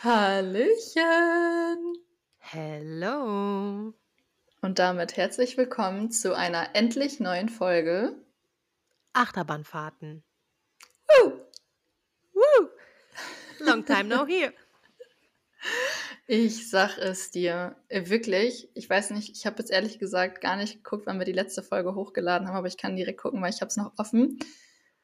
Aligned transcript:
Hallöchen! 0.00 1.96
Hello! 2.38 3.92
Und 4.62 4.78
damit 4.78 5.16
herzlich 5.16 5.56
willkommen 5.56 6.12
zu 6.12 6.36
einer 6.36 6.76
endlich 6.76 7.18
neuen 7.18 7.48
Folge 7.48 8.14
Achterbahnfahrten. 9.12 10.22
Woo! 11.08 11.32
Woo! 12.32 12.68
Long 13.58 13.84
time 13.84 14.04
no 14.04 14.24
here. 14.24 14.52
Ich 16.28 16.70
sag 16.70 16.96
es 16.98 17.32
dir, 17.32 17.74
äh, 17.88 18.08
wirklich, 18.08 18.70
ich 18.74 18.88
weiß 18.88 19.10
nicht, 19.10 19.36
ich 19.36 19.46
habe 19.46 19.58
jetzt 19.58 19.72
ehrlich 19.72 19.98
gesagt 19.98 20.40
gar 20.40 20.54
nicht 20.54 20.76
geguckt, 20.84 21.06
wann 21.06 21.18
wir 21.18 21.26
die 21.26 21.32
letzte 21.32 21.64
Folge 21.64 21.96
hochgeladen 21.96 22.46
haben, 22.46 22.56
aber 22.56 22.68
ich 22.68 22.76
kann 22.76 22.94
direkt 22.94 23.20
gucken, 23.20 23.42
weil 23.42 23.50
ich 23.52 23.62
habe 23.62 23.68
es 23.70 23.76
noch 23.76 23.98
offen. 23.98 24.38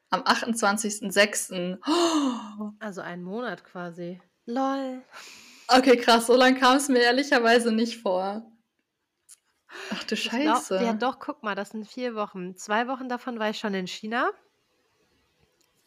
Am 0.09 0.21
28.06. 0.21 1.79
Oh, 1.85 2.71
Also 2.79 3.01
einen 3.01 3.23
Monat 3.23 3.65
quasi. 3.65 4.21
Lol. 4.45 5.01
okay, 5.67 5.97
krass, 5.97 6.27
so 6.27 6.35
lange 6.35 6.59
kam 6.59 6.77
es 6.77 6.87
mir 6.89 6.99
ehrlicherweise 7.01 7.71
nicht 7.71 8.01
vor. 8.01 8.43
Ach 9.91 10.03
du 10.05 10.15
Ich 10.15 10.29
glaub, 10.29 10.57
Scheiße. 10.57 10.75
ja 10.83 10.93
doch, 10.93 11.19
guck 11.19 11.43
mal, 11.43 11.55
das 11.55 11.71
sind 11.71 11.87
vier 11.87 12.15
Wochen. 12.15 12.55
Zwei 12.55 12.87
Wochen 12.87 13.09
davon 13.09 13.39
war 13.39 13.49
ich 13.49 13.59
schon 13.59 13.73
in 13.73 13.87
China. 13.87 14.31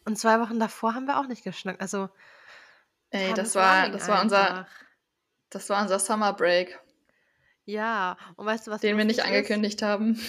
Und 0.05 0.17
zwei 0.17 0.39
Wochen 0.39 0.59
davor 0.59 0.93
haben 0.95 1.05
wir 1.05 1.19
auch 1.19 1.27
nicht 1.27 1.43
geschnackt. 1.43 1.81
Also, 1.81 2.09
Ey, 3.11 3.33
das 3.33 3.55
war, 3.55 3.89
das 3.89 4.07
war 4.07 4.21
unser, 4.21 4.49
einfach. 4.59 4.71
das 5.49 5.69
war 5.69 5.81
unser 5.81 5.99
Summer 5.99 6.33
Break, 6.33 6.79
Ja, 7.65 8.17
und 8.35 8.45
weißt 8.45 8.67
du, 8.67 8.71
was 8.71 8.81
den 8.81 8.97
wir 8.97 9.05
nicht 9.05 9.17
lustig 9.17 9.31
ist? 9.33 9.37
angekündigt 9.37 9.81
haben. 9.81 10.19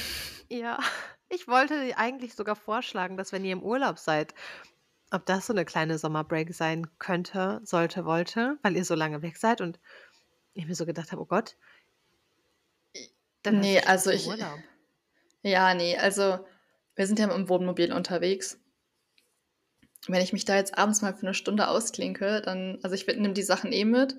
Ja, 0.48 0.78
ich 1.28 1.46
wollte 1.48 1.74
eigentlich 1.96 2.34
sogar 2.34 2.56
vorschlagen, 2.56 3.16
dass 3.16 3.32
wenn 3.32 3.44
ihr 3.44 3.52
im 3.52 3.62
Urlaub 3.62 3.98
seid, 3.98 4.34
ob 5.10 5.26
das 5.26 5.46
so 5.46 5.52
eine 5.52 5.64
kleine 5.64 5.98
Sommerbreak 5.98 6.54
sein 6.54 6.86
könnte, 6.98 7.60
sollte, 7.64 8.04
wollte, 8.04 8.58
weil 8.62 8.76
ihr 8.76 8.84
so 8.84 8.94
lange 8.94 9.22
weg 9.22 9.36
seid 9.38 9.60
und 9.60 9.80
ich 10.54 10.66
mir 10.66 10.74
so 10.74 10.86
gedacht 10.86 11.12
habe, 11.12 11.22
oh 11.22 11.26
Gott, 11.26 11.56
dann 13.42 13.60
Nee, 13.60 13.80
also 13.80 14.10
im 14.10 14.16
ich, 14.16 14.26
Urlaub. 14.26 14.58
ja, 15.42 15.74
nee, 15.74 15.96
also 15.98 16.46
wir 16.96 17.06
sind 17.06 17.18
ja 17.18 17.26
dem 17.28 17.48
Wohnmobil 17.48 17.92
unterwegs. 17.92 18.58
Wenn 20.08 20.22
ich 20.22 20.32
mich 20.32 20.44
da 20.44 20.56
jetzt 20.56 20.78
abends 20.78 21.02
mal 21.02 21.14
für 21.14 21.22
eine 21.26 21.34
Stunde 21.34 21.68
ausklinke, 21.68 22.40
dann, 22.42 22.78
also 22.82 22.94
ich 22.94 23.06
nehme 23.06 23.32
die 23.34 23.42
Sachen 23.42 23.72
eh 23.72 23.84
mit. 23.84 24.16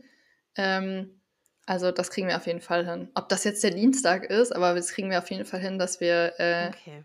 Ähm, 0.55 1.21
also 1.65 1.91
das 1.91 2.09
kriegen 2.11 2.27
wir 2.27 2.37
auf 2.37 2.47
jeden 2.47 2.61
Fall 2.61 2.85
hin. 2.87 3.09
Ob 3.15 3.29
das 3.29 3.43
jetzt 3.43 3.63
der 3.63 3.71
Dienstag 3.71 4.25
ist, 4.25 4.51
aber 4.55 4.73
das 4.75 4.89
kriegen 4.91 5.09
wir 5.09 5.19
auf 5.19 5.29
jeden 5.31 5.45
Fall 5.45 5.59
hin, 5.59 5.79
dass 5.79 5.99
wir, 5.99 6.39
äh, 6.39 6.71
Okay, 6.71 7.03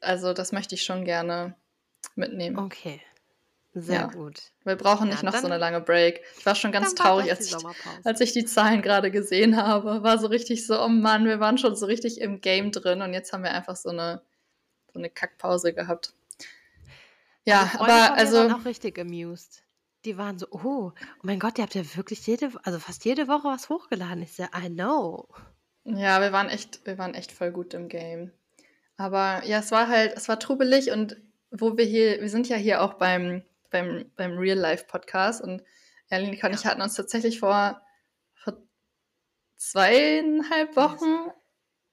also 0.00 0.32
das 0.34 0.52
möchte 0.52 0.74
ich 0.74 0.84
schon 0.84 1.04
gerne 1.04 1.56
mitnehmen. 2.16 2.58
okay, 2.58 3.00
sehr 3.80 4.00
Ja, 4.00 4.06
gut. 4.06 4.40
wir 4.64 4.76
brauchen 4.76 5.08
Ja, 5.08 5.14
nicht 5.14 5.22
noch 5.22 5.34
so 5.34 5.46
eine 5.46 5.58
lange 5.58 5.80
Break. 5.80 6.22
Ich 6.38 6.46
war 6.46 6.54
schon 6.54 6.72
ganz 6.72 6.94
traurig, 6.94 7.30
als 7.30 7.48
die 7.48 7.56
ich, 7.56 7.64
als 8.04 8.20
ich 8.20 8.32
die 8.32 8.44
Zahlen 8.44 8.82
gerade 8.82 9.10
gesehen 9.10 9.56
habe. 9.56 10.02
War 10.02 10.18
so 10.18 10.26
richtig 10.28 10.66
so, 10.66 10.80
oh 10.82 10.88
Mann, 10.88 11.24
wir 11.26 11.40
waren 11.40 11.58
schon 11.58 11.76
so 11.76 11.86
richtig 11.86 12.20
im 12.20 12.40
Game 12.40 12.72
drin 12.72 13.02
und 13.02 13.12
jetzt 13.14 13.32
haben 13.32 13.42
wir 13.42 13.52
einfach 13.52 13.76
so 13.76 13.90
eine, 13.90 14.22
so 14.92 14.98
eine 14.98 15.10
Kackpause 15.10 15.72
gehabt. 15.72 16.12
Also 17.46 17.60
Ja, 17.60 17.66
Freunde 17.66 17.92
aber 17.94 18.06
von 18.06 18.16
mir 18.16 18.32
waren 18.32 18.50
also, 18.50 18.56
auch 18.60 18.64
richtig 18.64 18.98
amused. 18.98 19.62
Die 20.04 20.16
waren 20.16 20.38
so, 20.38 20.46
oh, 20.50 20.60
oh 20.62 20.92
mein 21.22 21.38
Gott, 21.40 21.58
ihr 21.58 21.64
habt 21.64 21.74
ja 21.74 21.82
wirklich 21.96 22.26
jede, 22.26 22.50
also 22.62 22.78
fast 22.78 23.04
jede 23.04 23.26
Woche 23.28 23.48
was 23.48 23.68
hochgeladen. 23.68 24.22
Ich 24.22 24.34
so, 24.34 24.44
I 24.44 24.68
know. 24.68 25.26
ja, 25.84 26.20
wir 26.20 26.32
waren 26.32 26.48
echt, 26.48 26.84
wir 26.86 26.98
waren 26.98 27.14
echt 27.14 27.32
voll 27.32 27.50
gut 27.50 27.74
im 27.74 27.88
Game. 27.88 28.30
Aber 28.96 29.44
ja, 29.44 29.58
es 29.60 29.70
war 29.70 29.88
halt, 29.88 30.14
es 30.16 30.28
war 30.28 30.38
trubelig 30.40 30.90
und 30.90 31.16
wo 31.50 31.76
wir 31.76 31.84
hier, 31.84 32.20
wir 32.20 32.28
sind 32.28 32.48
ja 32.48 32.56
hier 32.56 32.82
auch 32.82 32.94
beim, 32.94 33.42
beim, 33.70 34.10
beim 34.16 34.38
Real-Life-Podcast 34.38 35.40
und 35.42 35.62
Erlin 36.08 36.28
und 36.30 36.54
ich 36.54 36.66
hatten 36.66 36.80
uns 36.82 36.94
tatsächlich 36.94 37.38
vor, 37.38 37.82
vor 38.34 38.62
zweieinhalb 39.56 40.74
Wochen, 40.76 41.30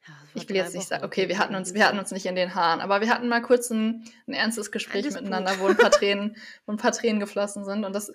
ja, 0.07 0.13
ich 0.35 0.47
will 0.47 0.55
jetzt 0.55 0.73
nicht 0.73 0.83
Wochen 0.83 0.89
sagen, 0.89 1.03
okay, 1.05 1.27
wir 1.27 1.39
hatten 1.39 1.55
uns, 1.55 1.73
wir 1.73 1.85
hatten 1.85 1.99
uns 1.99 2.11
nicht 2.11 2.25
in 2.25 2.35
den 2.35 2.55
Haaren, 2.55 2.79
aber 2.79 3.01
wir 3.01 3.09
hatten 3.09 3.27
mal 3.27 3.41
kurz 3.41 3.69
ein, 3.71 4.05
ein 4.27 4.33
ernstes 4.33 4.71
Gespräch 4.71 5.03
Disput. 5.03 5.23
miteinander, 5.23 5.59
wo 5.59 5.67
ein 5.67 5.77
paar 5.77 5.91
Tränen, 5.91 6.37
wo 6.65 6.71
ein 6.71 6.77
paar 6.77 6.91
Tränen 6.91 7.19
geflossen 7.19 7.65
sind 7.65 7.83
und 7.83 7.93
das 7.93 8.11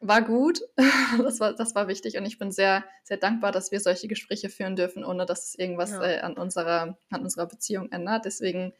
war 0.00 0.22
gut. 0.22 0.60
Das 1.18 1.38
war, 1.38 1.54
das 1.54 1.76
war 1.76 1.86
wichtig 1.86 2.16
und 2.18 2.26
ich 2.26 2.38
bin 2.38 2.50
sehr, 2.50 2.84
sehr 3.04 3.16
dankbar, 3.16 3.52
dass 3.52 3.70
wir 3.70 3.78
solche 3.78 4.08
Gespräche 4.08 4.48
führen 4.48 4.74
dürfen, 4.74 5.04
ohne 5.04 5.26
dass 5.26 5.48
es 5.48 5.54
irgendwas 5.54 5.90
Ja. 5.92 6.02
äh, 6.04 6.20
an, 6.20 6.36
unserer, 6.36 6.98
an 7.10 7.22
unserer 7.22 7.46
Beziehung 7.46 7.92
ändert. 7.92 8.24
Deswegen 8.24 8.72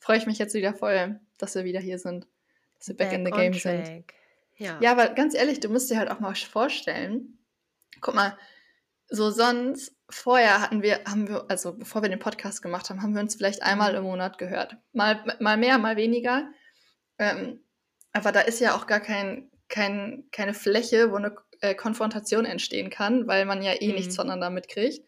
freue 0.00 0.18
ich 0.18 0.26
mich 0.26 0.38
jetzt 0.38 0.54
wieder 0.54 0.74
voll, 0.74 1.20
dass 1.38 1.54
wir 1.54 1.64
wieder 1.64 1.78
hier 1.78 1.98
sind, 2.00 2.26
dass 2.78 2.88
wir 2.88 2.96
back 2.96 3.12
in 3.12 3.24
Back 3.24 3.34
the 3.34 3.40
on 3.40 3.44
game 3.50 3.52
sind. 3.60 3.84
track. 3.84 4.14
Ja. 4.56 4.78
Ja, 4.80 4.92
aber 4.92 5.08
ganz 5.10 5.34
ehrlich, 5.34 5.60
du 5.60 5.68
musst 5.68 5.90
dir 5.90 5.98
halt 5.98 6.10
auch 6.10 6.20
mal 6.20 6.34
vorstellen, 6.34 7.38
guck 8.00 8.14
mal, 8.14 8.36
so 9.08 9.30
sonst, 9.30 9.94
vorher 10.10 10.60
hatten 10.60 10.82
wir, 10.82 11.00
haben 11.06 11.28
wir, 11.28 11.46
also 11.50 11.72
bevor 11.76 12.02
wir 12.02 12.08
den 12.08 12.18
Podcast 12.18 12.60
gemacht 12.62 12.90
haben, 12.90 13.02
haben 13.02 13.14
wir 13.14 13.20
uns 13.22 13.36
vielleicht 13.36 13.62
einmal 13.62 13.92
Mhm. 13.92 13.98
im 13.98 14.04
Monat 14.04 14.38
gehört. 14.38 14.76
Mal, 14.92 15.24
mal 15.40 15.56
mehr, 15.56 15.78
mal 15.78 15.96
weniger. 15.96 16.50
Ähm, 17.18 17.60
aber 18.12 18.32
da 18.32 18.40
ist 18.40 18.60
ja 18.60 18.74
auch 18.76 18.86
gar 18.86 19.00
kein, 19.00 19.50
kein, 19.68 20.24
keine 20.32 20.54
Fläche, 20.54 21.10
wo 21.12 21.16
eine 21.16 21.36
äh, 21.60 21.74
Konfrontation 21.74 22.44
entstehen 22.44 22.90
kann, 22.90 23.26
weil 23.26 23.44
man 23.44 23.62
ja 23.62 23.72
eh 23.80 23.92
nichts 23.92 24.14
Mhm. 24.14 24.16
voneinander 24.16 24.50
mitkriegt. 24.50 25.04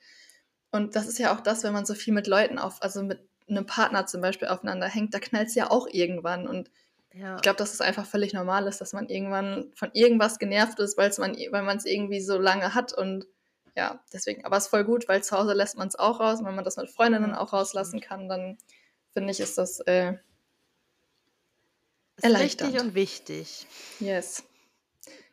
Und 0.71 0.97
das 0.97 1.07
ist 1.09 1.19
ja 1.19 1.35
auch 1.35 1.41
das, 1.41 1.65
wenn 1.65 1.73
man 1.73 1.87
so 1.87 1.95
viel 1.95 2.13
mit 2.15 2.27
Leuten 2.27 2.59
auf, 2.59 2.83
also 2.83 3.03
mit 3.03 3.21
einem 3.49 3.67
Partner 3.67 4.07
zum 4.07 4.21
Beispiel 4.21 4.49
aufeinander 4.49 4.87
hängt, 4.87 5.13
da 5.15 5.19
knallt 5.19 5.49
es 5.49 5.55
ja 5.55 5.71
auch 5.71 5.89
irgendwann. 5.91 6.47
Und 6.47 6.71
ich 7.13 7.21
Ja. 7.21 7.37
glaube, 7.39 7.57
dass 7.59 7.73
es 7.75 7.81
einfach 7.81 8.07
völlig 8.07 8.33
normal 8.33 8.67
ist, 8.67 8.81
dass 8.81 8.93
man 8.93 9.09
irgendwann 9.09 9.71
von 9.75 9.91
irgendwas 9.95 10.39
genervt 10.39 10.79
ist, 10.79 10.97
weil's 10.97 11.19
man, 11.19 11.35
weil 11.51 11.63
man 11.63 11.77
es 11.77 11.85
irgendwie 11.85 12.21
so 12.21 12.39
lange 12.39 12.75
hat. 12.75 12.93
Und 12.93 13.27
ja, 13.77 14.01
deswegen, 14.13 14.45
aber 14.45 14.57
es 14.57 14.65
ist 14.65 14.71
voll 14.71 14.85
gut, 14.85 15.09
weil 15.09 15.23
zu 15.23 15.37
Hause 15.37 15.53
lässt 15.55 15.77
man 15.77 15.89
es 15.89 15.97
auch 15.99 16.21
raus. 16.21 16.41
Und 16.41 16.47
wenn 16.47 16.55
man 16.55 16.65
das 16.65 16.77
mit 16.77 16.91
Freundinnen 16.91 17.35
auch 17.35 17.53
rauslassen 17.53 18.01
kann, 18.01 18.29
dann 18.29 18.59
finde 19.13 19.31
ich, 19.33 19.41
ist 19.41 19.59
das 19.59 19.81
äh, 19.81 20.15
Ist 22.17 22.25
richtig 22.25 22.25
erleichternd. 22.25 22.81
und 22.81 22.95
wichtig. 22.95 23.67
Yes. 23.99 24.45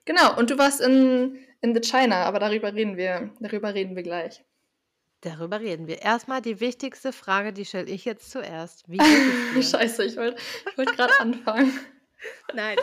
Genau, 0.05 0.37
und 0.37 0.49
du 0.49 0.57
warst 0.57 0.79
in, 0.81 1.37
in 1.61 1.73
The 1.75 1.81
China, 1.81 2.23
aber 2.23 2.39
darüber 2.39 2.73
reden 2.73 2.95
wir, 2.97 3.29
darüber 3.39 3.73
reden 3.73 3.95
wir 3.95 4.03
gleich. 4.03 4.43
Darüber 5.27 5.59
reden 5.59 5.87
wir. 5.87 6.01
Erstmal 6.01 6.41
die 6.41 6.59
wichtigste 6.61 7.11
Frage, 7.11 7.51
die 7.51 7.65
stelle 7.65 7.89
ich 7.89 8.05
jetzt 8.05 8.31
zuerst. 8.31 8.83
Wie? 8.87 8.97
Scheiße, 9.61 10.05
ich 10.05 10.15
wollte 10.15 10.41
wollt 10.77 10.95
gerade 10.95 11.13
anfangen. 11.19 11.77
Nein. 12.53 12.77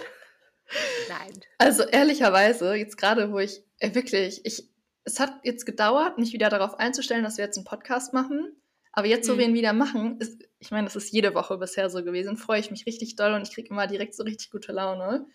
Nein. 1.09 1.41
Also 1.59 1.85
ehrlicherweise, 1.85 2.75
jetzt 2.75 2.97
gerade, 2.99 3.33
wo 3.33 3.39
ich 3.39 3.63
äh, 3.79 3.95
wirklich, 3.95 4.45
ich, 4.45 4.69
es 5.05 5.21
hat 5.21 5.33
jetzt 5.43 5.65
gedauert, 5.65 6.19
mich 6.19 6.33
wieder 6.33 6.49
darauf 6.51 6.79
einzustellen, 6.79 7.25
dass 7.25 7.39
wir 7.39 7.45
jetzt 7.45 7.57
einen 7.57 7.65
Podcast 7.67 8.13
machen. 8.13 8.55
Aber 8.93 9.07
jetzt, 9.07 9.29
wo 9.29 9.39
wir 9.39 9.45
Mhm. 9.49 9.53
ihn 9.55 9.59
wieder 9.59 9.73
machen, 9.73 10.21
ist, 10.21 10.43
ich 10.59 10.71
meine, 10.71 10.85
das 10.87 10.97
ist 10.97 11.13
jede 11.13 11.35
Woche 11.35 11.57
bisher 11.59 11.91
so 11.91 12.05
gewesen, 12.05 12.37
freue 12.37 12.61
ich 12.61 12.71
mich 12.71 12.87
richtig 12.87 13.17
doll 13.17 13.33
und 13.33 13.43
ich 13.43 13.53
kriege 13.55 13.69
immer 13.71 13.87
direkt 13.87 14.15
so 14.15 14.23
richtig 14.23 14.51
gute 14.51 14.73
Laune. 14.73 15.27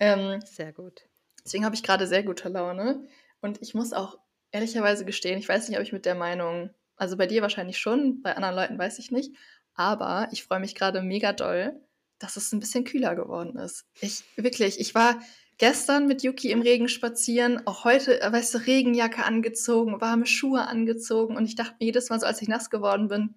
Ähm, 0.00 0.40
Sehr 0.44 0.72
gut. 0.72 1.02
deswegen 1.44 1.64
habe 1.64 1.74
ich 1.74 1.82
gerade 1.82 2.06
sehr 2.06 2.22
gute 2.22 2.48
Laune. 2.48 3.06
Und 3.40 3.60
ich 3.62 3.74
muss 3.74 3.92
auch 3.92 4.18
ehrlicherweise 4.50 5.04
gestehen, 5.04 5.38
ich 5.38 5.48
weiß 5.48 5.68
nicht, 5.68 5.78
ob 5.78 5.82
ich 5.84 5.92
mit 5.92 6.06
der 6.06 6.14
Meinung, 6.14 6.70
also 6.96 7.16
bei 7.16 7.26
dir 7.26 7.42
wahrscheinlich 7.42 7.78
schon, 7.78 8.22
bei 8.22 8.36
anderen 8.36 8.54
Leuten 8.56 8.78
weiß 8.78 8.98
ich 8.98 9.10
nicht, 9.10 9.34
aber 9.74 10.28
ich 10.32 10.44
freue 10.44 10.60
mich 10.60 10.74
gerade 10.74 11.02
mega 11.02 11.32
doll, 11.32 11.80
dass 12.18 12.36
es 12.36 12.52
ein 12.52 12.60
bisschen 12.60 12.84
kühler 12.84 13.14
geworden 13.14 13.56
ist. 13.58 13.86
Ich 14.00 14.24
wirklich, 14.36 14.80
ich 14.80 14.94
war 14.94 15.20
gestern 15.58 16.06
mit 16.06 16.22
Yuki 16.22 16.50
im 16.50 16.62
Regen 16.62 16.88
spazieren, 16.88 17.66
auch 17.66 17.84
heute, 17.84 18.20
äh, 18.20 18.32
weißt 18.32 18.54
du, 18.54 18.58
Regenjacke 18.66 19.24
angezogen, 19.24 20.00
warme 20.00 20.26
Schuhe 20.26 20.66
angezogen 20.66 21.36
und 21.36 21.44
ich 21.46 21.54
dachte 21.56 21.76
mir 21.80 21.86
jedes 21.86 22.10
Mal 22.10 22.20
so, 22.20 22.26
als 22.26 22.42
ich 22.42 22.48
nass 22.48 22.70
geworden 22.70 23.08
bin, 23.08 23.34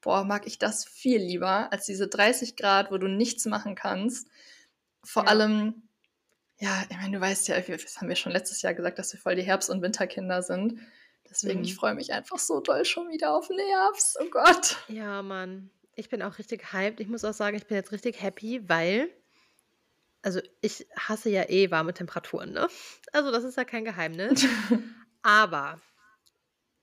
boah, 0.00 0.24
mag 0.24 0.46
ich 0.46 0.58
das 0.58 0.84
viel 0.84 1.20
lieber 1.20 1.72
als 1.72 1.86
diese 1.86 2.08
30 2.08 2.56
Grad, 2.56 2.90
wo 2.90 2.98
du 2.98 3.08
nichts 3.08 3.46
machen 3.46 3.74
kannst. 3.74 4.28
Vor 5.04 5.24
Ja. 5.24 5.30
allem, 5.30 5.87
ja, 6.60 6.84
ich 6.88 6.96
meine, 6.96 7.16
du 7.16 7.20
weißt 7.20 7.48
ja, 7.48 7.66
wir- 7.68 7.76
das 7.76 7.96
haben 7.98 8.08
wir 8.08 8.16
schon 8.16 8.32
letztes 8.32 8.62
Jahr 8.62 8.74
gesagt, 8.74 8.98
dass 8.98 9.12
wir 9.12 9.20
voll 9.20 9.36
die 9.36 9.42
Herbst- 9.42 9.70
und 9.70 9.82
Winterkinder 9.82 10.42
sind. 10.42 10.78
Deswegen, 11.30 11.62
ich 11.62 11.72
Mhm. 11.74 11.78
freue 11.78 11.94
mich 11.94 12.12
einfach 12.12 12.38
so 12.38 12.60
doll 12.60 12.84
schon 12.84 13.08
wieder 13.10 13.34
auf 13.36 13.48
den 13.48 13.58
Herbst. 13.58 14.18
Oh 14.20 14.28
Gott. 14.30 14.76
Ja, 14.88 15.22
Mann. 15.22 15.70
Ich 15.94 16.08
bin 16.08 16.22
auch 16.22 16.38
richtig 16.38 16.72
hyped. 16.72 17.00
Ich 17.00 17.08
muss 17.08 17.24
auch 17.24 17.34
sagen, 17.34 17.56
ich 17.56 17.66
bin 17.66 17.76
jetzt 17.76 17.92
richtig 17.92 18.22
happy, 18.22 18.66
weil, 18.68 19.10
also 20.22 20.40
ich 20.60 20.86
hasse 20.96 21.28
ja 21.30 21.48
eh 21.48 21.70
warme 21.70 21.92
Temperaturen, 21.92 22.52
ne? 22.52 22.68
Also 23.12 23.30
das 23.30 23.44
ist 23.44 23.56
ja 23.56 23.64
kein 23.64 23.84
Geheimnis. 23.84 24.44
Aber 25.22 25.80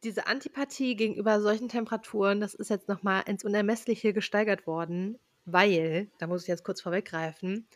diese 0.03 0.27
Antipathie 0.27 0.95
gegenüber 0.95 1.41
solchen 1.41 1.67
Temperaturen, 1.69 2.39
das 2.39 2.53
ist 2.53 2.69
jetzt 2.69 2.87
nochmal 2.87 3.23
ins 3.27 3.43
Unermessliche 3.43 4.13
gesteigert 4.13 4.67
worden, 4.67 5.17
weil, 5.45 6.11
da 6.19 6.27
muss 6.27 6.43
ich 6.43 6.47
jetzt 6.47 6.63
kurz 6.63 6.81
vorweggreifen, 6.81 7.67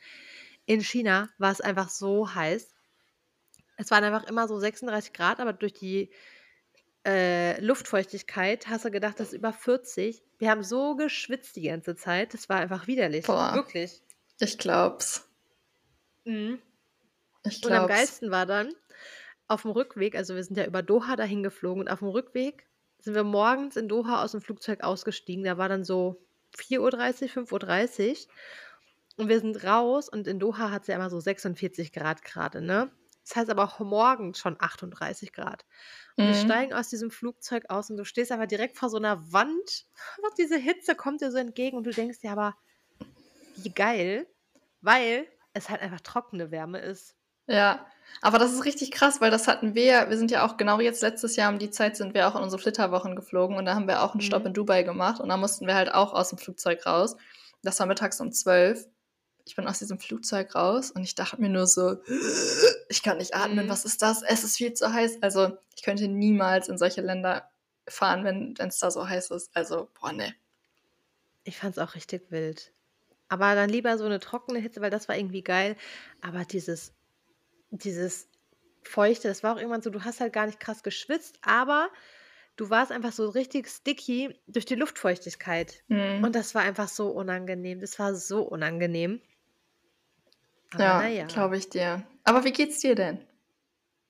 in 0.70 0.82
China 0.82 1.30
war 1.40 1.52
es 1.52 1.62
einfach 1.62 1.90
so 1.90 2.36
heiß. 2.36 2.76
Es 3.78 3.90
waren 3.90 4.04
einfach 4.04 4.30
immer 4.30 4.48
so 4.48 4.60
36 4.60 5.14
Grad, 5.14 5.40
aber 5.40 5.52
durch 5.52 5.74
die 5.74 6.12
äh, 7.08 7.60
Luftfeuchtigkeit 7.60 8.68
hast 8.68 8.86
du 8.86 8.92
gedacht, 8.92 9.20
das 9.20 9.30
ist 9.30 9.34
über 9.34 9.52
40. 9.52 10.22
Wir 10.38 10.52
haben 10.52 10.64
so 10.64 10.96
geschwitzt 10.96 11.56
die 11.56 11.64
ganze 11.64 11.96
Zeit. 11.96 12.36
Das 12.36 12.50
war 12.50 12.58
einfach 12.60 12.86
widerlich. 12.86 13.26
Boah. 13.26 13.56
Wirklich. 13.56 14.04
Ich 14.40 14.60
glaub's. 14.60 15.28
Mhm. 16.26 16.62
Ich 17.44 17.66
Und 17.66 17.72
am 17.72 17.88
glaub's. 17.88 17.94
geilsten 17.96 18.30
war 18.30 18.46
dann, 18.46 18.72
auf 19.48 19.64
dem 19.64 19.72
Rückweg, 19.72 20.16
also 20.16 20.36
wir 20.36 20.44
sind 20.44 20.56
ja 20.56 20.68
über 20.68 20.84
Doha 20.84 21.16
dahin 21.16 21.42
geflogen 21.42 21.82
und 21.82 21.88
auf 21.88 22.00
dem 22.00 22.10
Rückweg 22.10 22.68
sind 23.00 23.16
wir 23.16 23.24
morgens 23.24 23.76
in 23.76 23.88
Doha 23.88 24.24
aus 24.24 24.34
dem 24.34 24.42
Flugzeug 24.42 24.84
ausgestiegen. 24.84 25.46
Da 25.46 25.58
war 25.58 25.68
dann 25.68 25.84
so 25.84 26.22
4.30 26.60 27.38
Uhr, 27.38 27.46
5.30 27.48 28.10
Uhr. 28.12 28.34
Und 29.20 29.28
wir 29.28 29.40
sind 29.42 29.64
raus 29.66 30.08
und 30.10 30.28
in 30.28 30.40
Doha 30.40 30.72
hat 30.72 30.84
es 30.84 30.88
ja 30.88 30.96
immer 30.96 31.10
so 31.10 31.20
46 31.20 31.92
Grad 31.92 32.24
gerade, 32.24 32.62
ne? 32.62 32.90
Das 33.28 33.36
heißt 33.36 33.50
aber 33.50 33.64
auch 33.66 33.80
morgen 33.80 34.34
schon 34.34 34.56
38 34.60 35.34
Grad. 35.34 35.66
Und 36.18 36.26
wir 36.28 36.34
Mhm. 36.34 36.38
steigen 36.38 36.74
aus 36.74 36.88
diesem 36.90 37.12
Flugzeug 37.12 37.66
aus 37.70 37.90
und 37.90 37.98
du 37.98 38.06
stehst 38.06 38.32
aber 38.32 38.48
direkt 38.48 38.78
vor 38.78 38.90
so 38.90 38.98
einer 38.98 39.32
Wand. 39.34 39.86
Und 40.24 40.38
diese 40.40 40.58
Hitze 40.58 40.96
kommt 40.96 41.22
dir 41.22 41.32
so 41.32 41.38
entgegen 41.38 41.78
und 41.78 41.84
du 41.84 41.92
denkst 41.94 42.20
dir 42.22 42.32
aber, 42.32 42.56
wie 43.56 43.74
geil, 43.74 44.28
weil 44.82 45.28
es 45.54 45.70
halt 45.70 45.82
einfach 45.82 46.02
trockene 46.02 46.50
Wärme 46.52 46.80
ist. 46.80 47.16
Ja, 47.48 47.86
aber 48.22 48.38
das 48.40 48.54
ist 48.54 48.64
richtig 48.66 48.92
krass, 48.92 49.22
weil 49.22 49.32
das 49.32 49.48
hatten 49.48 49.76
wir, 49.76 50.10
wir 50.10 50.18
sind 50.18 50.32
ja 50.32 50.46
auch 50.46 50.56
genau 50.58 50.80
jetzt 50.80 51.02
letztes 51.02 51.36
Jahr 51.36 51.52
um 51.52 51.60
die 51.60 51.72
Zeit 51.72 51.98
sind 51.98 52.14
wir 52.14 52.28
auch 52.28 52.36
in 52.36 52.44
unsere 52.44 52.62
Flitterwochen 52.62 53.16
geflogen 53.16 53.58
und 53.58 53.66
da 53.66 53.76
haben 53.76 53.88
wir 53.88 54.02
auch 54.04 54.14
einen 54.14 54.22
Stopp 54.22 54.44
Mhm. 54.44 54.48
in 54.48 54.54
Dubai 54.54 54.84
gemacht 54.84 55.20
und 55.20 55.30
da 55.30 55.38
mussten 55.38 55.68
wir 55.68 55.76
halt 55.76 55.94
auch 55.94 56.14
aus 56.14 56.30
dem 56.30 56.38
Flugzeug 56.38 56.86
raus. 56.86 57.18
Das 57.64 57.80
war 57.80 57.88
mittags 57.88 58.22
um 58.22 58.32
12. 58.32 58.88
Ich 59.50 59.56
bin 59.56 59.68
aus 59.68 59.80
diesem 59.80 59.98
Flugzeug 59.98 60.54
raus 60.54 60.92
und 60.92 61.02
ich 61.04 61.16
dachte 61.16 61.42
mir 61.42 61.50
nur 61.50 61.66
so, 61.66 61.98
ich 62.88 63.02
kann 63.02 63.18
nicht 63.18 63.34
atmen, 63.34 63.66
Mhm. 63.66 63.70
was 63.70 63.84
ist 63.84 64.04
das? 64.04 64.22
Es 64.22 64.44
ist 64.44 64.58
viel 64.58 64.74
zu 64.74 64.94
heiß. 64.94 65.24
Also 65.24 65.58
ich 65.76 65.82
könnte 65.82 66.08
niemals 66.08 66.70
in 66.70 66.78
solche 66.78 67.02
Länder 67.02 67.50
fahren, 67.88 68.24
wenn 68.24 68.54
es 68.60 68.78
da 68.78 68.92
so 68.92 69.10
heiß 69.10 69.32
ist. 69.32 69.50
Also, 69.56 69.90
boah, 70.00 70.12
ne. 70.14 70.36
Ich 71.46 71.58
fand 71.58 71.76
es 71.76 71.80
auch 71.80 71.96
richtig 71.96 72.30
wild. 72.30 72.74
Aber 73.28 73.56
dann 73.56 73.72
lieber 73.72 73.98
so 73.98 74.06
eine 74.06 74.20
trockene 74.20 74.60
Hitze, 74.60 74.82
weil 74.82 74.92
das 74.92 75.10
war 75.10 75.18
irgendwie 75.18 75.42
geil. 75.42 75.76
Aber 76.22 76.46
dieses, 76.46 76.94
dieses 77.72 78.30
Feuchte, 78.84 79.30
das 79.30 79.42
war 79.42 79.56
auch 79.56 79.58
irgendwann 79.58 79.82
so, 79.82 79.90
du 79.90 80.04
hast 80.04 80.20
halt 80.20 80.32
gar 80.32 80.46
nicht 80.46 80.60
krass 80.60 80.84
geschwitzt, 80.84 81.40
aber 81.42 81.90
du 82.56 82.70
warst 82.70 82.92
einfach 82.92 83.14
so 83.14 83.30
richtig 83.30 83.68
sticky 83.68 84.40
durch 84.46 84.66
die 84.68 84.76
Luftfeuchtigkeit. 84.76 85.84
Mhm. 85.88 86.24
Und 86.24 86.36
das 86.36 86.54
war 86.54 86.62
einfach 86.62 86.88
so 86.88 87.10
unangenehm. 87.10 87.80
Das 87.80 87.98
war 87.98 88.14
so 88.14 88.44
unangenehm. 88.44 89.22
Aber 90.74 90.84
ja, 90.84 91.02
naja, 91.02 91.26
glaube 91.26 91.58
ich 91.58 91.70
dir. 91.70 92.04
Aber 92.24 92.44
wie 92.44 92.52
geht's 92.52 92.80
dir 92.80 92.96
denn? 92.96 93.26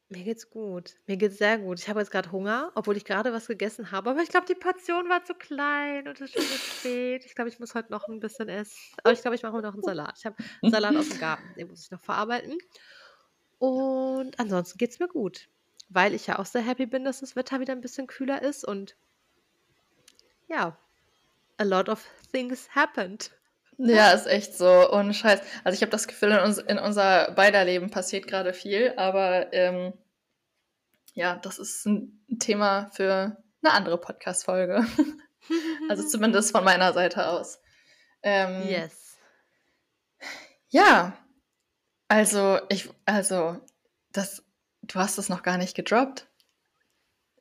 mir 0.09 0.23
geht's 0.23 0.49
gut. 0.49 0.95
Mir 1.05 1.17
geht's 1.17 1.37
sehr 1.37 1.59
gut. 1.59 1.79
Ich 1.79 1.87
habe 1.87 1.99
jetzt 1.99 2.09
gerade 2.09 2.31
Hunger, 2.31 2.71
obwohl 2.73 2.97
ich 2.97 3.05
gerade 3.05 3.31
was 3.31 3.47
gegessen 3.47 3.91
habe. 3.91 4.09
Aber 4.09 4.21
ich 4.21 4.29
glaube, 4.29 4.47
die 4.47 4.55
Portion 4.55 5.07
war 5.07 5.23
zu 5.23 5.35
klein 5.35 6.07
und 6.07 6.19
es 6.19 6.21
ist 6.21 6.33
schon 6.33 6.41
so 6.41 6.57
spät. 6.57 7.25
Ich 7.25 7.35
glaube, 7.35 7.49
ich 7.49 7.59
muss 7.59 7.75
heute 7.75 7.91
noch 7.91 8.07
ein 8.07 8.19
bisschen 8.19 8.49
essen. 8.49 8.75
Aber 9.03 9.13
ich 9.13 9.21
glaube, 9.21 9.35
ich 9.35 9.43
mache 9.43 9.53
mir 9.53 9.61
noch 9.61 9.73
einen 9.73 9.83
Salat. 9.83 10.15
Ich 10.17 10.25
habe 10.25 10.35
einen 10.63 10.71
Salat 10.71 10.95
aus 10.95 11.09
dem 11.09 11.19
Garten, 11.19 11.43
den 11.55 11.67
muss 11.67 11.83
ich 11.83 11.91
noch 11.91 12.01
verarbeiten. 12.01 12.57
Und 13.59 14.39
ansonsten 14.39 14.77
geht's 14.79 14.99
mir 14.99 15.07
gut, 15.07 15.47
weil 15.89 16.15
ich 16.15 16.25
ja 16.25 16.39
auch 16.39 16.45
sehr 16.45 16.61
happy 16.61 16.87
bin, 16.87 17.03
dass 17.03 17.19
das 17.19 17.35
Wetter 17.35 17.59
wieder 17.59 17.73
ein 17.73 17.81
bisschen 17.81 18.07
kühler 18.07 18.41
ist 18.41 18.65
und 18.65 18.95
ja, 20.47 20.75
a 21.57 21.63
lot 21.63 21.87
of 21.87 22.03
things 22.31 22.73
happened. 22.73 23.31
Ja, 23.81 24.11
ist 24.11 24.27
echt 24.27 24.57
so. 24.57 24.91
Ohne 24.91 25.13
Scheiß. 25.13 25.41
Also 25.63 25.75
ich 25.75 25.81
habe 25.81 25.91
das 25.91 26.07
Gefühl, 26.07 26.31
in, 26.31 26.39
uns, 26.39 26.57
in 26.57 26.77
unser 26.77 27.31
beider 27.31 27.63
Leben 27.63 27.89
passiert 27.89 28.27
gerade 28.27 28.53
viel, 28.53 28.93
aber 28.97 29.53
ähm, 29.53 29.93
ja, 31.13 31.37
das 31.37 31.59
ist 31.59 31.85
ein 31.85 32.25
Thema 32.39 32.89
für 32.93 33.37
eine 33.63 33.73
andere 33.73 33.97
Podcast-Folge. 33.97 34.85
also 35.89 36.05
zumindest 36.07 36.51
von 36.51 36.63
meiner 36.63 36.91
Seite 36.93 37.27
aus. 37.27 37.59
Ähm, 38.21 38.67
Yes. 38.67 39.17
Ja, 40.71 41.17
also 42.09 42.59
ich, 42.69 42.89
also 43.05 43.59
das, 44.11 44.43
du 44.83 44.99
hast 44.99 45.17
es 45.17 45.29
noch 45.29 45.41
gar 45.41 45.57
nicht 45.57 45.73
gedroppt. 45.75 46.27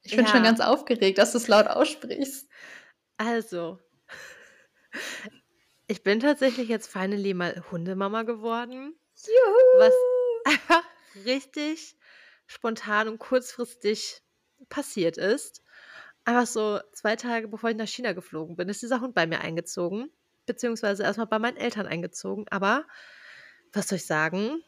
Ich 0.02 0.16
bin 0.16 0.26
schon 0.26 0.36
Ja. 0.38 0.44
ganz 0.44 0.60
aufgeregt, 0.60 1.18
dass 1.18 1.32
du 1.32 1.38
es 1.38 1.48
laut 1.48 1.66
aussprichst. 1.66 2.48
Also, 3.18 3.78
ich 5.88 6.02
bin 6.02 6.20
tatsächlich 6.20 6.68
jetzt 6.68 6.92
finally 6.92 7.34
mal 7.34 7.64
Hundemama 7.72 8.22
geworden, 8.22 8.94
Juhu! 9.16 9.78
was 9.78 9.94
einfach 10.44 10.84
richtig 11.24 11.96
spontan 12.46 13.08
und 13.08 13.18
kurzfristig 13.18 14.22
passiert 14.68 15.16
ist. 15.16 15.62
Einfach 16.24 16.46
so 16.46 16.78
zwei 16.92 17.16
Tage 17.16 17.48
bevor 17.48 17.70
ich 17.70 17.76
nach 17.76 17.88
China 17.88 18.12
geflogen 18.12 18.54
bin, 18.54 18.68
ist 18.68 18.82
dieser 18.82 19.00
Hund 19.00 19.14
bei 19.14 19.26
mir 19.26 19.40
eingezogen, 19.40 20.10
beziehungsweise 20.44 21.04
erstmal 21.04 21.26
bei 21.26 21.38
meinen 21.38 21.56
Eltern 21.56 21.86
eingezogen. 21.86 22.44
Aber 22.50 22.86
was 23.72 23.88
soll 23.88 23.96
ich 23.96 24.06
sagen? 24.06 24.62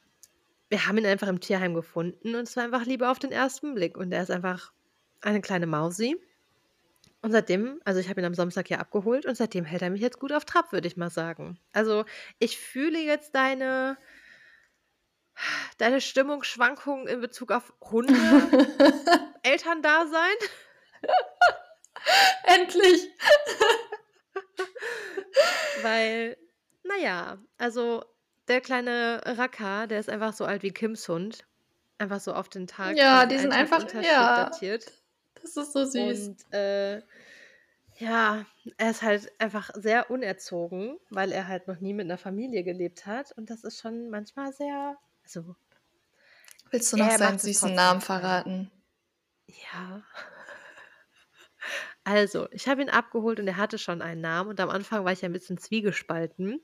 Wir 0.70 0.86
haben 0.86 0.96
ihn 0.96 1.06
einfach 1.06 1.28
im 1.28 1.40
Tierheim 1.40 1.74
gefunden 1.74 2.34
und 2.34 2.48
es 2.48 2.56
war 2.56 2.64
einfach 2.64 2.86
Liebe 2.86 3.10
auf 3.10 3.18
den 3.18 3.32
ersten 3.32 3.74
Blick. 3.74 3.98
Und 3.98 4.10
er 4.12 4.22
ist 4.22 4.30
einfach 4.30 4.72
eine 5.20 5.42
kleine 5.42 5.66
Mausi. 5.66 6.16
Und 7.22 7.32
seitdem, 7.32 7.80
also 7.84 8.00
ich 8.00 8.08
habe 8.08 8.20
ihn 8.20 8.24
am 8.26 8.34
Samstag 8.34 8.70
ja 8.70 8.78
abgeholt 8.78 9.26
und 9.26 9.36
seitdem 9.36 9.64
hält 9.66 9.82
er 9.82 9.90
mich 9.90 10.00
jetzt 10.00 10.18
gut 10.18 10.32
auf 10.32 10.44
Trab, 10.46 10.72
würde 10.72 10.88
ich 10.88 10.96
mal 10.96 11.10
sagen. 11.10 11.58
Also 11.72 12.04
ich 12.38 12.58
fühle 12.58 12.98
jetzt 12.98 13.34
deine, 13.34 13.98
deine 15.78 16.00
Stimmungsschwankungen 16.00 17.06
in 17.06 17.20
Bezug 17.20 17.52
auf 17.52 17.72
Hunde, 17.82 18.14
Elterndasein. 19.42 20.32
Endlich! 22.44 23.08
Weil, 25.82 26.36
naja, 26.82 27.38
also 27.58 28.04
der 28.48 28.60
kleine 28.60 29.20
Raka, 29.24 29.86
der 29.86 30.00
ist 30.00 30.08
einfach 30.08 30.32
so 30.32 30.44
alt 30.44 30.62
wie 30.62 30.72
Kims 30.72 31.08
Hund. 31.08 31.44
Einfach 31.98 32.20
so 32.20 32.32
auf 32.32 32.48
den 32.48 32.66
Tag. 32.66 32.96
Ja, 32.96 33.26
die 33.26 33.38
sind 33.38 33.52
einfach- 33.52 33.84
ja. 34.02 34.44
datiert. 34.44 34.86
Das 35.42 35.56
ist 35.56 35.72
so 35.72 35.84
süß. 35.84 36.30
Und 36.30 36.52
äh, 36.52 37.02
ja, 37.98 38.46
er 38.78 38.90
ist 38.90 39.02
halt 39.02 39.30
einfach 39.40 39.70
sehr 39.74 40.10
unerzogen, 40.10 40.98
weil 41.10 41.32
er 41.32 41.48
halt 41.48 41.68
noch 41.68 41.80
nie 41.80 41.92
mit 41.94 42.06
einer 42.06 42.18
Familie 42.18 42.64
gelebt 42.64 43.06
hat. 43.06 43.32
Und 43.32 43.50
das 43.50 43.64
ist 43.64 43.80
schon 43.80 44.10
manchmal 44.10 44.52
sehr. 44.52 44.98
Also, 45.24 45.56
Willst 46.70 46.92
du 46.92 46.96
noch 46.96 47.10
seinen 47.12 47.36
es 47.36 47.42
süßen 47.42 47.74
Namen 47.74 48.00
verraten? 48.00 48.72
ja. 49.46 50.02
Also, 52.04 52.48
ich 52.52 52.66
habe 52.68 52.82
ihn 52.82 52.88
abgeholt 52.90 53.40
und 53.40 53.46
er 53.46 53.56
hatte 53.58 53.78
schon 53.78 54.00
einen 54.02 54.20
Namen. 54.22 54.50
Und 54.50 54.60
am 54.60 54.70
Anfang 54.70 55.04
war 55.04 55.12
ich 55.12 55.20
ja 55.20 55.28
ein 55.28 55.32
bisschen 55.32 55.58
zwiegespalten. 55.58 56.60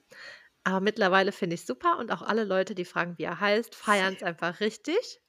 Aber 0.65 0.81
mittlerweile 0.81 1.33
finde 1.33 1.55
ich 1.55 1.67
super 1.67 1.99
und 1.99 2.11
auch 2.13 2.23
alle 2.23 2.45
Leute, 2.45 2.75
die 2.75 2.85
fragen, 2.87 3.19
wie 3.19 3.25
er 3.25 3.41
heißt, 3.41 3.75
feiern 3.75 4.15
es 4.15 4.23
einfach 4.25 4.61
richtig, 4.61 5.21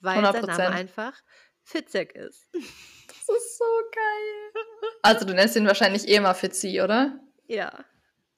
weil 0.00 0.28
sein 0.28 0.46
100%. 0.46 0.46
Name 0.46 0.70
einfach 0.70 1.22
Fitzek 1.64 2.14
ist. 2.14 2.48
Das 2.52 3.36
ist 3.36 3.58
so 3.58 3.64
geil. 3.92 4.62
Also 5.02 5.24
du 5.24 5.34
nennst 5.34 5.56
ihn 5.56 5.66
wahrscheinlich 5.66 6.06
eh 6.08 6.20
mal 6.20 6.34
Fitzi, 6.34 6.80
oder? 6.82 7.18
Ja. 7.46 7.84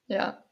Ja, 0.07 0.43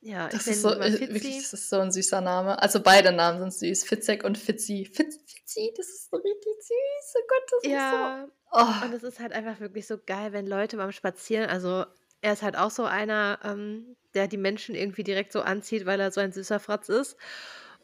Ja, 0.00 0.28
das 0.28 0.46
ich 0.46 0.52
ist 0.52 0.64
nenne 0.64 0.76
so, 0.76 0.80
äh, 0.80 1.00
wirklich, 1.00 1.22
Fitzi. 1.22 1.40
das 1.42 1.52
ist 1.52 1.70
so 1.70 1.80
ein 1.80 1.90
süßer 1.90 2.20
Name. 2.20 2.62
Also 2.62 2.80
beide 2.80 3.10
Namen 3.12 3.38
sind 3.40 3.54
süß. 3.54 3.84
Fitzek 3.84 4.22
und 4.24 4.38
Fitzi. 4.38 4.84
Fitz, 4.92 5.16
Fitzi, 5.26 5.72
das 5.76 5.86
ist 5.88 6.10
so 6.10 6.16
richtig 6.16 6.54
süß. 6.60 7.14
Oh 7.16 7.26
Gott, 7.28 7.52
das 7.62 7.70
Ja, 7.70 8.22
ist 8.22 8.26
so. 8.26 8.32
Oh. 8.52 8.84
und 8.86 8.92
es 8.94 9.02
ist 9.02 9.18
halt 9.20 9.32
einfach 9.32 9.58
wirklich 9.60 9.86
so 9.86 9.98
geil, 9.98 10.32
wenn 10.32 10.46
Leute 10.46 10.76
beim 10.76 10.92
Spazieren, 10.92 11.50
also 11.50 11.84
er 12.22 12.32
ist 12.32 12.42
halt 12.42 12.56
auch 12.56 12.70
so 12.70 12.84
einer, 12.84 13.40
ähm, 13.44 13.96
der 14.14 14.28
die 14.28 14.36
Menschen 14.38 14.74
irgendwie 14.74 15.02
direkt 15.04 15.32
so 15.32 15.40
anzieht, 15.42 15.84
weil 15.84 16.00
er 16.00 16.10
so 16.12 16.20
ein 16.20 16.32
süßer 16.32 16.60
Fratz 16.60 16.88
ist. 16.88 17.16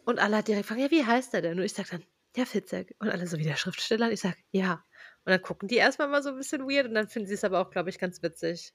Und 0.04 0.18
alle 0.18 0.36
halt 0.36 0.48
direkt 0.48 0.66
fragen, 0.66 0.80
ja, 0.80 0.90
wie 0.90 1.04
heißt 1.04 1.34
er 1.34 1.42
denn? 1.42 1.58
Und 1.58 1.64
ich 1.64 1.74
sag 1.74 1.88
dann, 1.90 2.02
ja, 2.36 2.44
Fitzek. 2.44 2.94
Und 2.98 3.08
alle 3.10 3.26
so 3.26 3.38
wie 3.38 3.44
der 3.44 3.56
Schriftsteller. 3.56 4.06
Und 4.06 4.12
ich 4.12 4.20
sag, 4.20 4.36
ja. 4.50 4.82
Und 5.24 5.30
dann 5.30 5.42
gucken 5.42 5.68
die 5.68 5.76
erstmal 5.76 6.08
mal 6.08 6.22
so 6.22 6.30
ein 6.30 6.36
bisschen 6.36 6.62
weird 6.62 6.86
und 6.86 6.94
dann 6.94 7.08
finden 7.08 7.28
sie 7.28 7.34
es 7.34 7.44
aber 7.44 7.60
auch, 7.60 7.70
glaube 7.70 7.90
ich, 7.90 7.98
ganz 7.98 8.22
witzig. 8.22 8.72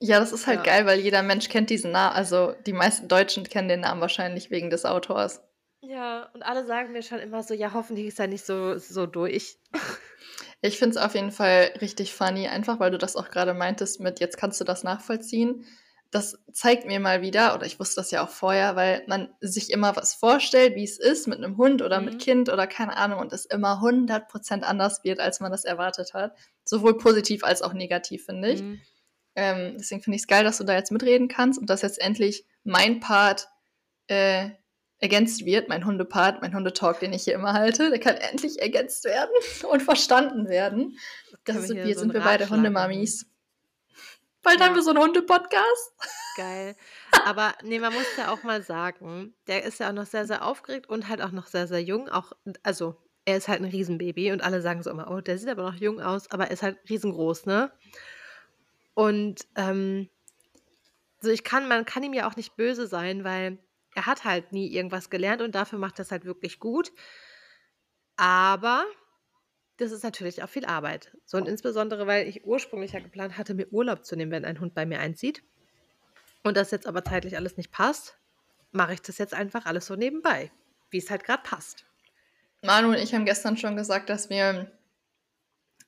Ja, 0.00 0.18
das 0.18 0.32
ist 0.32 0.46
halt 0.46 0.58
Ja. 0.58 0.62
geil, 0.64 0.86
weil 0.86 1.00
jeder 1.00 1.22
Mensch 1.22 1.48
kennt 1.48 1.70
diesen 1.70 1.92
Namen. 1.92 2.14
Also 2.16 2.54
die 2.66 2.72
meisten 2.72 3.08
Deutschen 3.08 3.44
kennen 3.44 3.68
den 3.68 3.80
Namen 3.80 4.00
wahrscheinlich 4.00 4.50
wegen 4.50 4.68
des 4.70 4.84
Autors. 4.84 5.42
Ja, 5.80 6.30
und 6.34 6.42
alle 6.42 6.66
sagen 6.66 6.92
mir 6.92 7.02
schon 7.02 7.18
immer 7.20 7.42
so, 7.42 7.54
ja, 7.54 7.72
hoffentlich 7.72 8.06
ist 8.06 8.18
er 8.18 8.26
nicht 8.26 8.44
so, 8.44 8.76
so 8.78 9.06
durch. 9.06 9.56
Ich 10.60 10.78
finde 10.78 10.96
es 10.98 11.02
auf 11.02 11.14
jeden 11.14 11.30
Fall 11.30 11.70
richtig 11.80 12.14
funny, 12.14 12.48
einfach 12.48 12.80
weil 12.80 12.90
du 12.90 12.98
das 12.98 13.14
auch 13.14 13.30
gerade 13.30 13.54
meintest 13.54 14.00
mit, 14.00 14.18
jetzt 14.20 14.36
kannst 14.38 14.60
du 14.60 14.64
das 14.64 14.82
nachvollziehen. 14.82 15.64
Das 16.10 16.38
zeigt 16.52 16.86
mir 16.86 17.00
mal 17.00 17.20
wieder, 17.20 17.54
oder 17.54 17.66
ich 17.66 17.80
wusste 17.80 17.96
das 17.96 18.10
ja 18.10 18.24
auch 18.24 18.28
vorher, 18.28 18.76
weil 18.76 19.02
man 19.06 19.28
sich 19.40 19.70
immer 19.70 19.96
was 19.96 20.14
vorstellt, 20.14 20.74
wie 20.76 20.84
es 20.84 20.98
ist 20.98 21.26
mit 21.26 21.38
einem 21.38 21.56
Hund 21.56 21.82
oder 21.82 21.98
Mhm. 22.00 22.04
mit 22.06 22.18
Kind 22.20 22.48
oder 22.48 22.66
keine 22.66 22.96
Ahnung 22.96 23.18
und 23.20 23.32
es 23.32 23.44
immer 23.44 23.80
100% 23.80 24.62
anders 24.62 25.02
wird, 25.04 25.20
als 25.20 25.40
man 25.40 25.50
das 25.50 25.64
erwartet 25.64 26.14
hat. 26.14 26.36
Sowohl 26.64 26.96
positiv 26.96 27.44
als 27.44 27.60
auch 27.62 27.72
negativ, 27.72 28.24
finde 28.26 28.50
ich. 28.50 28.62
Mhm. 28.62 28.80
Ähm, 29.34 29.74
deswegen 29.78 30.02
finde 30.02 30.16
ich 30.16 30.22
es 30.22 30.28
geil, 30.28 30.44
dass 30.44 30.58
du 30.58 30.64
da 30.64 30.74
jetzt 30.74 30.92
mitreden 30.92 31.28
kannst 31.28 31.58
und 31.58 31.68
dass 31.68 31.82
jetzt 31.82 32.00
endlich 32.00 32.46
mein 32.64 33.00
Part 33.00 33.48
äh, 34.06 34.50
ergänzt 34.98 35.44
wird, 35.44 35.68
mein 35.68 35.84
Hundepart, 35.84 36.40
mein 36.40 36.54
Hundetalk, 36.54 37.00
den 37.00 37.12
ich 37.12 37.24
hier 37.24 37.34
immer 37.34 37.52
halte, 37.52 37.90
der 37.90 38.00
kann 38.00 38.16
endlich 38.16 38.62
ergänzt 38.62 39.04
werden 39.04 39.30
und 39.70 39.82
verstanden 39.82 40.48
werden. 40.48 40.96
Das 41.44 41.56
ist, 41.56 41.74
wir 41.74 41.94
so 41.94 42.00
sind 42.00 42.14
wir 42.14 42.20
beide 42.20 42.48
Hundemamis. 42.48 43.26
Bald 44.46 44.60
Ja. 44.60 44.66
haben 44.66 44.76
wir 44.76 44.82
so 44.82 44.90
einen 44.90 45.00
Hunde-Podcast. 45.02 45.92
Geil. 46.36 46.76
Aber 47.24 47.54
nee, 47.62 47.80
man 47.80 47.92
muss 47.92 48.16
ja 48.16 48.32
auch 48.32 48.44
mal 48.44 48.62
sagen, 48.62 49.34
der 49.48 49.64
ist 49.64 49.80
ja 49.80 49.88
auch 49.88 49.92
noch 49.92 50.06
sehr, 50.06 50.24
sehr 50.26 50.44
aufgeregt 50.44 50.88
und 50.88 51.08
halt 51.08 51.20
auch 51.20 51.32
noch 51.32 51.48
sehr, 51.48 51.66
sehr 51.66 51.82
jung. 51.82 52.08
Auch, 52.08 52.32
also 52.62 52.94
er 53.24 53.38
ist 53.38 53.48
halt 53.48 53.60
ein 53.60 53.64
Riesenbaby 53.70 54.30
und 54.30 54.42
alle 54.42 54.62
sagen 54.62 54.82
so 54.84 54.90
immer: 54.90 55.10
„Oh, 55.10 55.20
der 55.20 55.36
sieht 55.38 55.48
aber 55.48 55.64
noch 55.64 55.74
jung 55.74 56.00
aus“, 56.00 56.30
aber 56.30 56.44
er 56.46 56.50
ist 56.52 56.62
halt 56.62 56.78
riesengroß, 56.88 57.46
ne? 57.46 57.72
Und, 58.96 59.46
ähm 59.56 60.08
so 61.22 61.30
ich 61.30 61.44
kann 61.44 61.66
man 61.68 61.84
kann 61.84 62.02
ihm 62.02 62.12
ja 62.12 62.28
auch 62.28 62.36
nicht 62.36 62.56
böse 62.56 62.86
sein, 62.86 63.24
weil 63.24 63.58
er 63.94 64.06
hat 64.06 64.24
halt 64.24 64.52
nie 64.52 64.68
irgendwas 64.72 65.08
gelernt 65.08 65.40
und 65.42 65.54
dafür 65.54 65.78
macht 65.78 65.98
er's 65.98 66.10
halt 66.10 66.24
wirklich 66.26 66.60
gut. 66.60 66.92
Aber 68.18 68.84
das 69.78 69.92
ist 69.92 70.04
natürlich 70.04 70.42
auch 70.42 70.48
viel 70.48 70.64
Arbeit. 70.64 71.16
So 71.24 71.36
und 71.36 71.48
insbesondere, 71.48 72.06
weil 72.06 72.26
ich 72.26 72.44
ursprünglich 72.44 72.92
ja 72.92 73.00
geplant 73.00 73.36
hatte, 73.36 73.54
mir 73.54 73.72
Urlaub 73.72 74.04
zu 74.04 74.16
nehmen, 74.16 74.32
wenn 74.32 74.44
ein 74.44 74.60
Hund 74.60 74.74
bei 74.74 74.86
mir 74.86 75.00
einzieht. 75.00 75.42
Und 76.42 76.56
das 76.56 76.70
jetzt 76.70 76.86
aber 76.86 77.04
zeitlich 77.04 77.36
alles 77.36 77.56
nicht 77.56 77.70
passt, 77.70 78.18
mache 78.72 78.94
ich 78.94 79.02
das 79.02 79.18
jetzt 79.18 79.34
einfach 79.34 79.66
alles 79.66 79.86
so 79.86 79.96
nebenbei, 79.96 80.50
wie 80.90 80.98
es 80.98 81.10
halt 81.10 81.24
gerade 81.24 81.42
passt. 81.42 81.84
Manu 82.62 82.88
und 82.88 82.98
ich 82.98 83.14
haben 83.14 83.24
gestern 83.26 83.56
schon 83.56 83.76
gesagt, 83.76 84.08
dass 84.08 84.30
wir 84.30 84.70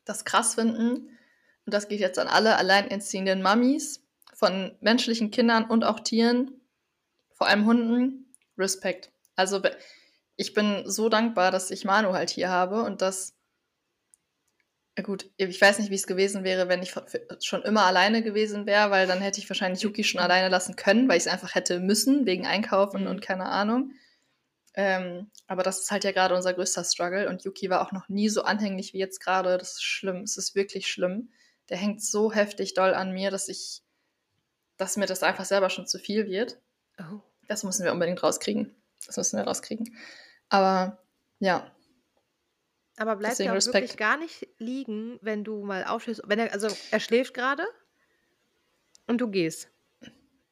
das 0.04 0.24
krass 0.24 0.54
finden. 0.54 1.16
Und 1.64 1.74
das 1.74 1.88
geht 1.88 2.00
jetzt 2.00 2.18
an 2.18 2.28
alle 2.28 2.56
alleinerziehenden 2.56 3.42
Mamis 3.42 4.02
von 4.34 4.76
menschlichen 4.80 5.30
Kindern 5.30 5.64
und 5.64 5.84
auch 5.84 6.00
Tieren, 6.00 6.60
vor 7.32 7.46
allem 7.46 7.66
Hunden. 7.66 8.24
Respekt. 8.58 9.12
Also 9.36 9.62
ich 10.36 10.52
bin 10.52 10.82
so 10.84 11.08
dankbar, 11.08 11.50
dass 11.50 11.70
ich 11.70 11.84
Manu 11.84 12.12
halt 12.12 12.30
hier 12.30 12.50
habe 12.50 12.82
und 12.82 13.02
dass 13.02 13.37
gut, 15.02 15.30
ich 15.36 15.60
weiß 15.60 15.78
nicht, 15.78 15.90
wie 15.90 15.94
es 15.96 16.06
gewesen 16.06 16.44
wäre, 16.44 16.68
wenn 16.68 16.82
ich 16.82 16.94
schon 17.40 17.62
immer 17.62 17.84
alleine 17.84 18.22
gewesen 18.22 18.66
wäre, 18.66 18.90
weil 18.90 19.06
dann 19.06 19.20
hätte 19.20 19.38
ich 19.40 19.48
wahrscheinlich 19.48 19.82
Yuki 19.82 20.04
schon 20.04 20.20
alleine 20.20 20.48
lassen 20.48 20.76
können, 20.76 21.08
weil 21.08 21.16
ich 21.18 21.26
es 21.26 21.32
einfach 21.32 21.54
hätte 21.54 21.80
müssen, 21.80 22.26
wegen 22.26 22.46
Einkaufen 22.46 23.02
Mhm. 23.02 23.06
und 23.08 23.22
keine 23.22 23.46
Ahnung. 23.46 23.92
Ähm, 24.74 25.30
aber 25.46 25.62
das 25.62 25.80
ist 25.80 25.90
halt 25.90 26.04
ja 26.04 26.12
gerade 26.12 26.34
unser 26.34 26.54
größter 26.54 26.84
Struggle 26.84 27.28
und 27.28 27.42
Yuki 27.44 27.68
war 27.68 27.80
auch 27.82 27.92
noch 27.92 28.08
nie 28.08 28.28
so 28.28 28.42
anhänglich 28.42 28.92
wie 28.92 28.98
jetzt 28.98 29.20
gerade. 29.20 29.58
Das 29.58 29.72
ist 29.72 29.82
schlimm, 29.82 30.22
es 30.22 30.36
ist 30.36 30.54
wirklich 30.54 30.86
schlimm. 30.88 31.30
Der 31.68 31.76
hängt 31.76 32.02
so 32.02 32.32
heftig 32.32 32.74
doll 32.74 32.94
an 32.94 33.12
mir, 33.12 33.30
dass 33.30 33.48
ich, 33.48 33.82
dass 34.76 34.96
mir 34.96 35.06
das 35.06 35.22
einfach 35.22 35.44
selber 35.44 35.70
schon 35.70 35.86
zu 35.86 35.98
viel 35.98 36.26
wird. 36.28 36.58
Oh. 36.98 37.20
Das 37.48 37.64
müssen 37.64 37.84
wir 37.84 37.92
unbedingt 37.92 38.22
rauskriegen. 38.22 38.74
Das 39.06 39.16
müssen 39.16 39.36
wir 39.38 39.44
rauskriegen. 39.44 39.96
Aber 40.48 40.98
ja, 41.40 41.70
Aber 42.98 43.16
bleibt 43.16 43.40
er 43.40 43.54
Respekt. 43.54 43.74
wirklich 43.74 43.96
gar 43.96 44.16
nicht 44.16 44.48
liegen, 44.58 45.18
wenn 45.22 45.44
du 45.44 45.64
mal 45.64 45.84
aufstehst 45.84 46.22
wenn 46.26 46.38
er 46.38 46.52
also, 46.52 46.68
er 46.90 47.00
schläft 47.00 47.34
gerade 47.34 47.64
und 49.06 49.20
du 49.20 49.28
gehst? 49.30 49.70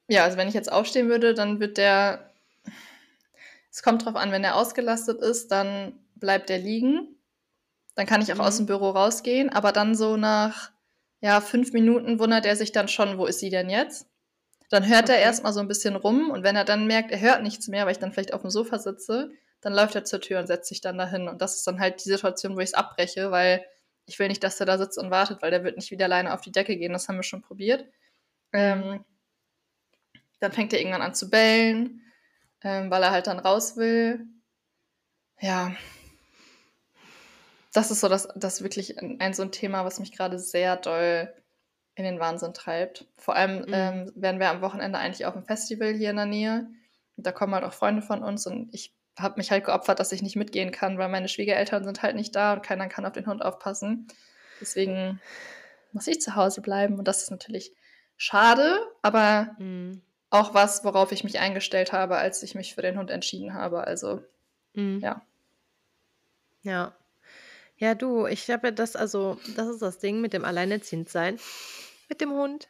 Ja, 0.09 0.25
also 0.25 0.37
wenn 0.39 0.49
ich 0.49 0.55
jetzt 0.55 0.71
aufstehen 0.71 1.09
würde, 1.09 1.35
dann 1.35 1.61
wird 1.61 1.79
der. 1.79 2.31
Es 3.71 3.83
kommt 3.83 4.05
drauf 4.05 4.17
an, 4.17 4.33
wenn 4.33 4.45
er 4.45 4.57
ausgelastet 4.57 5.21
ist, 5.21 5.49
dann 5.49 5.99
bleibt 6.15 6.49
er 6.49 6.59
liegen. 6.59 7.17
Dann 7.95 8.07
kann 8.07 8.23
ich 8.23 8.33
auch 8.33 8.37
Mhm. 8.37 8.43
aus 8.43 8.57
dem 8.59 8.67
Büro 8.67 8.91
rausgehen, 8.91 9.51
aber 9.51 9.73
dann 9.73 9.95
so 9.95 10.17
nach 10.17 10.71
ja, 11.21 11.41
fünf 11.41 11.73
Minuten 11.73 12.19
wundert 12.19 12.47
er 12.47 12.57
sich 12.57 12.73
dann 12.73 12.89
schon, 12.89 13.19
wo 13.19 13.27
ist 13.27 13.41
sie 13.41 13.51
denn 13.51 13.69
jetzt? 13.69 14.07
Dann 14.71 14.87
hört 14.87 15.09
er 15.09 15.17
Okay. 15.17 15.25
erstmal 15.25 15.53
so 15.53 15.61
ein 15.61 15.69
bisschen 15.69 15.97
rum 15.97 16.31
und 16.31 16.43
wenn 16.43 16.57
er 16.57 16.65
dann 16.65 16.87
merkt, 16.87 17.11
er 17.11 17.21
hört 17.21 17.43
nichts 17.43 17.69
mehr, 17.69 17.85
weil 17.85 17.93
ich 17.93 17.99
dann 17.99 18.13
vielleicht 18.13 18.35
auf 18.35 18.43
dem 18.43 18.51
Sofa 18.51 18.79
sitze, 18.79 19.31
dann 19.61 19.73
läuft 19.73 19.95
er 19.95 20.05
zur 20.05 20.21
Tür 20.21 20.39
und 20.41 20.47
setzt 20.47 20.69
sich 20.69 20.81
dann 20.81 20.99
dahin. 20.99 21.29
Und 21.29 21.41
das 21.43 21.57
ist 21.57 21.67
dann 21.67 21.81
halt 21.81 22.05
die 22.05 22.09
Situation, 22.09 22.57
wo 22.57 22.61
ich 22.61 22.71
es 22.71 22.75
abbreche, 22.75 23.31
weil 23.31 23.65
ich 24.07 24.19
will 24.19 24.29
nicht, 24.29 24.45
dass 24.45 24.61
er 24.61 24.67
da 24.67 24.79
sitzt 24.79 24.99
und 24.99 25.11
wartet, 25.11 25.43
weil 25.43 25.51
der 25.51 25.65
wird 25.65 25.77
nicht 25.77 25.91
wieder 25.91 26.05
alleine 26.05 26.33
auf 26.33 26.41
die 26.41 26.53
Decke 26.53 26.77
gehen. 26.77 26.93
Das 26.93 27.09
haben 27.09 27.17
wir 27.17 27.23
schon 27.25 27.43
probiert. 27.43 27.85
Ähm, 28.53 29.05
dann 30.41 30.53
fängt 30.53 30.73
er 30.73 30.79
irgendwann 30.81 31.03
an 31.03 31.15
zu 31.15 31.29
bellen, 31.31 32.03
ähm, 32.63 32.91
weil 32.91 33.03
er 33.03 33.11
halt 33.11 33.27
dann 33.27 33.39
raus 33.39 33.77
will. 33.77 34.27
Ja. 35.41 35.75
Das 37.73 37.91
ist 37.91 38.01
so 38.01 38.09
das, 38.09 38.29
das 38.37 38.63
wirklich 38.63 38.99
ein, 38.99 39.21
ein 39.21 39.35
so 39.35 39.43
ein 39.43 39.53
Thema, 39.53 39.85
was 39.85 39.99
mich 40.01 40.13
gerade 40.13 40.39
sehr 40.39 40.77
doll 40.77 41.33
in 41.95 42.05
den 42.05 42.21
Wahnsinn 42.21 42.55
treibt. 42.55 43.07
Vor 43.17 43.35
allem 43.37 43.63
Mhm. 43.63 43.73
ähm, 43.73 44.13
werden 44.15 44.41
wir 44.41 44.51
am 44.51 44.61
Wochenende 44.63 44.99
eigentlich 44.99 45.27
auf 45.27 45.35
einem 45.35 45.45
Festival 45.45 45.95
hier 45.95 46.11
in 46.11 46.17
der 46.17 46.27
Nähe. 46.27 46.69
Und 47.17 47.27
da 47.27 47.33
kommen 47.33 47.55
halt 47.55 47.65
auch 47.65 47.73
Freunde 47.73 48.03
von 48.03 48.23
uns 48.23 48.47
und 48.47 48.73
ich 48.73 48.95
habe 49.19 49.35
mich 49.39 49.51
halt 49.51 49.65
geopfert, 49.65 49.99
dass 50.01 50.13
ich 50.13 50.23
nicht 50.23 50.37
mitgehen 50.37 50.73
kann, 50.73 50.99
weil 50.99 51.09
meine 51.09 51.29
Schwiegereltern 51.29 51.85
sind 51.85 52.03
halt 52.03 52.17
nicht 52.17 52.35
da 52.37 52.53
und 52.55 52.63
keiner 52.63 52.89
kann 52.89 53.07
auf 53.07 53.13
den 53.13 53.27
Hund 53.27 53.43
aufpassen. 53.43 54.09
Deswegen 54.61 55.21
muss 55.93 56.07
ich 56.07 56.21
zu 56.21 56.35
Hause 56.37 56.61
bleiben 56.61 56.99
und 56.99 57.09
das 57.09 57.23
ist 57.23 57.31
natürlich 57.31 57.73
schade, 58.17 58.79
aber 59.03 59.55
Mhm. 59.59 60.03
auch 60.31 60.55
was, 60.55 60.85
worauf 60.85 61.13
ich 61.13 61.25
mich 61.25 61.39
eingestellt 61.39 61.93
habe, 61.93 62.17
als 62.17 62.43
ich 62.43 62.55
mich 62.55 62.75
für 62.75 62.83
den 62.83 62.99
Hund 62.99 63.11
entschieden 63.11 63.55
habe. 63.55 63.87
Also 63.87 64.23
Mhm. 64.75 65.01
ja. 65.01 65.23
Ja. 66.63 66.95
Ja, 67.79 67.95
du, 67.95 68.27
ich 68.27 68.51
habe 68.51 68.69
ja 68.69 68.71
das 68.73 68.97
also, 68.97 69.39
das 69.55 69.69
ist 69.69 69.83
das 69.83 69.99
Ding 69.99 70.21
mit 70.21 70.33
dem 70.33 70.45
Alleinerziehendsein 70.45 71.39
mit 72.09 72.21
dem 72.21 72.31
Hund. 72.33 72.69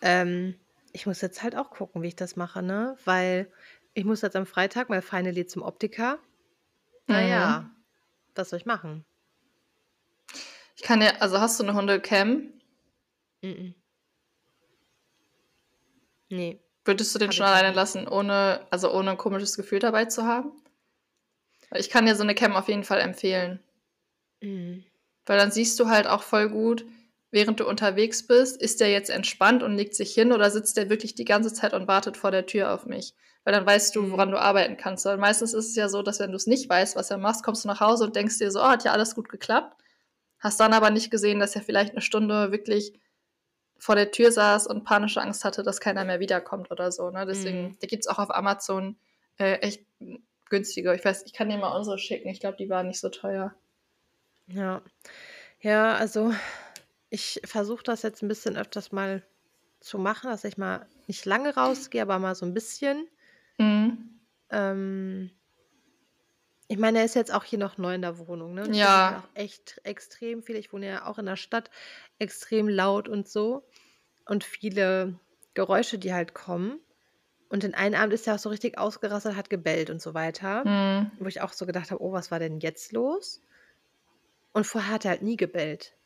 Ähm, 0.00 0.58
ich 0.92 1.06
muss 1.06 1.20
jetzt 1.20 1.42
halt 1.42 1.56
auch 1.56 1.70
gucken, 1.70 2.02
wie 2.02 2.08
ich 2.08 2.16
das 2.16 2.36
mache, 2.36 2.62
ne? 2.62 2.96
Weil 3.04 3.50
ich 3.94 4.04
muss 4.04 4.22
jetzt 4.22 4.36
am 4.36 4.46
Freitag 4.46 4.88
mal 4.88 5.02
finally 5.02 5.46
zum 5.46 5.62
Optiker. 5.62 6.18
Na 7.06 7.60
Mhm. 7.60 7.70
was 8.34 8.50
soll 8.50 8.58
ich 8.58 8.66
machen? 8.66 9.04
Ich 10.76 10.82
kann 10.82 11.02
ja, 11.02 11.10
also 11.20 11.40
hast 11.40 11.58
du 11.60 11.64
eine 11.64 11.74
Hundecam? 11.74 12.52
Mhm. 13.42 13.74
Ne. 16.30 16.58
Würdest 16.84 17.14
du 17.14 17.18
den 17.18 17.28
Habe 17.28 17.34
schon 17.36 17.44
ich 17.44 17.50
alleine 17.52 17.68
nicht. 17.68 17.76
lassen, 17.76 18.08
ohne, 18.08 18.66
also 18.70 18.92
ohne 18.92 19.12
ein 19.12 19.18
komisches 19.18 19.56
Gefühl 19.56 19.78
dabei 19.78 20.06
zu 20.06 20.24
haben? 20.24 20.52
Weil 21.70 21.80
Ich 21.80 21.90
kann 21.90 22.06
dir 22.06 22.16
so 22.16 22.22
eine 22.22 22.34
Cam 22.34 22.56
auf 22.56 22.68
jeden 22.68 22.84
Fall 22.84 23.00
empfehlen. 23.00 23.60
Mhm. 24.40 24.84
Weil 25.26 25.38
dann 25.38 25.52
siehst 25.52 25.78
du 25.78 25.88
halt 25.88 26.06
auch 26.06 26.22
voll 26.22 26.48
gut, 26.48 26.84
während 27.30 27.60
du 27.60 27.66
unterwegs 27.68 28.26
bist, 28.26 28.60
ist 28.60 28.80
der 28.80 28.90
jetzt 28.90 29.10
entspannt 29.10 29.62
und 29.62 29.76
legt 29.76 29.94
sich 29.94 30.12
hin 30.12 30.32
oder 30.32 30.50
sitzt 30.50 30.76
der 30.76 30.90
wirklich 30.90 31.14
die 31.14 31.24
ganze 31.24 31.52
Zeit 31.52 31.74
und 31.74 31.86
wartet 31.88 32.16
vor 32.16 32.30
der 32.30 32.46
Tür 32.46 32.72
auf 32.74 32.86
mich? 32.86 33.14
Weil 33.44 33.52
dann 33.54 33.66
weißt 33.66 33.94
du, 33.96 34.02
Mhm. 34.02 34.12
woran 34.12 34.30
du 34.30 34.38
arbeiten 34.40 34.76
kannst. 34.76 35.04
Weil 35.04 35.16
meistens 35.16 35.52
ist 35.52 35.68
es 35.70 35.76
ja 35.76 35.88
so, 35.88 36.02
dass 36.02 36.20
wenn 36.20 36.30
du 36.30 36.36
es 36.36 36.46
nicht 36.46 36.68
weißt, 36.68 36.94
was 36.96 37.10
er 37.10 37.18
macht, 37.18 37.42
kommst 37.42 37.64
du 37.64 37.68
nach 37.68 37.80
Hause 37.80 38.04
und 38.04 38.14
denkst 38.16 38.38
dir 38.38 38.50
so, 38.50 38.60
oh, 38.60 38.64
hat 38.68 38.84
ja 38.84 38.92
alles 38.92 39.14
gut 39.14 39.28
geklappt. 39.28 39.76
Hast 40.38 40.60
dann 40.60 40.72
aber 40.72 40.90
nicht 40.90 41.10
gesehen, 41.10 41.40
dass 41.40 41.54
er 41.56 41.62
vielleicht 41.62 41.92
eine 41.92 42.00
Stunde 42.00 42.52
wirklich 42.52 42.98
vor 43.78 43.96
der 43.96 44.12
Tür 44.12 44.30
saß 44.30 44.68
und 44.68 44.84
panische 44.84 45.20
Angst 45.20 45.44
hatte, 45.44 45.62
dass 45.64 45.80
keiner 45.80 46.04
mehr 46.04 46.20
wiederkommt 46.20 46.70
oder 46.70 46.92
so. 46.92 47.10
Ne? 47.10 47.26
Deswegen, 47.26 47.62
Mhm. 47.68 47.76
da 47.80 47.86
gibt 47.88 48.04
es 48.04 48.08
auch 48.08 48.18
auf 48.18 48.30
Amazon 48.32 48.96
äh, 49.38 49.54
echt 49.54 49.84
günstige. 50.48 50.94
Ich 50.94 51.04
weiß, 51.04 51.24
ich 51.26 51.32
kann 51.32 51.48
dir 51.48 51.56
mal 51.58 51.76
unsere 51.76 51.98
schicken. 51.98 52.28
Ich 52.28 52.38
glaube, 52.38 52.56
die 52.58 52.68
waren 52.70 52.86
nicht 52.86 53.00
so 53.00 53.08
teuer. 53.08 53.54
Ja. 54.46 54.82
Ja, 55.60 55.94
also 55.94 56.32
ich 57.10 57.40
versuche 57.44 57.82
das 57.82 58.02
jetzt 58.02 58.22
ein 58.22 58.28
bisschen 58.28 58.56
öfters 58.56 58.92
mal 58.92 59.22
zu 59.80 59.98
machen, 59.98 60.30
dass 60.30 60.44
ich 60.44 60.58
mal 60.58 60.86
nicht 61.08 61.24
lange 61.24 61.54
rausgehe, 61.54 62.02
aber 62.02 62.18
mal 62.18 62.34
so 62.34 62.44
ein 62.46 62.54
bisschen. 62.54 63.08
Mhm. 63.62 64.22
Ähm 64.50 65.30
ich 66.68 66.78
meine, 66.78 66.98
er 67.00 67.04
ist 67.04 67.14
jetzt 67.14 67.32
auch 67.32 67.44
hier 67.44 67.58
noch 67.58 67.76
neu 67.78 67.94
in 67.94 68.02
der 68.02 68.18
Wohnung, 68.18 68.54
ne? 68.54 68.68
Und 68.68 68.78
Ja. 68.78 69.12
auch 69.12 69.28
echt 69.34 69.80
extrem 69.84 70.42
viele 70.42 70.58
ich 70.58 70.72
wohne 70.72 70.86
ja 70.88 71.06
auch 71.06 71.18
in 71.18 71.26
der 71.26 71.36
Stadt, 71.36 71.70
extrem 72.18 72.68
laut 72.68 73.08
und 73.08 73.28
so 73.28 73.66
und 74.26 74.44
viele 74.44 75.20
Geräusche, 75.54 75.98
die 75.98 76.14
halt 76.14 76.34
kommen. 76.34 76.80
Und 77.50 77.64
den 77.64 77.74
einen 77.74 77.94
Abend 77.96 78.14
ist 78.14 78.26
er 78.28 78.36
auch 78.36 78.40
so 78.40 78.50
richtig 78.50 78.78
ausgerastet, 78.78 79.36
hat 79.36 79.50
gebellt 79.50 79.90
und 79.90 80.02
so 80.02 80.14
weiter, 80.14 80.66
Mhm. 80.66 81.12
wo 81.18 81.26
ich 81.28 81.42
auch 81.42 81.52
so 81.54 81.66
gedacht 81.66 81.90
habe: 81.92 82.02
„Oh, 82.02 82.12
was 82.12 82.30
war 82.32 82.40
denn 82.40 82.60
jetzt 82.60 82.92
los?“ 82.92 83.42
Und 84.54 84.66
vorher 84.66 84.92
hat 84.92 85.04
er 85.04 85.10
halt 85.10 85.20
nie 85.22 85.36
gebellt. 85.36 85.98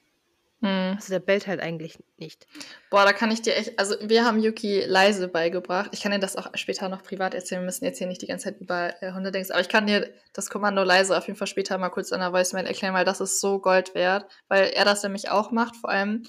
Mhm. 0.61 0.95
Also, 0.97 1.13
der 1.13 1.21
bellt 1.21 1.47
halt 1.47 1.61
eigentlich 1.61 1.99
nicht. 2.17 2.47
Boah, 2.91 3.05
da 3.05 3.13
kann 3.13 3.31
ich 3.31 3.43
dir 3.43 3.55
echt, 3.57 3.79
also 3.79 3.95
wir 4.01 4.25
haben 4.25 4.39
Yuki 4.43 4.85
leise 4.87 5.29
beigebracht. 5.29 5.91
Ich 5.93 6.01
kann 6.01 6.13
dir 6.13 6.19
das 6.19 6.37
auch 6.37 6.49
später 6.55 6.89
noch 6.89 7.03
privat 7.03 7.35
erzählen. 7.35 7.61
Wir 7.61 7.67
müssen 7.67 7.85
jetzt 7.85 7.99
hier 7.99 8.07
nicht 8.07 8.23
die 8.23 8.27
ganze 8.27 8.45
Zeit 8.45 8.61
über 8.61 8.95
äh, 9.03 9.13
Hunde 9.13 9.31
denken. 9.33 9.53
Aber 9.53 9.61
ich 9.61 9.69
kann 9.69 9.87
dir 9.87 10.11
das 10.33 10.49
Kommando 10.49 10.83
leise 10.83 11.17
auf 11.17 11.27
jeden 11.27 11.39
Fall 11.39 11.47
später 11.47 11.77
mal 11.79 11.91
kurz 11.91 12.11
an 12.13 12.21
der 12.21 12.33
Voicemail 12.33 12.67
erklären, 12.67 12.95
weil 12.95 13.05
das 13.05 13.21
ist 13.21 13.41
so 13.41 13.59
Gold 13.59 13.95
wert. 13.95 14.25
Weil 14.49 14.71
er 14.71 14.85
das 14.87 15.03
nämlich 15.03 15.31
auch 15.31 15.51
macht. 15.51 15.77
Vor 15.77 15.91
allem, 15.91 16.23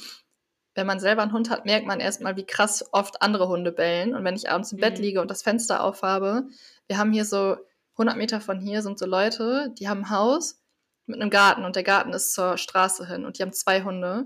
wenn 0.75 0.85
man 0.87 0.99
selber 0.99 1.23
einen 1.23 1.33
Hund 1.33 1.49
hat, 1.49 1.65
merkt 1.65 1.87
man 1.87 1.99
erstmal, 2.01 2.35
wie 2.35 2.45
krass 2.45 2.83
oft 2.91 3.21
andere 3.21 3.47
Hunde 3.47 3.71
bellen. 3.71 4.13
Und 4.13 4.23
wenn 4.25 4.35
ich 4.35 4.49
abends 4.49 4.73
im 4.73 4.79
Bett 4.79 4.97
Mhm. 4.97 5.03
liege 5.03 5.21
und 5.21 5.31
das 5.31 5.41
Fenster 5.41 5.83
aufhabe, 5.83 6.43
wir 6.87 6.97
haben 6.97 7.13
hier 7.13 7.25
so 7.25 7.55
100 7.97 8.17
Meter 8.17 8.41
von 8.41 8.59
hier 8.59 8.81
sind 8.81 8.99
so 8.99 9.05
Leute, 9.07 9.73
die 9.79 9.87
haben 9.87 10.01
ein 10.01 10.09
Haus 10.11 10.61
mit 11.07 11.19
einem 11.21 11.29
Garten 11.29 11.63
und 11.65 11.75
der 11.75 11.83
Garten 11.83 12.13
ist 12.13 12.33
zur 12.33 12.57
Straße 12.57 13.07
hin 13.07 13.25
und 13.25 13.37
die 13.37 13.43
haben 13.43 13.53
zwei 13.53 13.83
Hunde. 13.83 14.25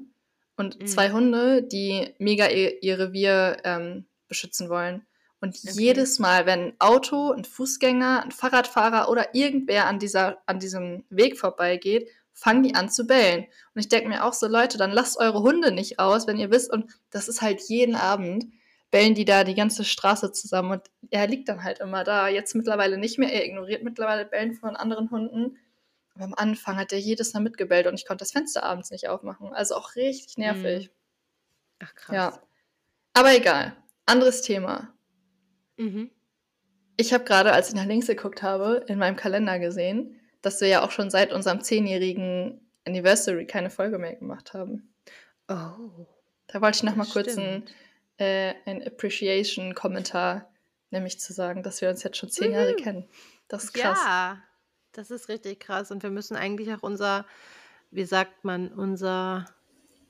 Und 0.58 0.80
Mhm. 0.80 0.88
zwei 0.88 1.12
Hunde, 1.12 1.64
die 1.64 2.14
mega 2.20 2.48
ihr, 2.48 2.84
ihr 2.84 3.00
Revier 3.00 3.58
ähm, 3.64 4.06
beschützen 4.28 4.70
wollen. 4.70 5.06
Und 5.40 5.56
Okay. 5.56 5.72
jedes 5.74 6.20
Mal, 6.20 6.46
wenn 6.46 6.60
ein 6.68 6.74
Auto, 6.80 7.32
ein 7.32 7.46
Fußgänger, 7.46 8.24
ein 8.24 8.32
Fahrradfahrer 8.32 9.10
oder 9.10 9.34
irgendwer 9.34 9.88
an, 9.88 9.98
dieser, 9.98 10.38
an 10.46 10.60
diesem 10.60 11.04
Weg 11.10 11.40
vorbeigeht, 11.40 12.10
fangen 12.34 12.64
die 12.64 12.76
an 12.76 12.90
zu 12.90 13.08
bellen. 13.08 13.46
Und 13.74 13.82
ich 13.82 13.90
denke 13.90 14.08
mir 14.10 14.24
auch 14.24 14.34
so, 14.34 14.48
Leute, 14.48 14.78
dann 14.78 14.92
lasst 14.92 15.18
eure 15.18 15.42
Hunde 15.42 15.72
nicht 15.72 16.00
raus, 16.00 16.28
wenn 16.28 16.38
ihr 16.38 16.52
wisst, 16.52 16.72
und 16.72 16.92
das 17.10 17.28
ist 17.28 17.42
halt 17.42 17.62
jeden 17.68 17.96
Abend, 17.96 18.46
bellen 18.92 19.16
die 19.16 19.26
da 19.26 19.44
die 19.44 19.56
ganze 19.56 19.84
Straße 19.84 20.32
zusammen. 20.32 20.72
Und 20.74 20.84
er 21.10 21.28
liegt 21.28 21.50
dann 21.50 21.64
halt 21.64 21.80
immer 21.80 22.04
da. 22.04 22.28
Jetzt 22.28 22.54
mittlerweile 22.56 22.98
nicht 22.98 23.18
mehr, 23.18 23.32
er 23.34 23.46
ignoriert 23.46 23.84
mittlerweile 23.84 24.26
Bellen 24.26 24.54
von 24.54 24.76
anderen 24.76 25.10
Hunden. 25.12 25.58
Aber 26.22 26.26
am 26.40 26.50
Anfang 26.50 26.78
hat 26.78 26.92
der 26.92 27.00
jedes 27.00 27.34
Mal 27.34 27.40
mitgebellt 27.40 27.88
und 27.88 27.96
ich 27.96 28.06
konnte 28.06 28.22
das 28.22 28.32
Fenster 28.32 28.64
abends 28.64 28.92
nicht 28.92 29.08
aufmachen. 29.10 29.54
Also 29.54 29.76
auch 29.76 29.96
richtig 29.96 30.38
nervig. 30.38 30.88
Mhm. 30.88 30.94
Ach 31.80 31.96
krass. 31.96 32.16
Ja. 32.16 32.42
Aber 33.14 33.36
egal. 33.36 33.76
Anderes 34.06 34.44
Thema. 34.44 34.94
Mhm. 35.78 36.12
Ich 36.98 37.12
habe 37.14 37.24
gerade, 37.24 37.52
als 37.54 37.70
ich 37.70 37.76
nach 37.76 37.86
links 37.86 38.06
geguckt 38.06 38.44
habe, 38.44 38.86
in 38.88 39.00
meinem 39.00 39.16
Kalender 39.16 39.58
gesehen, 39.58 40.20
dass 40.44 40.62
wir 40.62 40.68
ja 40.68 40.84
auch 40.84 40.92
schon 40.92 41.10
seit 41.10 41.34
unserem 41.34 41.62
zehnjährigen 41.62 42.62
Anniversary 42.86 43.48
keine 43.48 43.72
Folge 43.72 43.98
mehr 43.98 44.16
gemacht 44.16 44.54
haben. 44.54 44.94
Oh. 45.48 46.06
Da 46.48 46.62
wollte 46.62 46.78
ich 46.78 46.84
noch 46.84 46.96
mal 46.96 47.06
das 47.06 47.14
kurz 47.14 47.38
einen 47.38 47.66
äh, 48.18 48.54
ein 48.66 48.86
Appreciation-Kommentar, 48.86 50.52
nämlich 50.92 51.20
zu 51.20 51.34
sagen, 51.34 51.64
dass 51.64 51.82
wir 51.82 51.90
uns 51.90 52.04
jetzt 52.04 52.18
schon 52.18 52.30
zehn 52.30 52.52
Jahre 52.52 52.74
Wuhu. 52.74 52.84
kennen. 52.84 53.10
Das 53.48 53.64
ist 53.64 53.74
krass. 53.74 54.00
Ja, 54.06 54.44
das 54.94 55.12
ist 55.12 55.30
richtig 55.30 55.60
krass. 55.60 55.92
Und 55.92 56.04
wir 56.04 56.10
müssen 56.10 56.36
eigentlich 56.36 56.74
auch 56.74 56.82
unser, 56.84 57.26
wie 57.92 58.06
sagt 58.06 58.44
man, 58.44 58.70
unser 58.74 59.46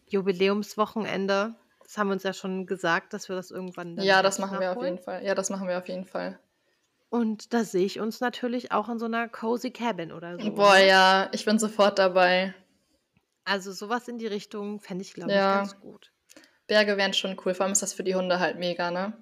Jubiläumswochenende, 0.07 1.55
das 1.83 1.97
haben 1.97 2.07
wir 2.07 2.13
uns 2.13 2.23
ja 2.23 2.33
schon 2.33 2.65
gesagt, 2.65 3.13
dass 3.13 3.29
wir 3.29 3.35
das 3.35 3.51
irgendwann 3.51 3.95
dann 3.95 4.05
Ja, 4.05 4.21
das 4.21 4.39
machen 4.39 4.59
wir 4.59 4.69
auf 4.71 4.75
nachholen. 4.75 4.93
jeden 4.95 5.03
Fall. 5.03 5.23
Ja, 5.25 5.35
das 5.35 5.49
machen 5.49 5.67
wir 5.67 5.77
auf 5.77 5.87
jeden 5.87 6.05
Fall. 6.05 6.39
Und 7.09 7.53
da 7.53 7.65
sehe 7.65 7.85
ich 7.85 7.99
uns 7.99 8.21
natürlich 8.21 8.71
auch 8.71 8.87
in 8.87 8.97
so 8.97 9.05
einer 9.05 9.27
cozy 9.27 9.71
Cabin 9.71 10.11
oder 10.13 10.39
so. 10.39 10.51
Boah, 10.53 10.75
ne? 10.75 10.87
ja, 10.87 11.29
ich 11.33 11.43
bin 11.43 11.59
sofort 11.59 11.99
dabei. 11.99 12.53
Also 13.43 13.71
sowas 13.73 14.07
in 14.07 14.17
die 14.17 14.27
Richtung 14.27 14.79
fände 14.79 15.01
ich, 15.01 15.13
glaube 15.13 15.31
ich, 15.31 15.37
Ja. 15.37 15.57
ganz 15.57 15.79
gut. 15.79 16.11
Berge 16.67 16.95
wären 16.95 17.13
schon 17.13 17.35
cool. 17.43 17.53
Vor 17.53 17.65
allem 17.65 17.73
ist 17.73 17.81
das 17.81 17.93
für 17.93 18.03
die 18.03 18.15
Hunde 18.15 18.39
halt 18.39 18.57
mega, 18.57 18.91
ne? 18.91 19.13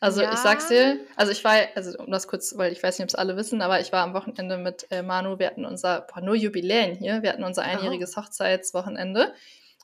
Also 0.00 0.20
ich 0.20 0.28
Ja. 0.28 0.36
sag's 0.36 0.68
dir, 0.68 1.00
also 1.16 1.32
ich 1.32 1.42
war, 1.42 1.56
also 1.74 1.98
um 1.98 2.10
das 2.12 2.28
kurz, 2.28 2.56
weil 2.56 2.72
ich 2.72 2.82
weiß 2.82 2.98
nicht, 2.98 3.04
ob 3.04 3.08
es 3.08 3.14
alle 3.16 3.36
wissen, 3.36 3.60
aber 3.62 3.80
ich 3.80 3.90
war 3.92 4.04
am 4.04 4.14
Wochenende 4.14 4.56
mit 4.56 4.86
äh, 4.90 5.02
Manu, 5.02 5.38
wir 5.40 5.46
hatten 5.48 5.64
unser, 5.64 6.02
boah, 6.02 6.20
nur 6.20 6.36
Jubiläen 6.36 6.94
hier, 6.96 7.22
wir 7.22 7.30
hatten 7.30 7.42
unser 7.42 7.62
einjähriges 7.62 8.16
Hochzeitswochenende 8.16 9.34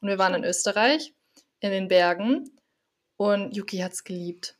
und 0.00 0.08
wir 0.08 0.18
waren 0.18 0.34
in. 0.34 0.44
Österreich, 0.44 1.14
in 1.60 1.70
den 1.72 1.88
Bergen 1.88 2.48
und 3.16 3.56
Yuki 3.56 3.78
hat's 3.78 4.04
geliebt. 4.04 4.56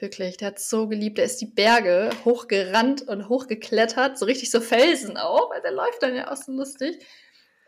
Wirklich, 0.00 0.36
der 0.36 0.48
hat's 0.48 0.68
so 0.70 0.86
geliebt. 0.88 1.18
Der 1.18 1.24
ist 1.24 1.40
die 1.40 1.46
Berge 1.46 2.10
hochgerannt 2.24 3.02
und 3.02 3.28
hochgeklettert, 3.28 4.16
so 4.18 4.26
richtig 4.26 4.50
so 4.50 4.60
Felsen 4.60 5.16
auch, 5.16 5.50
weil 5.50 5.60
der 5.62 5.72
läuft 5.72 6.02
dann 6.02 6.14
ja 6.14 6.30
auch 6.30 6.36
so 6.36 6.52
lustig. 6.52 7.04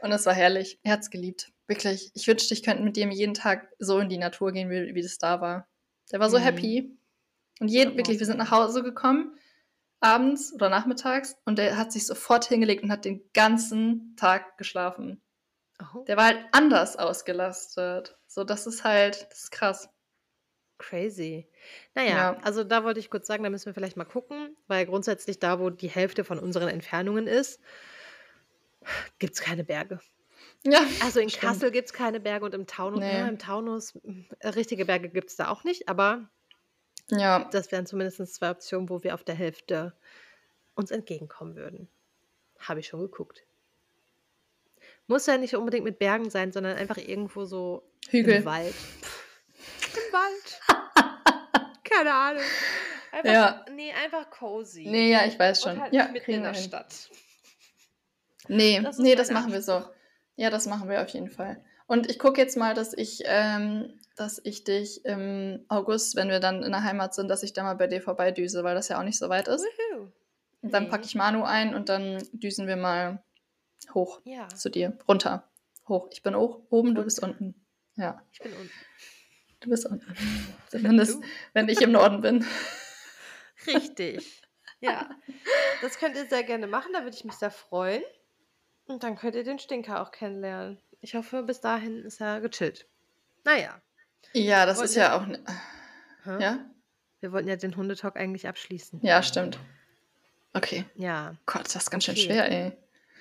Und 0.01 0.13
es 0.13 0.27
war 0.27 0.33
herrlich. 0.35 0.79
Er 0.85 0.93
hat's 0.93 1.11
geliebt. 1.11 1.51
Wirklich. 1.67 2.11
Ich 2.15 2.27
wünschte, 2.29 2.55
ich 2.55 2.63
könnte 2.63 2.83
mit 2.85 2.97
dem 2.97 3.11
jeden 3.11 3.35
Tag 3.35 3.69
so 3.79 3.99
in 3.99 4.09
die 4.09 4.17
Natur 4.19 4.53
gehen, 4.53 4.71
wie, 4.71 4.95
wie 4.95 5.03
das 5.03 5.19
da 5.19 5.41
war. 5.41 5.69
Der 6.13 6.21
war 6.21 6.31
so 6.31 6.39
Mhm. 6.39 6.43
happy. 6.43 6.97
Und 7.61 7.69
jeden, 7.69 7.97
wirklich, 7.97 8.19
wir 8.19 8.27
sind 8.27 8.39
nach 8.39 8.51
Hause 8.51 8.83
gekommen, 8.83 9.39
abends 10.01 10.53
oder 10.53 10.69
nachmittags, 10.69 11.37
und 11.45 11.59
der 11.59 11.77
hat 11.77 11.93
sich 11.93 12.07
sofort 12.07 12.47
hingelegt 12.47 12.83
und 12.83 12.91
hat 12.91 13.05
den 13.05 13.23
ganzen 13.35 14.17
Tag 14.17 14.59
geschlafen. 14.59 15.23
Oh, 15.95 16.05
Der 16.05 16.17
war 16.17 16.25
halt 16.25 16.45
anders 16.53 16.97
ausgelastet. 16.97 18.19
So, 18.27 18.43
das 18.45 18.67
ist 18.67 18.83
halt, 18.85 19.27
das 19.31 19.45
ist 19.45 19.51
krass. 19.53 19.89
crazy. 20.79 21.47
Naja, 21.95 22.09
Ja. 22.33 22.37
also 22.43 22.65
da 22.65 22.83
wollte 22.85 23.01
ich 23.01 23.11
kurz 23.11 23.27
sagen, 23.27 23.43
da 23.45 23.51
müssen 23.51 23.67
wir 23.67 23.75
vielleicht 23.75 23.99
mal 23.99 24.05
gucken, 24.07 24.57
weil 24.67 24.87
grundsätzlich 24.87 25.39
da, 25.39 25.61
wo 25.61 25.69
die 25.69 25.91
Hälfte 25.91 26.25
von 26.25 26.39
unseren 26.39 26.69
Entfernungen 26.69 27.27
ist, 27.27 27.61
gibt 29.19 29.35
es 29.35 29.41
keine 29.43 29.65
Berge. 29.65 30.01
Ja. 30.65 30.81
Also 31.05 31.21
in 31.21 31.29
Stimmt. 31.29 31.43
Kassel 31.45 31.71
gibt 31.71 31.89
es 31.89 31.93
keine 31.93 32.21
Berge 32.21 32.47
und 32.47 32.55
im 32.55 32.67
Taunus, 32.67 33.01
Nee. 33.01 33.19
ja, 33.19 33.29
im 33.29 33.39
Taunus, 33.39 33.99
richtige 34.43 34.87
Berge 34.87 35.11
gibt 35.11 35.29
es 35.31 35.37
da 35.37 35.49
auch 35.49 35.65
nicht, 35.65 35.89
aber 35.89 36.31
Ja. 37.11 37.49
das 37.51 37.71
wären 37.73 37.87
zumindest 37.87 38.35
zwei 38.35 38.51
Optionen, 38.51 38.89
wo 38.89 39.03
wir 39.03 39.15
auf 39.15 39.25
der 39.25 39.35
Hälfte 39.35 39.93
uns 40.75 40.91
entgegenkommen 40.91 41.57
würden. 41.57 41.89
Habe 42.59 42.81
ich 42.81 42.89
schon 42.89 43.01
geguckt. 43.01 43.43
Muss 45.07 45.27
ja 45.27 45.37
nicht 45.39 45.55
unbedingt 45.57 45.85
mit 45.85 45.99
Bergen 45.99 46.31
sein, 46.31 46.53
sondern 46.53 46.77
einfach 46.77 46.97
irgendwo 46.99 47.45
so 47.45 47.83
Hügel. 48.09 48.37
im 48.37 48.45
Wald. 48.45 48.75
Im 49.93 50.13
Wald. 50.13 50.61
Keine 51.85 52.15
Ahnung. 52.15 52.43
Einfach, 53.13 53.33
Ja. 53.33 53.65
Nee, 53.75 53.93
einfach 53.93 54.31
cozy. 54.31 54.87
Nee, 54.87 55.11
ja, 55.11 55.25
ich 55.27 55.37
weiß 55.39 55.63
schon. 55.63 55.73
Und 55.73 55.81
halt 55.81 55.93
ja, 55.93 56.09
mitten 56.09 56.31
in 56.31 56.43
der 56.43 56.53
hin. 56.53 56.63
Stadt. 56.63 57.11
Nee, 58.47 58.81
Das 58.81 58.99
nee, 58.99 59.15
das 59.15 59.31
machen 59.31 59.53
wir 59.53 59.63
so. 59.63 59.85
Ja, 60.37 60.49
das 60.51 60.67
machen 60.67 60.89
wir 60.89 61.03
auf 61.03 61.09
jeden 61.09 61.29
Fall. 61.29 61.63
Und 61.91 62.09
ich 62.09 62.21
gucke 62.21 62.41
jetzt 62.41 62.57
mal, 62.57 62.73
dass 62.73 62.93
ich, 62.97 63.23
ähm, 63.25 63.99
dass 64.15 64.41
ich 64.45 64.63
dich 64.63 65.05
im 65.05 65.65
August, 65.67 66.15
wenn 66.15 66.29
wir 66.29 66.39
dann 66.39 66.63
in 66.63 66.71
der 66.71 66.85
Heimat 66.85 67.15
sind, 67.17 67.27
dass 67.27 67.43
ich 67.43 67.53
da 67.53 67.65
mal 67.65 67.75
bei 67.75 67.89
dir 67.89 68.01
vorbeidüse, 68.01 68.63
weil 68.63 68.77
das 68.77 68.87
ja 68.87 69.01
auch 69.01 69.03
nicht 69.03 69.19
so 69.19 69.29
weit 69.29 69.49
ist. 69.49 69.65
Wuhu. 69.65 70.07
Und 70.63 70.73
dann 70.73 70.89
packe 70.89 71.05
ich 71.05 71.17
Manu 71.17 71.43
ein 71.43 71.75
und 71.75 71.89
dann 71.89 72.23
düsen 72.33 72.69
wir 72.69 72.77
mal 72.77 73.25
hoch 73.93 74.21
Ja, 74.23 74.47
zu 74.51 74.69
dir. 74.69 74.97
Runter. 75.09 75.51
Hoch. 75.89 76.07
Ich 76.13 76.23
bin 76.23 76.37
hoch, 76.37 76.61
oben, 76.71 76.95
du 76.95 77.03
bist 77.03 77.25
unten. 77.25 77.57
Ja, 77.97 78.23
ich 78.31 78.39
bin 78.39 78.53
unten. 78.53 78.71
du 79.59 79.71
bist 79.71 79.87
unten. 79.87 80.15
Zumindest, 80.69 81.17
Du? 81.17 81.23
wenn 81.55 81.69
ich 81.69 81.83
im 81.83 81.91
Norden 81.91 82.21
bin. 82.21 82.47
Richtig. 83.67 84.43
Ja, 84.79 85.11
das 85.83 85.99
könnt 85.99 86.15
ihr 86.15 86.27
sehr 86.27 86.45
gerne 86.45 86.69
machen, 86.69 86.93
da 86.93 87.03
würde 87.03 87.17
ich 87.17 87.25
mich 87.25 87.35
sehr 87.35 87.51
freuen. 87.51 88.05
Und 88.87 89.03
dann 89.03 89.17
könnt 89.17 89.35
ihr 89.35 89.43
den 89.43 89.59
Stinker 89.59 90.01
auch 90.01 90.13
kennenlernen. 90.13 90.79
Ich 91.01 91.15
hoffe, 91.15 91.43
bis 91.43 91.61
dahin 91.61 92.05
ist 92.05 92.21
er 92.21 92.41
gechillt. 92.41 92.87
Naja. 93.45 93.81
Ja, 94.33 94.67
das 94.67 94.81
ist 94.81 94.95
ja 94.97 95.17
auch. 95.17 95.27
ne- 95.27 95.41
hä? 96.25 96.43
Ja? 96.43 96.59
Wir 97.21 97.33
wollten 97.33 97.49
ja 97.49 97.57
den 97.57 97.77
Hundetalk 97.77 98.17
eigentlich 98.17 98.47
abschließen. 98.49 99.01
Ja, 99.03 99.23
stimmt. 99.23 99.59
Okay. 100.53 100.85
Ja, 100.95 101.35
Gott, 101.47 101.67
das 101.67 101.77
ist 101.77 101.91
ganz 101.91 102.05
schön 102.05 102.15
Okay. 102.15 102.25
schwer, 102.25 102.51
ey. 102.51 102.73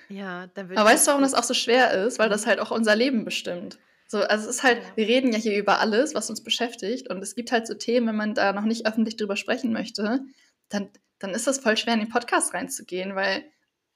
ja, 0.08 0.46
dann 0.48 0.68
würde 0.68 0.80
Aber 0.80 0.90
weißt 0.90 1.06
du, 1.06 1.10
warum 1.10 1.22
das 1.22 1.34
auch 1.34 1.44
so 1.44 1.54
schwer 1.54 1.92
ist? 1.92 2.18
Weil 2.18 2.26
Mhm. 2.28 2.32
das 2.32 2.46
halt 2.46 2.58
auch 2.60 2.70
unser 2.70 2.96
Leben 2.96 3.24
bestimmt. 3.24 3.78
So, 4.08 4.18
also 4.22 4.48
es 4.48 4.56
ist 4.56 4.62
halt, 4.64 4.82
wir 4.96 5.06
reden 5.06 5.32
ja 5.32 5.38
hier 5.38 5.56
über 5.56 5.78
alles, 5.78 6.14
was 6.14 6.28
uns 6.30 6.42
beschäftigt. 6.42 7.08
Und 7.08 7.22
es 7.22 7.34
gibt 7.36 7.52
halt 7.52 7.66
so 7.68 7.74
Themen, 7.74 8.08
wenn 8.08 8.16
man 8.16 8.34
da 8.34 8.52
noch 8.52 8.64
nicht 8.64 8.86
öffentlich 8.86 9.16
drüber 9.16 9.36
sprechen 9.36 9.72
möchte, 9.72 10.20
dann, 10.68 10.90
dann 11.20 11.30
ist 11.30 11.46
das 11.46 11.58
voll 11.60 11.76
schwer, 11.76 11.94
in 11.94 12.00
den 12.00 12.08
Podcast 12.08 12.52
reinzugehen, 12.52 13.14
weil 13.14 13.44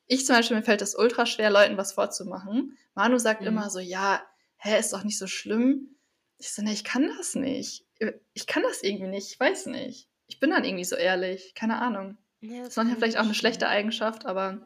ich 0.07 0.27
zum 0.27 0.37
Beispiel, 0.37 0.57
mir 0.57 0.63
fällt 0.63 0.83
es 0.83 0.95
ultra 0.95 1.27
schwer, 1.27 1.51
Leuten 1.51 1.77
was 1.77 1.93
vorzumachen. 1.93 2.77
Manu 2.95 3.19
sagt 3.19 3.41
Mhm. 3.41 3.47
immer 3.49 3.71
so, 3.71 3.79
ja, 3.79 4.23
hä, 4.57 4.79
ist 4.79 4.93
doch 4.93 5.05
nicht 5.05 5.19
so 5.19 5.27
schlimm. 5.27 5.97
Ich 6.39 6.53
so, 6.53 6.63
nee, 6.63 6.73
ich 6.73 6.85
kann 6.85 7.11
das 7.17 7.35
nicht. 7.35 7.87
Ich 8.35 8.47
kann 8.47 8.63
das 8.63 8.83
irgendwie 8.83 9.09
nicht, 9.09 9.31
ich 9.33 9.41
weiß 9.41 9.67
nicht. 9.67 10.09
Ich 10.27 10.41
bin 10.41 10.51
dann 10.51 10.65
irgendwie 10.65 10.85
so 10.85 10.97
ehrlich, 10.97 11.55
keine 11.55 11.81
Ahnung. 11.81 12.19
Ja, 12.41 12.59
Das 12.59 12.63
das 12.63 12.69
ist 12.69 12.77
manchmal 12.77 12.97
vielleicht 12.97 13.15
ich 13.15 13.21
auch 13.21 13.25
eine 13.25 13.35
schlechte 13.35 13.69
Eigenschaft, 13.69 14.27
aber 14.27 14.61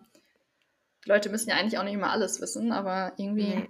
die 1.05 1.09
Leute 1.09 1.29
müssen 1.31 1.51
ja 1.51 1.57
eigentlich 1.57 1.79
auch 1.79 1.85
nicht 1.85 1.95
immer 1.95 2.11
alles 2.11 2.41
wissen, 2.41 2.73
aber 2.73 3.13
irgendwie 3.17 3.55
Nee. 3.55 3.69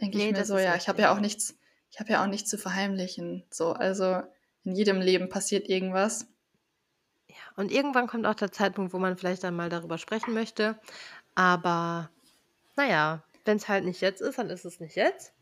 denke 0.00 0.18
ich 0.18 0.24
Nee, 0.24 0.32
mir 0.32 0.38
das 0.38 0.48
so, 0.48 0.58
ja, 0.58 0.74
ich 0.76 0.88
habe 0.88 1.00
ja 1.02 1.14
auch 1.14 1.20
nichts, 1.20 1.56
ich 1.90 2.00
habe 2.00 2.10
ja 2.12 2.22
auch 2.22 2.26
nichts 2.28 2.50
zu 2.50 2.58
verheimlichen. 2.58 3.44
So, 3.50 3.72
also 3.72 4.22
in 4.64 4.74
jedem 4.74 5.00
Leben 5.00 5.28
passiert 5.28 5.68
irgendwas. 5.68 6.26
Und 7.56 7.70
irgendwann 7.70 8.06
kommt 8.06 8.26
auch 8.26 8.34
der 8.34 8.52
Zeitpunkt, 8.52 8.92
wo 8.92 8.98
man 8.98 9.16
vielleicht 9.16 9.44
dann 9.44 9.54
mal 9.54 9.68
darüber 9.68 9.98
sprechen 9.98 10.34
möchte. 10.34 10.78
Aber 11.34 12.10
naja, 12.76 13.22
wenn 13.44 13.56
es 13.58 13.68
halt 13.68 13.84
nicht 13.84 14.00
jetzt 14.00 14.20
ist, 14.20 14.38
dann 14.38 14.50
ist 14.50 14.64
es 14.64 14.80
nicht 14.80 14.96
jetzt. 14.96 15.32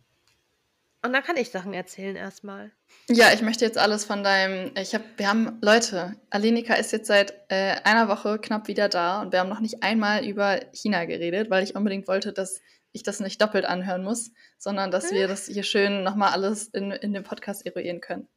Und 1.05 1.13
dann 1.13 1.25
kann 1.25 1.37
ich 1.37 1.51
Sachen 1.51 1.75
erzählen 1.75 2.15
erstmal. 2.15 2.71
Ja, 3.09 3.33
ich 3.33 3.43
möchte 3.43 3.65
jetzt 3.65 3.79
alles 3.79 4.05
von 4.05 4.23
deinem. 4.23 4.71
Ich 4.77 4.95
habe, 4.95 5.05
wir 5.17 5.29
haben 5.29 5.59
Leute. 5.61 6.15
Alenika 6.31 6.75
ist 6.75 6.93
jetzt 6.93 7.09
seit 7.09 7.35
äh, 7.49 7.77
einer 7.83 8.07
Woche 8.09 8.39
knapp 8.39 8.69
wieder 8.69 8.89
da 8.89 9.21
und 9.21 9.33
wir 9.33 9.41
haben 9.41 9.49
noch 9.49 9.59
nicht 9.59 9.83
einmal 9.83 10.25
über 10.25 10.61
China 10.73 11.05
geredet, 11.07 11.51
weil 11.51 11.65
ich 11.65 11.75
unbedingt 11.75 12.07
wollte, 12.07 12.33
dass 12.33 12.61
ich 12.93 13.03
das 13.03 13.19
nicht 13.19 13.41
doppelt 13.41 13.65
anhören 13.65 14.05
muss, 14.05 14.31
sondern 14.59 14.91
dass 14.93 15.11
wir 15.11 15.27
das 15.27 15.47
hier 15.47 15.63
schön 15.65 16.05
nochmal 16.05 16.31
alles 16.33 16.69
in, 16.69 16.93
in 16.93 17.13
dem 17.15 17.25
Podcast 17.25 17.67
eruieren 17.67 18.01
können. 18.01 18.29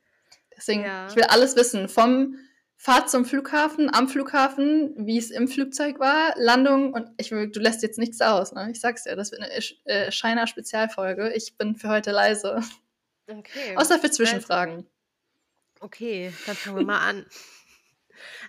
Deswegen, 0.58 0.84
Ja. 0.86 1.08
ich 1.08 1.16
will 1.16 1.26
alles 1.26 1.56
wissen. 1.56 1.88
Vom 1.88 2.36
Fahrt 2.78 3.10
zum 3.10 3.26
Flughafen, 3.26 3.94
am 3.94 4.08
Flughafen, 4.08 4.94
wie 4.98 5.18
es 5.18 5.32
im 5.32 5.48
Flugzeug 5.48 6.00
war, 6.00 6.34
Landung 6.38 6.94
und 6.94 7.10
ich 7.18 7.32
will, 7.32 7.50
du 7.50 7.60
lässt 7.60 7.82
jetzt 7.84 7.98
nichts 7.98 8.22
aus, 8.22 8.52
ne? 8.52 8.70
Ich 8.72 8.80
sag's 8.80 9.04
dir, 9.04 9.16
das 9.16 9.32
wird 9.32 9.42
eine 9.42 9.52
äh, 9.86 10.12
Scheiner 10.12 10.46
Spezialfolge. 10.46 11.32
Ich 11.34 11.58
bin 11.58 11.76
für 11.76 11.90
heute 11.90 12.12
leise. 12.12 12.62
Okay. 13.28 13.76
Außer 13.76 13.98
für 13.98 14.12
Zwischenfragen. 14.12 14.86
Okay, 15.80 16.32
dann 16.46 16.56
fangen 16.56 16.78
wir 16.78 16.86
mal 16.86 17.00
an. 17.00 17.26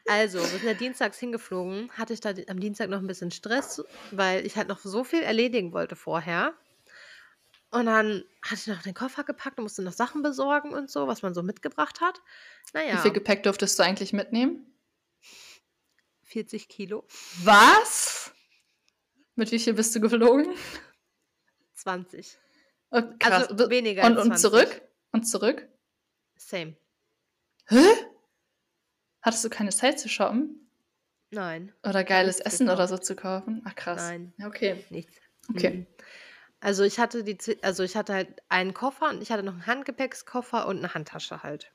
Also, 0.06 0.38
wir 0.38 0.46
sind 0.46 0.64
ja 0.64 0.74
dienstags 0.74 1.18
hingeflogen. 1.18 1.90
Hatte 1.92 2.12
ich 2.12 2.20
da 2.20 2.32
am 2.48 2.60
Dienstag 2.60 2.88
noch 2.88 2.98
ein 2.98 3.06
bisschen 3.06 3.30
Stress, 3.30 3.82
weil 4.10 4.46
ich 4.46 4.56
halt 4.56 4.68
noch 4.68 4.78
so 4.78 5.02
viel 5.02 5.22
erledigen 5.22 5.72
wollte 5.72 5.96
vorher. 5.96 6.54
Und 7.76 7.84
dann 7.86 8.24
hatte 8.40 8.54
ich 8.54 8.66
noch 8.68 8.80
den 8.80 8.94
Koffer 8.94 9.22
gepackt 9.22 9.58
und 9.58 9.64
musste 9.64 9.82
noch 9.82 9.92
Sachen 9.92 10.22
besorgen 10.22 10.72
und 10.72 10.90
so, 10.90 11.06
was 11.08 11.20
man 11.20 11.34
so 11.34 11.42
mitgebracht 11.42 12.00
hat. 12.00 12.22
Wie 12.72 12.78
Naja, 12.78 12.96
viel 12.96 13.10
Gepäck 13.12 13.42
durftest 13.42 13.78
du 13.78 13.82
eigentlich 13.82 14.14
mitnehmen? 14.14 14.72
40 16.22 16.68
Kilo, 16.68 17.06
Was? 17.44 18.32
Mit 19.34 19.52
wie 19.52 19.58
viel 19.58 19.74
bist 19.74 19.94
du 19.94 20.00
geflogen? 20.00 20.54
20. 21.74 22.38
Oh. 22.92 23.02
Also 23.22 23.68
weniger 23.68 24.04
und, 24.06 24.16
als 24.16 24.22
und 24.24 24.38
20. 24.38 24.40
zurück? 24.40 24.82
Und 25.12 25.24
zurück? 25.24 25.68
Same. 26.36 26.76
Hä? 27.66 27.84
Hattest 29.20 29.44
du 29.44 29.50
keine 29.50 29.70
Zeit 29.70 30.00
zu 30.00 30.08
shoppen? 30.08 30.70
Nein, 31.30 31.74
Oder 31.86 32.04
geiles 32.04 32.40
Essen 32.40 32.68
oder 32.70 32.84
gekauft. 32.86 33.04
so 33.04 33.14
zu 33.14 33.16
kaufen? 33.16 33.60
Ach 33.66 33.74
krass. 33.74 34.00
Nein, 34.00 34.32
okay. 34.46 34.82
nichts. 34.88 35.16
Okay. 35.50 35.70
Mhm. 35.70 35.86
Also, 36.62 36.84
ich 36.84 36.98
hatte 36.98 37.22
die 37.22 37.38
also, 37.62 37.82
ich 37.82 37.96
hatte 37.96 38.14
halt 38.14 38.42
einen 38.48 38.72
Koffer 38.72 39.10
und 39.10 39.22
ich 39.22 39.30
hatte 39.30 39.42
noch 39.42 39.52
'n 39.54 39.66
Handgepäckskoffer 39.66 40.66
und 40.66 40.80
'ne 40.80 40.94
Handtasche 40.94 41.42
halt. 41.42 41.70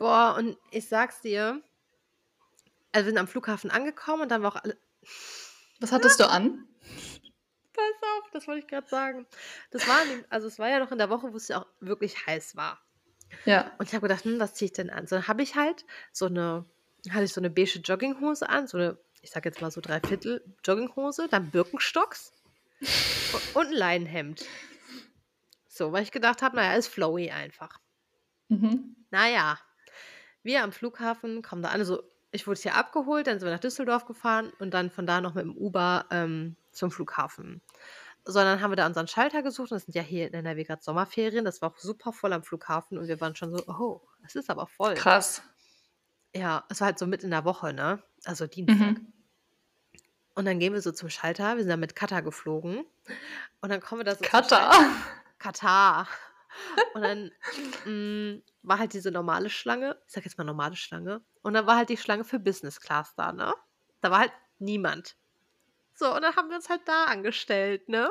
Boah, 0.00 0.36
und 0.38 0.56
ich 0.70 0.88
sage 0.88 1.12
es 1.12 1.20
dir 1.22 1.60
also, 2.94 3.06
wir 3.06 3.10
sind 3.12 3.18
am 3.18 3.28
Flughafen 3.28 3.70
angekommen 3.70 4.22
und 4.22 4.30
dann 4.30 4.42
war 4.42 4.52
auch 4.52 4.62
alle 4.62 4.78
Was 5.80 5.92
hattest 5.92 6.20
du 6.20 6.28
an? 6.28 6.66
Pass 7.74 8.02
auf, 8.18 8.30
das 8.32 8.46
wollte 8.48 8.60
ich 8.60 8.68
grad 8.68 8.88
sagen. 8.88 9.26
Das 9.70 9.86
war 9.86 10.06
dem 10.06 10.24
also, 10.30 10.46
es 10.46 10.58
war 10.58 10.68
ja 10.68 10.78
noch 10.78 10.92
in 10.92 10.98
der 10.98 11.10
Woche, 11.10 11.32
wo 11.32 11.36
es 11.36 11.48
ja 11.48 11.60
auch 11.62 11.66
wirklich 11.80 12.26
heiß 12.26 12.56
war. 12.56 12.80
Ja. 13.44 13.78
Und 13.78 13.88
ich 13.88 13.94
habe 13.94 14.08
gedacht: 14.08 14.24
„Hm, 14.24 14.40
was 14.40 14.54
ziehe 14.54 14.66
ich 14.66 14.72
denn 14.72 14.90
an?“ 14.90 15.06
So, 15.06 15.16
dann 15.16 15.28
habe 15.28 15.42
ich 15.42 15.56
halt 15.56 15.86
so 16.12 16.28
'ne 16.28 16.66
hatte 17.10 17.24
ich 17.24 17.32
so 17.32 17.40
'ne 17.40 17.50
beige 17.50 17.80
Jogginghose 17.80 18.48
an, 18.48 18.66
so 18.66 18.78
'ne, 18.78 18.98
ich 19.22 19.30
sage 19.30 19.48
jetzt 19.48 19.60
mal 19.60 19.70
so 19.70 19.80
3/4 19.80 20.42
Jogginghose, 20.64 21.28
dann 21.28 21.50
Birkenstocks 21.50 22.32
und 23.54 23.66
'n 23.66 23.72
Leinenhemd. 23.72 24.44
So, 25.66 25.92
weil 25.92 26.02
ich 26.02 26.10
gedacht 26.12 26.42
habe, 26.42 26.56
na 26.56 26.64
ja, 26.64 26.74
ist 26.74 26.88
flowy 26.88 27.30
einfach. 27.30 27.78
Mhm. 28.50 28.94
Na 29.10 29.28
ja, 29.28 29.58
wir 30.42 30.62
am 30.64 30.72
Flughafen 30.72 31.42
kommen 31.42 31.62
da 31.62 31.70
an. 31.70 31.80
Also, 31.80 32.02
ich 32.32 32.46
wurde 32.46 32.60
hier 32.60 32.74
abgeholt, 32.76 33.26
dann 33.26 33.38
sind 33.40 33.48
wir 33.48 33.52
nach 33.54 33.60
Düsseldorf 33.60 34.06
gefahren 34.06 34.52
und 34.60 34.72
dann 34.74 34.90
von 34.90 35.06
da 35.06 35.20
noch 35.20 35.34
mit 35.34 35.44
dem 35.44 35.56
Uber, 35.56 36.06
ähm, 36.10 36.56
zum 36.72 36.90
Flughafen. 36.90 37.62
So, 38.24 38.40
dann 38.40 38.60
haben 38.62 38.72
wir 38.72 38.76
da 38.76 38.86
unseren 38.86 39.08
Schalter 39.08 39.42
gesucht 39.42 39.72
und 39.72 39.78
es 39.78 39.84
sind 39.86 39.94
ja 39.96 40.02
hier 40.02 40.28
in 40.28 40.34
NRW 40.34 40.64
grad 40.64 40.82
Sommerferien. 40.84 41.44
Das 41.44 41.62
war 41.62 41.72
auch 41.72 41.78
super 41.78 42.12
voll 42.12 42.32
am 42.34 42.44
Flughafen 42.44 42.98
und 42.98 43.08
wir 43.08 43.20
waren 43.20 43.36
schon 43.36 43.52
so: 43.56 43.64
„Oh, 43.68 44.02
es 44.24 44.36
ist 44.36 44.50
aber 44.50 44.66
voll.“ 44.68 45.04
Krass. 45.04 45.42
Ja, 46.34 46.64
es 46.70 46.80
war 46.80 46.86
halt 46.86 46.98
so 46.98 47.06
mitten 47.06 47.26
in 47.26 47.30
der 47.32 47.44
Woche, 47.44 47.72
ne? 47.74 48.02
Also, 48.24 48.46
Dienstag. 48.46 49.00
Mhm. 49.00 49.12
Und 50.38 50.44
dann 50.44 50.60
gehen 50.60 50.72
wir 50.72 50.80
so 50.80 50.92
zum 50.92 51.10
Schalter. 51.10 51.56
Wir 51.56 51.64
sind 51.64 51.70
dann 51.70 51.80
mit 51.80 51.96
Qatar 51.96 52.22
geflogen. 52.22 52.86
Und 53.60 53.70
dann 53.70 53.80
kommen 53.80 54.02
wir 54.02 54.04
da 54.04 54.14
so 54.14 54.24
Katar? 54.24 54.72
Katar. 55.40 56.06
Und 56.94 57.02
dann, 57.02 57.32
hm, 57.82 58.44
war 58.62 58.78
halt 58.78 58.92
diese 58.92 59.10
normale 59.10 59.50
Schlange 59.50 60.00
ich 60.06 60.12
sage 60.12 60.26
jetzt 60.26 60.38
mal 60.38 60.44
normale 60.44 60.76
Schlange. 60.76 61.22
Und 61.42 61.54
dann 61.54 61.66
war 61.66 61.76
halt 61.76 61.88
die 61.88 61.96
Schlange 61.96 62.22
für 62.22 62.38
Business 62.38 62.80
Class 62.80 63.16
da, 63.16 63.32
ne? 63.32 63.52
Da 64.00 64.12
war 64.12 64.20
halt 64.20 64.32
niemand. 64.60 65.16
So, 65.94 66.14
und 66.14 66.22
dann 66.22 66.36
haben 66.36 66.50
wir 66.50 66.56
uns 66.56 66.68
halt 66.68 66.82
da 66.86 67.06
angestellt, 67.06 67.88
ne? 67.88 68.08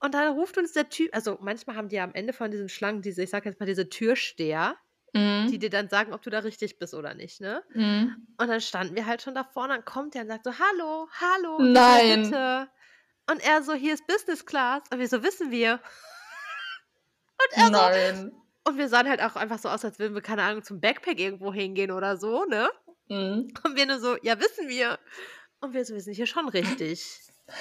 Und 0.00 0.12
dann 0.12 0.32
ruft 0.32 0.58
uns 0.58 0.72
der 0.72 0.88
Typ 0.88 1.14
also, 1.14 1.38
manchmal 1.40 1.76
haben 1.76 1.88
die 1.88 1.96
ja 1.96 2.02
am 2.04 2.14
Ende 2.14 2.32
von 2.32 2.50
diesen 2.50 2.68
Schlangen 2.68 3.00
diese 3.00 3.22
ich 3.22 3.30
sage 3.30 3.48
jetzt 3.48 3.60
mal, 3.60 3.66
diese 3.66 3.88
Türsteher, 3.88 4.76
die 5.48 5.58
Mhm. 5.58 5.60
dir 5.60 5.70
dann 5.70 5.88
sagen, 5.88 6.12
ob 6.12 6.22
du 6.22 6.30
da 6.30 6.40
richtig 6.40 6.78
bist 6.78 6.94
oder 6.94 7.14
nicht, 7.14 7.40
ne? 7.40 7.62
Mhm. 7.74 8.26
Und 8.38 8.48
dann 8.48 8.60
standen 8.60 8.96
wir 8.96 9.06
halt 9.06 9.22
schon 9.22 9.34
davor 9.34 9.64
und 9.64 9.70
dann 9.70 9.84
kommt 9.84 10.14
der 10.14 10.22
und 10.22 10.28
sagt 10.28 10.44
so: 10.44 10.52
„Hallo, 10.58 11.08
hallo, 11.20 11.72
Nein. 11.72 12.06
bitte.“ 12.06 12.68
Und 13.30 13.44
er 13.44 13.62
so: 13.62 13.74
„Hier 13.74 13.94
ist 13.94 14.06
Business 14.06 14.46
Class.“ 14.46 14.82
Und 14.92 14.98
wir 14.98 15.08
so: 15.08 15.22
„Wissen 15.22 15.50
wir.“ 15.50 15.80
Und 17.38 17.52
er 17.52 17.70
so 17.72 17.80
Nein. 17.80 18.32
und 18.64 18.78
wir 18.78 18.88
sahen 18.88 19.08
halt 19.08 19.22
auch 19.22 19.36
einfach 19.36 19.58
so 19.60 19.68
aus, 19.68 19.84
als 19.84 19.98
würden 20.00 20.14
wir, 20.14 20.22
keine 20.22 20.42
Ahnung, 20.42 20.64
zum 20.64 20.80
Backpack 20.80 21.20
irgendwo 21.20 21.52
hingehen 21.52 21.92
oder 21.92 22.16
so, 22.16 22.44
ne? 22.46 22.68
Mhm. 23.08 23.62
Und 23.64 23.76
wir 23.76 23.86
nur 23.86 24.00
so: 24.00 24.16
„Ja, 24.22 24.38
wissen 24.40 24.68
wir.“ 24.68 24.98
Und 25.60 25.74
wir 25.74 25.84
so: 25.84 25.94
„Wir 25.94 26.00
sind 26.02 26.14
hier 26.14 26.26
schon 26.26 26.48
richtig.“ 26.48 27.22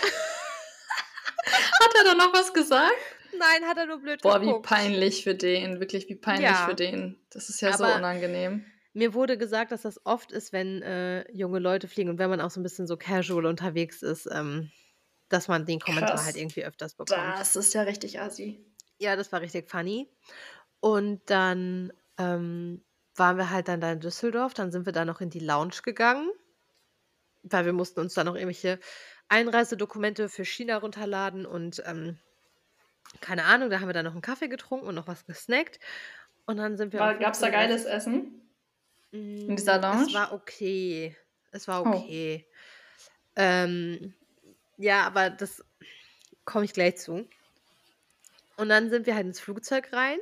Hat 1.80 1.96
er 1.96 2.04
dann 2.04 2.18
noch 2.18 2.34
was 2.34 2.54
gesagt? 2.54 2.94
Nein, 3.40 3.66
hat 3.68 3.78
er 3.78 3.86
nur 3.88 4.00
blöd 4.00 4.22
Boah, 4.22 4.42
wie 4.42 4.54
geguckt. 4.54 4.56
peinlich 4.56 5.24
für 5.24 5.36
den. 5.36 5.80
Wirklich, 5.80 6.10
wie 6.10 6.16
peinlich 6.16 6.64
für 6.64 6.74
Ja. 6.74 6.76
den. 6.76 7.20
Das 7.30 7.50
ist 7.50 7.62
ja 7.62 7.74
so 7.74 7.92
Aber 7.92 7.94
unangenehm. 7.94 8.66
mir 8.94 9.14
wurde 9.16 9.38
gesagt, 9.38 9.72
dass 9.72 9.84
das 9.84 10.06
oft 10.06 10.32
ist, 10.34 10.54
wenn, 10.54 10.82
äh, 10.84 11.32
junge 11.32 11.60
Leute 11.60 11.88
fliegen 11.90 12.10
und 12.12 12.20
wenn 12.20 12.30
man 12.32 12.42
auch 12.42 12.52
so 12.52 12.60
'n 12.62 12.64
bisschen 12.64 12.88
so 12.88 12.98
casual 12.98 13.46
unterwegs 13.48 14.04
ist, 14.04 14.28
ähm, 14.32 14.72
dass 15.30 15.48
man 15.50 15.66
den 15.66 15.80
Kommentar 15.82 16.24
halt 16.26 16.36
Krass. 16.36 16.38
irgendwie 16.38 16.66
öfters 16.66 16.96
bekommt. 16.96 17.40
Das 17.40 17.56
ist 17.56 17.74
ja 17.74 17.84
richtig 17.84 18.20
assi. 18.22 18.66
Ja, 19.02 19.16
das 19.16 19.32
war 19.32 19.42
richtig 19.42 19.70
funny. 19.70 20.10
Und 20.80 21.30
dann, 21.30 21.94
ähm, 22.18 22.84
waren 23.16 23.38
wir 23.38 23.50
halt 23.52 23.68
dann 23.70 23.82
da 23.82 23.92
in 23.94 24.00
Düsseldorf. 24.02 24.54
Dann 24.54 24.72
sind 24.72 24.86
wir 24.86 24.94
da 24.94 25.06
noch 25.06 25.22
in 25.22 25.30
die 25.30 25.40
Lounge 25.40 25.82
gegangen, 25.84 26.32
weil 27.44 27.66
wir 27.66 27.74
mussten 27.74 28.02
uns 28.02 28.16
da 28.16 28.24
noch 28.24 28.36
irgendwelche 28.36 28.80
Einreisedokumente 29.30 30.30
für 30.30 30.46
China 30.46 30.78
runterladen 30.78 31.46
und, 31.46 31.84
ähm, 31.86 32.20
keine 33.22 33.46
Ahnung, 33.46 33.70
da 33.70 33.80
haben 33.80 33.88
wir 33.90 33.94
dann 33.94 34.06
noch 34.06 34.16
'n 34.16 34.22
Kaffee 34.22 34.48
getrunken 34.50 34.88
und 34.88 34.96
noch 34.96 35.08
was 35.08 35.26
gesnackt. 35.26 35.80
Und 36.46 36.58
dann 36.58 36.78
sind 36.78 36.94
wir 36.94 37.00
War 37.00 37.18
gab's 37.18 37.40
da 37.40 37.50
15:30 37.50 37.50
geiles 37.50 37.86
Essen? 37.86 38.42
In 39.48 39.56
dieser 39.56 39.80
es 39.92 40.12
Lounge? 40.12 40.14
war 40.14 40.34
okay. 40.34 41.16
Es 41.52 41.68
war 41.68 41.82
Oh. 41.84 42.16
okay. 42.22 42.48
Ähm, 43.36 44.16
ja, 44.78 45.06
aber 45.08 45.30
das 45.32 45.64
komme 46.46 46.66
ich 46.66 46.74
gleich 46.74 46.98
zu. 46.98 47.30
Und 48.58 48.70
dann 48.70 48.90
sind 48.90 49.06
wir 49.06 49.16
halt 49.16 49.26
ins 49.28 49.40
Flugzeug 49.40 49.92
rein. 49.94 50.20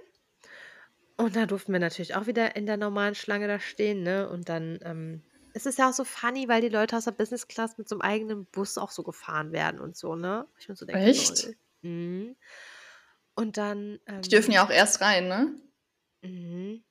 Und 1.19 1.35
da 1.35 1.45
durften 1.45 1.73
wir 1.73 1.79
natürlich 1.79 2.15
auch 2.15 2.25
wieder 2.25 2.55
in 2.55 2.65
der 2.65 2.77
normalen 2.77 3.13
Schlange 3.15 3.47
da 3.47 3.59
stehen, 3.59 4.01
ne? 4.03 4.27
Und 4.29 4.49
dann, 4.49 4.79
ähm 4.83 5.23
es 5.55 5.65
ist 5.67 5.77
ja 5.77 5.89
auch 5.89 5.93
so 5.93 6.03
funny, 6.03 6.47
weil 6.49 6.61
die 6.61 6.69
Leute 6.69 6.97
aus 6.97 7.05
der 7.05 7.11
Business 7.11 7.47
Class 7.47 7.77
mit 7.77 7.87
so 7.87 7.95
'nem 7.95 8.01
eigenen 8.01 8.45
Bus 8.47 8.77
auch 8.79 8.89
so 8.91 9.03
gefahren 9.03 9.51
werden 9.51 9.79
und 9.79 9.95
so, 9.95 10.15
ne? 10.15 10.47
Ich 10.57 10.67
mir 10.67 10.75
so 10.75 10.85
denke: 10.85 11.11
Echt? 11.11 11.53
Mhm. 11.81 12.35
Und 13.35 13.57
dann, 13.57 13.99
Die 14.25 14.29
dürfen 14.29 14.51
ja 14.51 14.65
ähm 14.65 14.65
auch 14.65 14.71
erst 14.71 15.01
rein, 15.01 15.27
ne? 15.27 15.53
Mhm. 16.23 16.83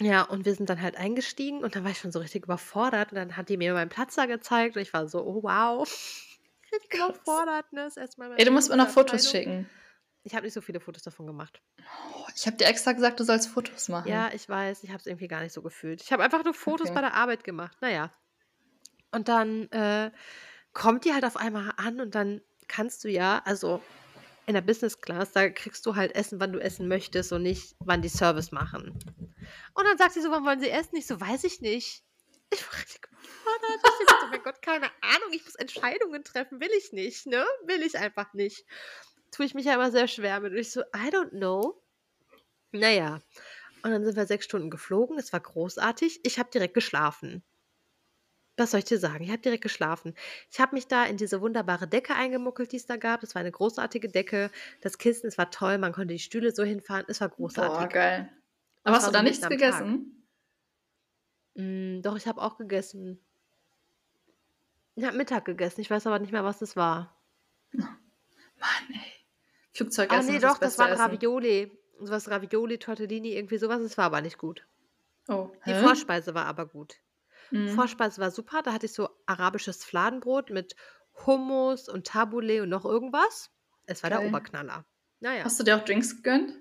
Ja, 0.00 0.22
und 0.22 0.44
wir 0.44 0.54
sind 0.54 0.68
dann 0.68 0.80
halt 0.82 0.96
eingestiegen 0.96 1.62
und 1.64 1.74
dann 1.76 1.84
war 1.84 1.90
ich 1.90 1.98
schon 1.98 2.12
so 2.12 2.18
richtig 2.18 2.44
überfordert 2.44 3.12
und 3.12 3.16
dann 3.16 3.36
hat 3.38 3.48
die 3.48 3.56
mir 3.56 3.72
meinen 3.74 3.88
Platz 3.88 4.14
da 4.16 4.26
gezeigt 4.26 4.76
und 4.76 4.82
ich 4.82 4.92
war 4.92 5.08
so: 5.08 5.24
„Oh 5.24 5.42
wow.“ 5.42 5.86
Richtig 6.72 6.90
Krass. 6.90 7.18
überfordert, 7.24 7.72
ne? 7.72 7.84
Das 7.84 7.96
erste 7.96 8.18
Mal 8.20 8.26
in 8.26 8.30
meinem 8.32 8.38
Ey, 8.40 8.44
du 8.44 8.50
musst 8.50 8.68
mir 8.70 8.76
noch 8.76 8.88
Fotos 8.88 9.30
schicken. 9.30 9.68
Ich 10.24 10.34
habe 10.34 10.44
nicht 10.44 10.54
so 10.54 10.60
viele 10.60 10.80
Fotos 10.80 11.02
davon 11.04 11.26
gemacht. 11.28 11.62
Oh, 12.14 12.26
ich 12.34 12.46
habe 12.46 12.56
dir 12.56 12.66
extra 12.66 12.92
gesagt, 12.92 13.18
du 13.20 13.24
sollst 13.24 13.48
Fotos 13.48 13.88
machen. 13.88 14.10
Ja, 14.10 14.32
ich 14.32 14.48
weiß, 14.48 14.82
ich 14.84 14.90
habe 14.90 14.98
es 15.00 15.06
irgendwie 15.06 15.28
gar 15.28 15.40
nicht 15.42 15.52
so 15.52 15.62
gefühlt. 15.62 16.02
Ich 16.02 16.12
habe 16.12 16.22
einfach 16.24 16.44
nur 16.44 16.54
Fotos 16.54 16.90
Okay. 16.90 16.92
bei 16.92 17.00
der 17.00 17.14
Arbeit 17.14 17.44
gemacht. 17.44 17.76
Na 17.80 17.90
ja. 17.90 18.12
Und 19.12 19.28
dann, 19.28 19.70
äh, 19.72 20.10
kommt 20.72 21.04
die 21.04 21.12
halt 21.14 21.24
auf 21.24 21.36
einmal 21.36 21.72
an 21.76 22.00
und 22.00 22.14
dann 22.14 22.42
kannst 22.68 23.04
du 23.04 23.10
ja 23.10 23.42
also, 23.44 23.82
in 24.46 24.54
der 24.54 24.60
Business 24.62 25.00
Class, 25.00 25.32
da 25.32 25.48
kriegst 25.50 25.86
du 25.86 25.96
halt 25.96 26.14
Essen, 26.14 26.40
wann 26.40 26.52
du 26.52 26.58
essen 26.60 26.88
möchtest 26.88 27.32
und 27.32 27.42
nicht, 27.42 27.74
wann 27.80 28.02
die 28.02 28.08
Service 28.08 28.52
machen. 28.52 28.98
Und 29.74 29.84
dann 29.84 29.98
sagt 29.98 30.12
sie 30.12 30.20
so: 30.22 30.30
„Wann 30.30 30.44
wollen 30.44 30.60
Sie 30.60 30.70
essen?“ 30.70 30.96
Ich 30.96 31.06
so: 31.06 31.20
„Weiß 31.20 31.44
ich 31.44 31.60
nicht.“ 31.60 32.02
Ich 32.52 32.66
war 32.66 32.78
richtig 32.78 33.02
überfordert. 33.08 33.80
Ich 33.84 33.98
denke 33.98 34.20
so: 34.20 34.26
„Mein 34.28 34.42
Gott, 34.42 34.62
keine 34.62 34.86
Ahnung, 35.00 35.32
ich 35.32 35.44
muss 35.44 35.54
Entscheidungen 35.54 36.24
treffen. 36.24 36.60
Will 36.60 36.70
ich 36.76 36.92
nicht, 36.92 37.26
ne? 37.26 37.44
Will 37.66 37.82
ich 37.82 37.98
einfach 37.98 38.32
nicht.“ 38.34 38.64
Tue 39.30 39.46
ich 39.46 39.54
mich 39.54 39.64
ja 39.66 39.74
immer 39.74 39.90
sehr 39.90 40.08
schwer 40.08 40.40
mit. 40.40 40.52
Und 40.52 40.58
ich 40.58 40.70
so: 40.72 40.82
„I 40.82 41.08
don't 41.10 41.30
know.“ 41.30 41.82
Na 42.72 42.90
ja. 42.90 43.22
Und 43.82 43.90
dann 43.90 44.04
sind 44.04 44.16
wir 44.16 44.26
6 44.26 44.44
Stunden 44.44 44.70
geflogen. 44.70 45.18
Es 45.18 45.32
war 45.32 45.40
großartig. 45.40 46.20
Ich 46.24 46.38
habe 46.38 46.50
direkt 46.50 46.74
geschlafen. 46.74 47.42
Was 48.62 48.70
soll 48.70 48.78
ich 48.78 48.84
dir 48.84 48.98
sagen? 48.98 49.24
Ich 49.24 49.30
habe 49.30 49.42
direkt 49.42 49.64
geschlafen. 49.64 50.14
Ich 50.48 50.60
habe 50.60 50.76
mich 50.76 50.86
da 50.86 51.04
in 51.04 51.16
diese 51.16 51.40
wunderbare 51.40 51.88
Decke 51.88 52.14
eingemuckelt, 52.14 52.70
die 52.70 52.76
es 52.76 52.86
da 52.86 52.96
gab. 52.96 53.20
Das 53.20 53.34
war 53.34 53.40
eine 53.40 53.50
großartige 53.50 54.08
Decke. 54.08 54.52
Das 54.82 54.98
Kissen, 54.98 55.26
es 55.26 55.36
war 55.36 55.50
toll. 55.50 55.78
Man 55.78 55.92
konnte 55.92 56.14
die 56.14 56.20
Stühle 56.20 56.52
so 56.54 56.62
hinfahren. 56.62 57.04
Es 57.08 57.20
war 57.20 57.28
Boah, 57.28 57.34
großartig. 57.34 57.92
geil. 57.92 58.30
Und 58.30 58.38
Aber 58.84 58.98
es 58.98 59.02
hast 59.02 59.08
du 59.08 59.12
da 59.14 59.22
nichts 59.24 59.48
gegessen? 59.48 60.24
Hm, 61.56 62.02
doch, 62.02 62.16
ich 62.16 62.28
habe 62.28 62.40
auch 62.40 62.56
gegessen. 62.56 63.18
Ich 64.94 65.04
habe 65.04 65.16
Mittag 65.16 65.44
gegessen. 65.44 65.80
Ich 65.80 65.90
weiß 65.90 66.06
aber 66.06 66.20
nicht 66.20 66.32
mehr, 66.32 66.44
was 66.44 66.60
das 66.60 66.76
war. 66.76 67.20
Mann, 67.72 67.88
ey. 68.92 69.00
Ah, 69.00 69.74
Flugzeugessen 69.74 70.30
ne, 70.30 70.36
ist 70.36 70.44
das 70.44 70.52
doch, 70.52 70.58
das 70.60 70.76
beste 70.76 70.98
waren. 70.98 71.10
Ravioli. 71.10 71.76
So 71.98 72.12
was 72.12 72.30
Ravioli, 72.30 72.78
Tortellini, 72.78 73.34
irgendwie 73.34 73.58
so 73.58 73.68
was. 73.68 73.80
Es 73.80 73.98
war 73.98 74.04
aber 74.04 74.20
nicht 74.20 74.38
gut. 74.38 74.64
Oh, 75.26 75.50
Die 75.66 75.74
hä? 75.74 75.80
Vorspeise 75.80 76.32
war 76.34 76.46
aber 76.46 76.66
gut. 76.66 76.96
Mhm. 77.52 77.68
Vorspeise 77.70 78.20
war 78.20 78.30
super. 78.30 78.62
Da 78.62 78.72
hatte 78.72 78.86
ich 78.86 78.92
so 78.92 79.08
arabisches 79.26 79.84
Fladenbrot 79.84 80.50
mit 80.50 80.74
Hummus 81.26 81.88
und 81.88 82.06
Tabbouleh 82.06 82.60
und 82.60 82.68
noch 82.70 82.84
irgendwas. 82.84 83.50
Es 83.86 84.02
war 84.02 84.10
der 84.10 84.20
Geil. 84.20 84.28
Oberknaller. 84.28 84.86
Na 85.20 85.36
ja. 85.36 85.44
Hast 85.44 85.60
du 85.60 85.64
dir 85.64 85.76
auch 85.76 85.84
Drinks 85.84 86.16
gegönnt? 86.16 86.58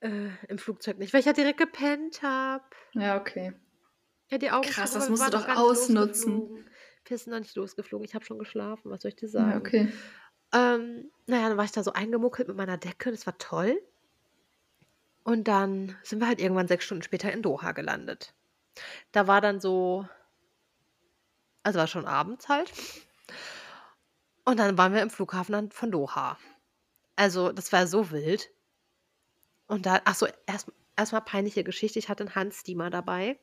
Äh, 0.00 0.30
im 0.48 0.58
Flugzeug 0.58 0.98
nicht, 0.98 1.12
weil 1.12 1.20
ich 1.20 1.26
ja 1.26 1.32
direkt 1.32 1.58
gepennt 1.58 2.22
habe. 2.22 2.64
Ja, 2.94 3.18
okay. 3.20 3.52
Hatte 4.30 4.38
die 4.38 4.50
Augen 4.50 4.68
Krass, 4.68 4.92
das 4.92 5.08
musst 5.08 5.26
du 5.26 5.30
doch 5.30 5.48
ausnutzen. 5.48 6.66
Wir 7.06 7.18
sind 7.18 7.32
noch 7.32 7.40
nicht 7.40 7.56
losgeflogen. 7.56 8.04
Ich 8.04 8.14
habe 8.14 8.24
schon 8.24 8.38
geschlafen. 8.38 8.90
Was 8.90 9.02
soll 9.02 9.10
ich 9.10 9.16
dir 9.16 9.26
Ja, 9.26 9.30
sagen? 9.32 9.58
okay. 9.58 9.92
Ähm, 10.52 11.10
na 11.26 11.40
ja, 11.40 11.48
dann 11.48 11.56
war 11.58 11.64
ich 11.64 11.72
da 11.72 11.82
so 11.82 11.92
eingemuckelt 11.92 12.48
mit 12.48 12.56
meiner 12.56 12.78
Decke. 12.78 13.10
Das 13.10 13.26
war 13.26 13.38
toll. 13.38 13.80
Und 15.24 15.48
dann 15.48 15.96
sind 16.02 16.18
wir 16.20 16.26
halt 16.28 16.40
irgendwann 16.40 16.68
6 16.68 16.84
Stunden 16.84 17.02
später 17.02 17.32
in 17.32 17.40
Doha 17.42 17.72
gelandet. 17.72 18.34
Da 19.12 19.26
war 19.26 19.40
dann 19.40 19.60
so 19.60 20.06
also, 21.62 21.78
war 21.78 21.86
schon 21.86 22.06
abends 22.06 22.48
halt. 22.48 22.70
Und 24.44 24.58
dann 24.58 24.76
waren 24.76 24.92
wir 24.92 25.00
im 25.02 25.08
Flughafen 25.10 25.70
von 25.70 25.90
Doha. 25.90 26.36
Also, 27.16 27.52
das 27.52 27.72
war 27.72 27.86
so 27.86 28.10
wild. 28.12 28.50
Und 29.68 29.86
da 29.86 30.00
ach 30.04 30.14
so, 30.14 30.26
erst 30.46 30.70
erst 30.96 31.14
peinliche 31.24 31.64
Geschichte. 31.64 31.98
Ich 31.98 32.08
hatte 32.08 32.24
'n 32.24 32.34
Handsteamer 32.34 32.90
dabei. 32.90 33.38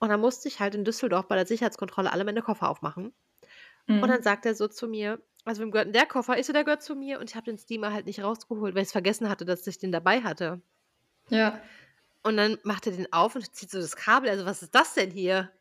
Und 0.00 0.10
dann 0.10 0.20
musste 0.20 0.48
ich 0.48 0.60
halt 0.60 0.74
in 0.76 0.84
Düsseldorf 0.84 1.28
bei 1.28 1.36
der 1.36 1.46
Sicherheitskontrolle 1.46 2.12
alle 2.12 2.24
meine 2.24 2.42
Koffer 2.42 2.68
aufmachen. 2.70 3.14
Und 4.00 4.08
dann 4.10 4.22
Mhm. 4.22 4.24
sagt 4.24 4.46
er 4.46 4.54
so 4.54 4.68
zu 4.68 4.88
mir, 4.88 5.22
also 5.44 5.62
wem 5.62 5.70
gehört 5.72 5.86
denn 5.88 5.94
der 5.94 6.06
Koffer? 6.06 6.38
Ich 6.38 6.46
so, 6.46 6.52
der 6.54 6.64
gehört 6.64 6.82
zu 6.82 6.96
mir 6.96 7.20
und 7.20 7.30
ich 7.30 7.36
habe 7.36 7.46
den 7.46 7.58
Steamer 7.58 7.92
halt 7.92 8.06
nicht 8.06 8.22
rausgeholt, 8.22 8.74
weil 8.74 8.82
ich 8.82 8.88
es 8.88 8.92
vergessen 8.92 9.28
hatte, 9.30 9.44
dass 9.46 9.66
ich 9.66 9.78
den 9.78 9.92
dabei 9.92 10.22
hatte. 10.22 10.62
Ja. 11.30 11.62
Und 12.24 12.36
dann 12.38 12.58
macht 12.64 12.86
er 12.86 12.92
den 12.92 13.12
auf 13.12 13.34
und 13.36 13.54
zieht 13.54 13.70
so 13.70 13.78
das 13.80 13.96
Kabel. 13.96 14.30
Also, 14.30 14.46
was 14.46 14.62
ist 14.62 14.74
das 14.74 14.94
denn 14.94 15.10
hier? 15.10 15.52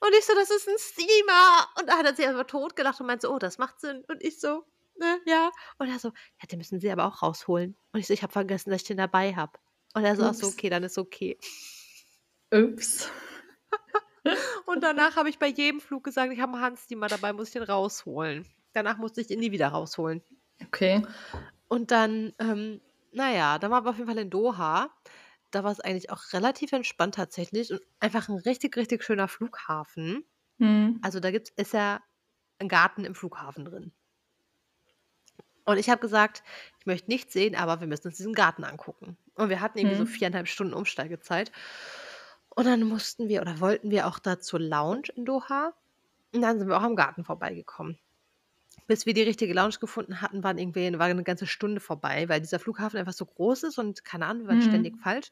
Und 0.00 0.10
ich 0.18 0.26
so, 0.26 0.34
das 0.34 0.50
ist 0.50 0.68
ein 0.68 0.74
Steamer. 0.78 1.68
Und 1.78 1.88
da 1.88 1.96
hat 1.96 2.04
er 2.04 2.14
sich 2.14 2.26
einfach 2.26 2.46
totgelacht 2.46 3.00
und 3.00 3.06
meinte 3.06 3.26
so, 3.26 3.34
oh, 3.34 3.38
das 3.38 3.58
macht 3.58 3.80
Sinn. 3.80 4.04
Und 4.08 4.22
ich 4.22 4.40
so, 4.40 4.64
ne, 4.98 5.20
ja. 5.24 5.50
Und 5.78 5.88
er 5.88 5.98
so, 5.98 6.08
ja, 6.08 6.46
den 6.50 6.58
müssen 6.58 6.80
Sie 6.80 6.90
aber 6.90 7.06
auch 7.06 7.22
rausholen. 7.22 7.76
Und 7.92 8.00
ich 8.00 8.08
so, 8.08 8.12
ich 8.12 8.22
habe 8.22 8.32
vergessen, 8.32 8.70
dass 8.70 8.82
ich 8.82 8.88
den 8.88 8.96
dabei 8.96 9.34
habe. 9.34 9.52
Und 9.94 10.04
er 10.04 10.16
so, 10.16 10.24
ach 10.24 10.34
so, 10.34 10.48
okay, 10.48 10.68
dann 10.68 10.82
ist 10.82 10.98
okay. 10.98 11.38
Ups. 12.52 13.08
Und 14.66 14.82
danach 14.82 15.16
habe 15.16 15.28
ich 15.28 15.38
bei 15.38 15.46
jedem 15.46 15.80
Flug 15.80 16.04
gesagt, 16.04 16.32
ich 16.32 16.40
habe 16.40 16.52
einen 16.52 16.62
Handsteamer 16.62 17.06
dabei, 17.08 17.32
muss 17.32 17.48
ich 17.48 17.54
den 17.54 17.62
rausholen. 17.62 18.46
Danach 18.72 18.98
musste 18.98 19.20
ich 19.20 19.30
ihn 19.30 19.40
nie 19.40 19.52
wieder 19.52 19.68
rausholen. 19.68 20.22
Okay. 20.62 21.02
Und 21.68 21.90
dann, 21.90 22.32
ähm, 22.38 22.80
naja, 23.12 23.58
dann 23.58 23.70
waren 23.70 23.84
wir 23.84 23.90
auf 23.90 23.96
jeden 23.96 24.08
Fall 24.08 24.18
in 24.18 24.30
Doha. 24.30 24.90
Da 25.50 25.64
war 25.64 25.72
es 25.72 25.80
eigentlich 25.80 26.10
auch 26.10 26.32
relativ 26.32 26.72
entspannt 26.72 27.14
tatsächlich 27.16 27.72
und 27.72 27.80
einfach 28.00 28.28
ein 28.28 28.38
richtig, 28.38 28.76
richtig 28.76 29.02
schöner 29.04 29.28
Flughafen. 29.28 30.24
Mhm. 30.58 30.98
Also 31.02 31.20
da 31.20 31.30
gibt's, 31.30 31.50
ist 31.56 31.72
ja 31.72 32.00
ein 32.58 32.68
Garten 32.68 33.04
im 33.04 33.14
Flughafen 33.14 33.64
drin. 33.64 33.92
Und 35.64 35.78
ich 35.78 35.88
habe 35.88 36.00
gesagt, 36.00 36.42
ich 36.80 36.86
möchte 36.86 37.10
nichts 37.10 37.32
sehen, 37.32 37.54
aber 37.54 37.80
wir 37.80 37.86
müssen 37.86 38.08
uns 38.08 38.16
diesen 38.16 38.32
Garten 38.34 38.64
angucken. 38.64 39.16
Und 39.34 39.48
wir 39.50 39.60
hatten 39.60 39.78
irgendwie 39.78 39.96
so 39.96 40.04
Mhm. 40.04 40.08
viereinhalb 40.08 40.48
Stunden 40.48 40.74
Umsteigezeit. 40.74 41.52
Und 42.50 42.66
dann 42.66 42.82
mussten 42.84 43.28
wir 43.28 43.40
oder 43.42 43.60
wollten 43.60 43.90
wir 43.90 44.06
auch 44.06 44.18
da 44.18 44.40
zur 44.40 44.60
Lounge 44.60 45.08
in 45.14 45.24
Doha. 45.24 45.74
Und 46.34 46.42
dann 46.42 46.58
sind 46.58 46.68
wir 46.68 46.78
auch 46.78 46.82
am 46.82 46.96
Garten 46.96 47.24
vorbeigekommen. 47.24 47.98
Bis 48.90 49.06
wir 49.06 49.14
die 49.14 49.22
richtige 49.22 49.54
Lounge 49.54 49.76
gefunden 49.80 50.20
hatten, 50.20 50.42
waren 50.42 50.58
irgendwie, 50.58 50.98
war 50.98 51.06
eine 51.06 51.22
ganze 51.22 51.46
Stunde 51.46 51.78
vorbei, 51.80 52.28
weil 52.28 52.40
dieser 52.40 52.58
Flughafen 52.58 52.98
einfach 52.98 53.12
so 53.12 53.24
groß 53.24 53.62
ist 53.62 53.78
und 53.78 54.04
keine 54.04 54.26
Ahnung, 54.26 54.42
wir 54.42 54.48
waren 54.48 54.62
ständig 54.62 54.96
Mhm. 54.96 54.98
falsch. 54.98 55.30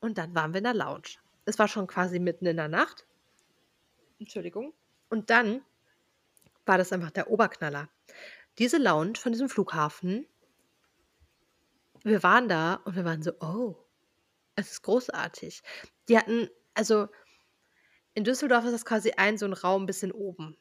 Und 0.00 0.18
dann 0.18 0.34
waren 0.34 0.52
wir 0.52 0.58
in 0.58 0.64
der 0.64 0.74
Lounge. 0.74 1.10
Es 1.44 1.60
war 1.60 1.68
schon 1.68 1.86
quasi 1.86 2.18
mitten 2.18 2.44
in 2.46 2.56
der 2.56 2.66
Nacht. 2.66 3.06
Entschuldigung. 4.18 4.72
Und 5.10 5.30
dann 5.30 5.62
war 6.66 6.76
das 6.76 6.90
einfach 6.92 7.12
der 7.12 7.30
Oberknaller. 7.30 7.88
Diese 8.58 8.78
Lounge 8.78 9.14
von 9.16 9.30
diesem 9.30 9.48
Flughafen, 9.48 10.26
wir 12.02 12.24
waren 12.24 12.48
da 12.48 12.80
und 12.84 12.96
wir 12.96 13.04
waren 13.04 13.22
so, 13.22 13.30
oh, 13.38 13.76
es 14.56 14.72
ist 14.72 14.82
großartig. 14.82 15.62
Die 16.08 16.18
hatten, 16.18 16.50
also 16.74 17.06
in 18.14 18.24
Düsseldorf 18.24 18.64
ist 18.64 18.72
das 18.72 18.84
quasi 18.84 19.12
ein 19.12 19.38
so 19.38 19.46
ein 19.46 19.52
Raum 19.52 19.84
ein 19.84 19.86
bisschen 19.86 20.10
oben. 20.10 20.56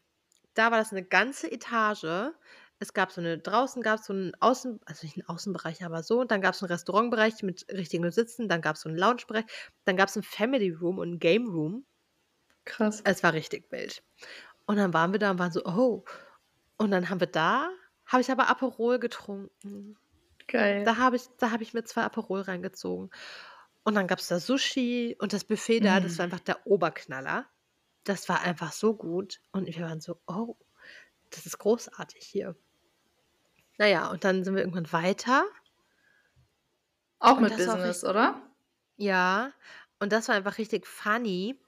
Da 0.57 0.71
war 0.71 0.79
das 0.79 0.91
eine 0.91 1.03
ganze 1.03 1.51
Etage. 1.51 2.31
Es 2.79 2.93
gab 2.93 3.11
so 3.11 3.21
eine, 3.21 3.37
draußen 3.39 3.81
gab 3.81 3.99
es 3.99 4.05
so 4.05 4.13
einen 4.13 4.33
Außen, 4.39 4.79
also 4.85 5.05
nicht 5.05 5.17
einen 5.17 5.27
Außenbereich, 5.27 5.83
aber 5.83 6.03
so. 6.03 6.19
Und 6.21 6.31
dann 6.31 6.41
gab 6.41 6.53
es 6.53 6.61
einen 6.61 6.71
Restaurantbereich 6.71 7.41
mit 7.43 7.65
richtigen 7.71 8.09
Sitzen. 8.11 8.47
Dann 8.47 8.61
gab 8.61 8.75
es 8.75 8.81
so 8.81 8.89
einen 8.89 8.97
Loungebereich. 8.97 9.45
Dann 9.85 9.97
gab 9.97 10.09
es 10.09 10.15
einen 10.15 10.23
Family 10.23 10.69
Room 10.71 10.99
und 10.99 11.07
einen 11.09 11.19
Game 11.19 11.47
Room. 11.47 11.85
Krass. 12.65 13.01
Es 13.03 13.23
war 13.23 13.33
richtig 13.33 13.71
wild. 13.71 14.03
Und 14.65 14.77
dann 14.77 14.93
waren 14.93 15.11
wir 15.11 15.19
da 15.19 15.31
und 15.31 15.39
waren 15.39 15.51
so, 15.51 15.63
oh. 15.65 16.03
Und 16.77 16.91
dann 16.91 17.09
haben 17.09 17.19
wir 17.19 17.27
da, 17.27 17.69
habe 18.05 18.21
ich 18.21 18.29
aber 18.31 18.47
Aperol 18.49 18.99
getrunken. 18.99 19.97
Geil. 20.47 20.83
Da 20.85 20.97
habe 20.97 21.15
ich, 21.15 21.23
da 21.39 21.51
habe 21.51 21.63
ich 21.63 21.73
mir 21.73 21.83
zwei 21.83 22.03
Aperol 22.03 22.41
reingezogen. 22.41 23.09
Und 23.83 23.95
dann 23.95 24.07
gab 24.07 24.19
es 24.19 24.27
da 24.27 24.39
Sushi 24.39 25.15
und 25.19 25.33
das 25.33 25.45
Buffet 25.45 25.79
da, 25.79 25.99
das 25.99 26.17
war 26.17 26.27
Mhm. 26.27 26.33
einfach 26.33 26.43
der 26.43 26.67
Oberknaller. 26.67 27.45
Das 28.07 28.27
war 28.29 28.41
einfach 28.41 28.71
so 28.73 28.95
gut. 28.95 29.39
Und 29.51 29.67
wir 29.67 29.83
waren 29.85 30.01
so, 30.01 30.19
oh, 30.27 30.57
das 31.31 31.45
ist 31.45 31.59
großartig 31.59 32.25
hier. 32.25 32.55
Naja, 33.79 34.09
und 34.11 34.23
dann 34.23 34.43
sind 34.43 34.53
wir 34.55 34.61
irgendwann 34.61 34.91
weiter. 34.91 35.45
Auch 37.19 37.37
Und 37.37 37.41
mit 37.41 37.55
Business, 37.57 38.03
richtig, 38.03 38.03
oder? 38.03 38.41
ja, 38.97 39.53
und 39.99 40.11
das 40.11 40.27
war 40.27 40.35
einfach 40.35 40.57
richtig 40.57 40.87
funny, 40.87 41.59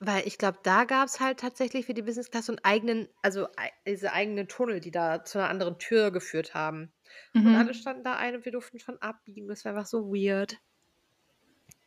weil 0.00 0.26
ich 0.28 0.38
glaube, 0.38 0.60
da 0.64 0.84
gab 0.84 1.08
es 1.08 1.20
halt 1.20 1.40
tatsächlich 1.40 1.86
für 1.86 1.94
die 1.94 2.02
Business 2.02 2.30
Class 2.30 2.46
so 2.46 2.52
einen 2.54 2.64
eigenen, 2.64 3.08
also 3.22 3.48
diese 3.86 4.12
eigenen 4.12 4.48
Tunnel, 4.48 4.80
die 4.80 4.90
da 4.92 5.24
zu 5.24 5.38
einer 5.38 5.50
anderen 5.50 5.78
Tür 5.78 6.10
geführt 6.12 6.54
haben. 6.54 6.92
Und 7.42 7.54
alle 7.54 7.74
Mhm. 7.74 7.74
standen 7.74 8.04
da 8.04 8.16
ein 8.16 8.36
und 8.36 8.44
wir 8.46 8.52
durften 8.52 8.80
schon 8.80 8.98
abbiegen. 9.02 9.48
Das 9.48 9.64
war 9.64 9.72
einfach 9.74 9.86
so 9.88 10.08
weird. 10.12 10.60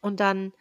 Und 0.02 0.22
dann 0.22 0.54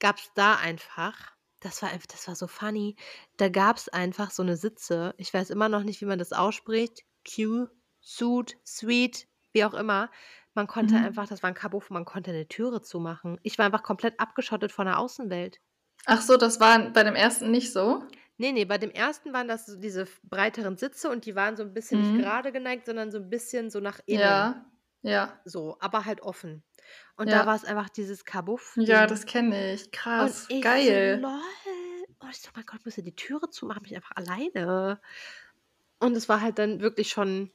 gab 0.00 0.18
es 0.18 0.32
da 0.34 0.56
einfach, 0.56 1.33
das 1.64 1.82
war 1.82 1.90
einfach, 1.90 2.06
das 2.06 2.28
war 2.28 2.34
so 2.36 2.46
funny, 2.46 2.96
da 3.38 3.48
gab 3.48 3.76
es 3.78 3.88
einfach 3.88 4.30
so 4.30 4.42
eine 4.42 4.56
Sitze. 4.56 5.14
Ich 5.18 5.32
weiß 5.34 5.50
immer 5.50 5.68
noch 5.68 5.82
nicht, 5.82 6.00
wie 6.00 6.06
man 6.06 6.18
das 6.18 6.32
ausspricht. 6.32 7.02
Q, 7.28 7.66
Suit, 8.00 8.56
Sweet, 8.66 9.28
wie 9.52 9.64
auch 9.64 9.74
immer. 9.74 10.10
Man 10.54 10.66
konnte 10.68 10.96
Mhm. 10.96 11.04
einfach, 11.04 11.26
das 11.28 11.42
war 11.42 11.48
ein 11.50 11.54
Kabuff, 11.54 11.90
man 11.90 12.04
konnte 12.04 12.30
eine 12.30 12.46
Türe 12.48 12.82
zumachen. 12.82 13.38
Ich 13.42 13.58
war 13.58 13.66
einfach 13.66 13.82
komplett 13.82 14.20
abgeschottet 14.20 14.72
von 14.72 14.86
der 14.86 14.98
Außenwelt. 14.98 15.60
Ach 16.06 16.20
so, 16.22 16.36
das 16.38 16.60
war 16.60 16.78
bei 16.92 17.02
dem 17.02 17.14
ersten 17.14 17.50
nicht 17.50 17.72
so? 17.72 18.04
Nee, 18.36 18.52
nee, 18.52 18.64
bei 18.64 18.78
dem 18.78 18.90
ersten 18.90 19.32
waren 19.32 19.48
das 19.48 19.66
so 19.66 19.76
diese 19.78 20.06
breiteren 20.24 20.76
Sitze 20.76 21.08
und 21.10 21.24
die 21.24 21.34
waren 21.36 21.56
so 21.56 21.62
ein 21.62 21.72
bisschen 21.74 21.98
nicht 21.98 22.14
Mhm. 22.14 22.18
gerade 22.18 22.52
geneigt, 22.52 22.86
sondern 22.86 23.10
so 23.12 23.18
ein 23.18 23.30
bisschen 23.30 23.70
so 23.70 23.80
nach 23.80 24.00
innen. 24.06 24.20
Ja. 24.20 24.70
Ja. 25.02 25.40
So, 25.44 25.76
aber 25.80 26.04
halt 26.04 26.22
offen. 26.22 26.64
Und 27.16 27.32
da 27.32 27.44
Ja. 27.44 27.46
war 27.46 27.56
es 27.56 27.64
einfach 27.64 27.88
dieses 27.90 28.24
Ja, 28.76 29.06
Kabuff-Ding. 29.06 29.06
das 29.06 29.26
kenne 29.26 29.72
ich. 29.74 29.90
Und 30.16 30.36
Krass. 30.36 30.48
ich 30.48 30.82
so, 30.82 30.94
Geil. 30.94 31.20
lol. 31.20 31.40
Und 32.20 32.30
ich 32.30 32.40
so, 32.40 32.50
mein 32.54 32.66
Gott, 32.66 32.84
muss 32.84 32.96
ja 32.96 33.02
die 33.02 33.16
Türe 33.16 33.50
zumachen, 33.50 33.82
bin 33.82 33.92
ich 33.92 33.96
einfach 33.96 34.16
alleine. 34.16 35.00
Und 36.00 36.16
es 36.16 36.28
war 36.28 36.40
halt 36.40 36.58
dann 36.60 36.80
wirklich 36.80 37.08
schon 37.10 37.50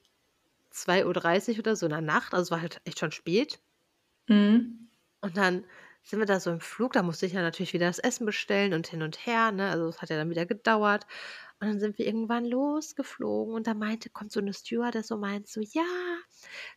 2.30 0.72 1.54
Uhr 1.56 1.60
oder 1.62 1.76
so 1.78 1.86
in 1.86 1.92
der 1.92 2.02
Nacht, 2.02 2.34
also 2.34 2.44
es 2.44 2.52
war 2.52 2.62
halt 2.62 2.82
echt 2.86 3.00
schon 3.00 3.12
spät. 3.14 3.62
Mhm. 4.30 4.90
Und 5.22 5.38
dann 5.38 5.66
sind 6.04 6.20
wir 6.20 6.26
da 6.26 6.40
so 6.40 6.50
im 6.52 6.62
Flug, 6.62 6.94
da 6.94 7.04
musste 7.04 7.26
ich 7.26 7.34
ja 7.34 7.42
natürlich 7.42 7.74
wieder 7.74 7.88
das 7.88 8.00
Essen 8.00 8.26
bestellen 8.26 8.74
und 8.74 8.88
hin 8.88 9.02
und 9.02 9.26
her, 9.26 9.52
ne? 9.52 9.70
Also 9.70 9.88
es 9.90 10.02
hat 10.02 10.10
ja 10.10 10.18
dann 10.18 10.30
wieder 10.30 10.46
gedauert. 10.46 11.06
Und 11.60 11.68
dann 11.68 11.80
sind 11.80 11.98
wir 11.98 12.06
irgendwann 12.08 12.46
losgeflogen 12.46 13.54
und 13.54 13.68
da 13.68 13.74
meinte, 13.74 14.10
kommt 14.10 14.32
so 14.32 14.40
eine 14.40 14.54
Stewardess 14.54 15.08
so 15.08 15.18
meint 15.18 15.48
so, 15.50 15.60
ja, 15.62 15.84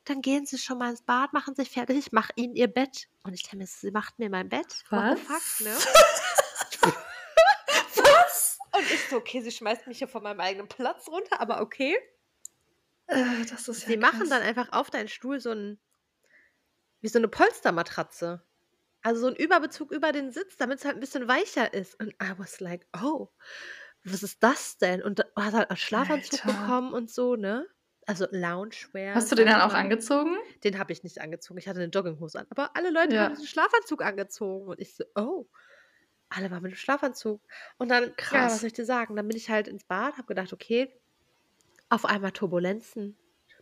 dann 0.05 0.21
gehen 0.23 0.47
Sie 0.47 0.59
schon 0.59 0.79
mal 0.79 0.91
ins 0.91 1.03
Bad, 1.03 1.33
machen 1.33 1.55
sich 1.55 1.71
fertig, 1.71 1.97
ich 1.99 2.13
mache 2.13 2.33
Ihnen 2.37 2.55
Ihr 2.57 2.69
Bett. 2.69 3.09
Und 3.23 3.35
ich 3.35 3.43
denke 3.43 3.59
mir, 3.59 3.67
sie 3.67 3.91
macht 3.91 4.19
mir 4.19 4.31
mein 4.31 4.49
Bett. 4.49 4.85
What 4.91 5.19
the 5.19 5.25
fuck, 5.25 5.67
ne? 5.67 5.75
Was? 6.81 6.97
Was? 7.97 8.59
Und 8.73 8.91
ich 8.91 9.09
so, 9.09 9.17
okay, 9.17 9.41
sie 9.43 9.51
schmeißt 9.51 9.87
mich 9.87 9.99
hier 9.99 10.09
von 10.09 10.23
meinem 10.23 10.41
eigenen 10.41 10.69
Platz 10.69 11.07
runter, 11.09 11.41
aber 11.41 11.61
okay. 11.61 11.97
Äh, 13.07 13.45
das 13.49 13.69
ist 13.69 13.83
Sie 13.87 13.95
ja 13.95 13.99
machen 14.01 14.21
krass. 14.21 14.29
dann 14.31 14.43
einfach 14.43 14.73
auf 14.73 14.91
deinen 14.91 15.09
Stuhl 15.09 15.41
so 15.41 15.51
ein, 15.51 15.79
wie 17.01 17.09
so 17.09 17.19
eine 17.19 17.29
Polstermatratze. 17.29 18.43
Also 19.03 19.21
so 19.23 19.27
ein 19.29 19.37
Überbezug 19.37 19.91
über 19.91 20.13
den 20.13 20.31
Sitz, 20.31 20.57
damit 20.57 20.79
es 20.79 20.85
halt 20.85 20.97
ein 20.97 21.01
bisschen 21.01 21.29
weicher 21.29 21.75
ist. 21.75 21.99
Und 22.01 22.11
I 22.23 22.33
was 22.39 22.61
like, 22.61 22.87
oh, 23.03 23.29
was 24.05 24.23
ist 24.23 24.43
das 24.43 24.79
denn? 24.79 25.03
Und 25.03 25.21
hat 25.37 25.53
halt 25.55 25.71
einen 25.71 25.77
Schlafanzug 25.77 26.45
Alter. 26.47 26.59
bekommen 26.61 26.93
und 26.95 27.11
so, 27.11 27.37
ne? 27.37 27.67
Also 28.07 28.27
Loungewear, 28.31 29.15
Hast 29.15 29.31
du 29.31 29.37
den 29.37 29.47
dann 29.47 29.61
auch 29.61 29.75
angezogen? 29.75 30.37
Den 30.65 30.79
habe 30.79 30.93
ich 30.93 31.03
nicht 31.05 31.21
angezogen. 31.21 31.59
Ich 31.59 31.69
hatte 31.69 31.79
eine 31.81 31.89
Jogginghose 31.91 32.39
an. 32.41 32.47
Aber 32.51 32.71
alle 32.77 32.91
Leute 32.91 33.17
haben 33.19 33.25
Ja. 33.25 33.29
diesen 33.31 33.47
Schlafanzug 33.47 34.03
angezogen. 34.03 34.67
Und 34.69 34.81
ich 34.81 34.95
so, 34.97 35.05
oh, 35.15 35.47
alle 36.29 36.51
waren 36.51 36.63
mit 36.63 36.73
dem 36.73 36.77
Schlafanzug. 36.77 37.41
Und 37.79 37.89
dann, 37.91 38.05
ja, 38.05 38.09
was 38.11 38.17
Krass. 38.17 38.61
soll 38.61 38.67
ich 38.69 38.73
dir 38.73 38.85
sagen? 38.85 39.15
Dann 39.15 39.29
bin 39.29 39.37
ich 39.37 39.51
halt 39.51 39.69
ins 39.69 39.85
Bad, 39.85 40.15
habe 40.15 40.27
gedacht, 40.27 40.53
okay, 40.53 40.93
auf 41.91 42.05
einmal 42.05 42.33
Turbulenzen. 42.33 43.17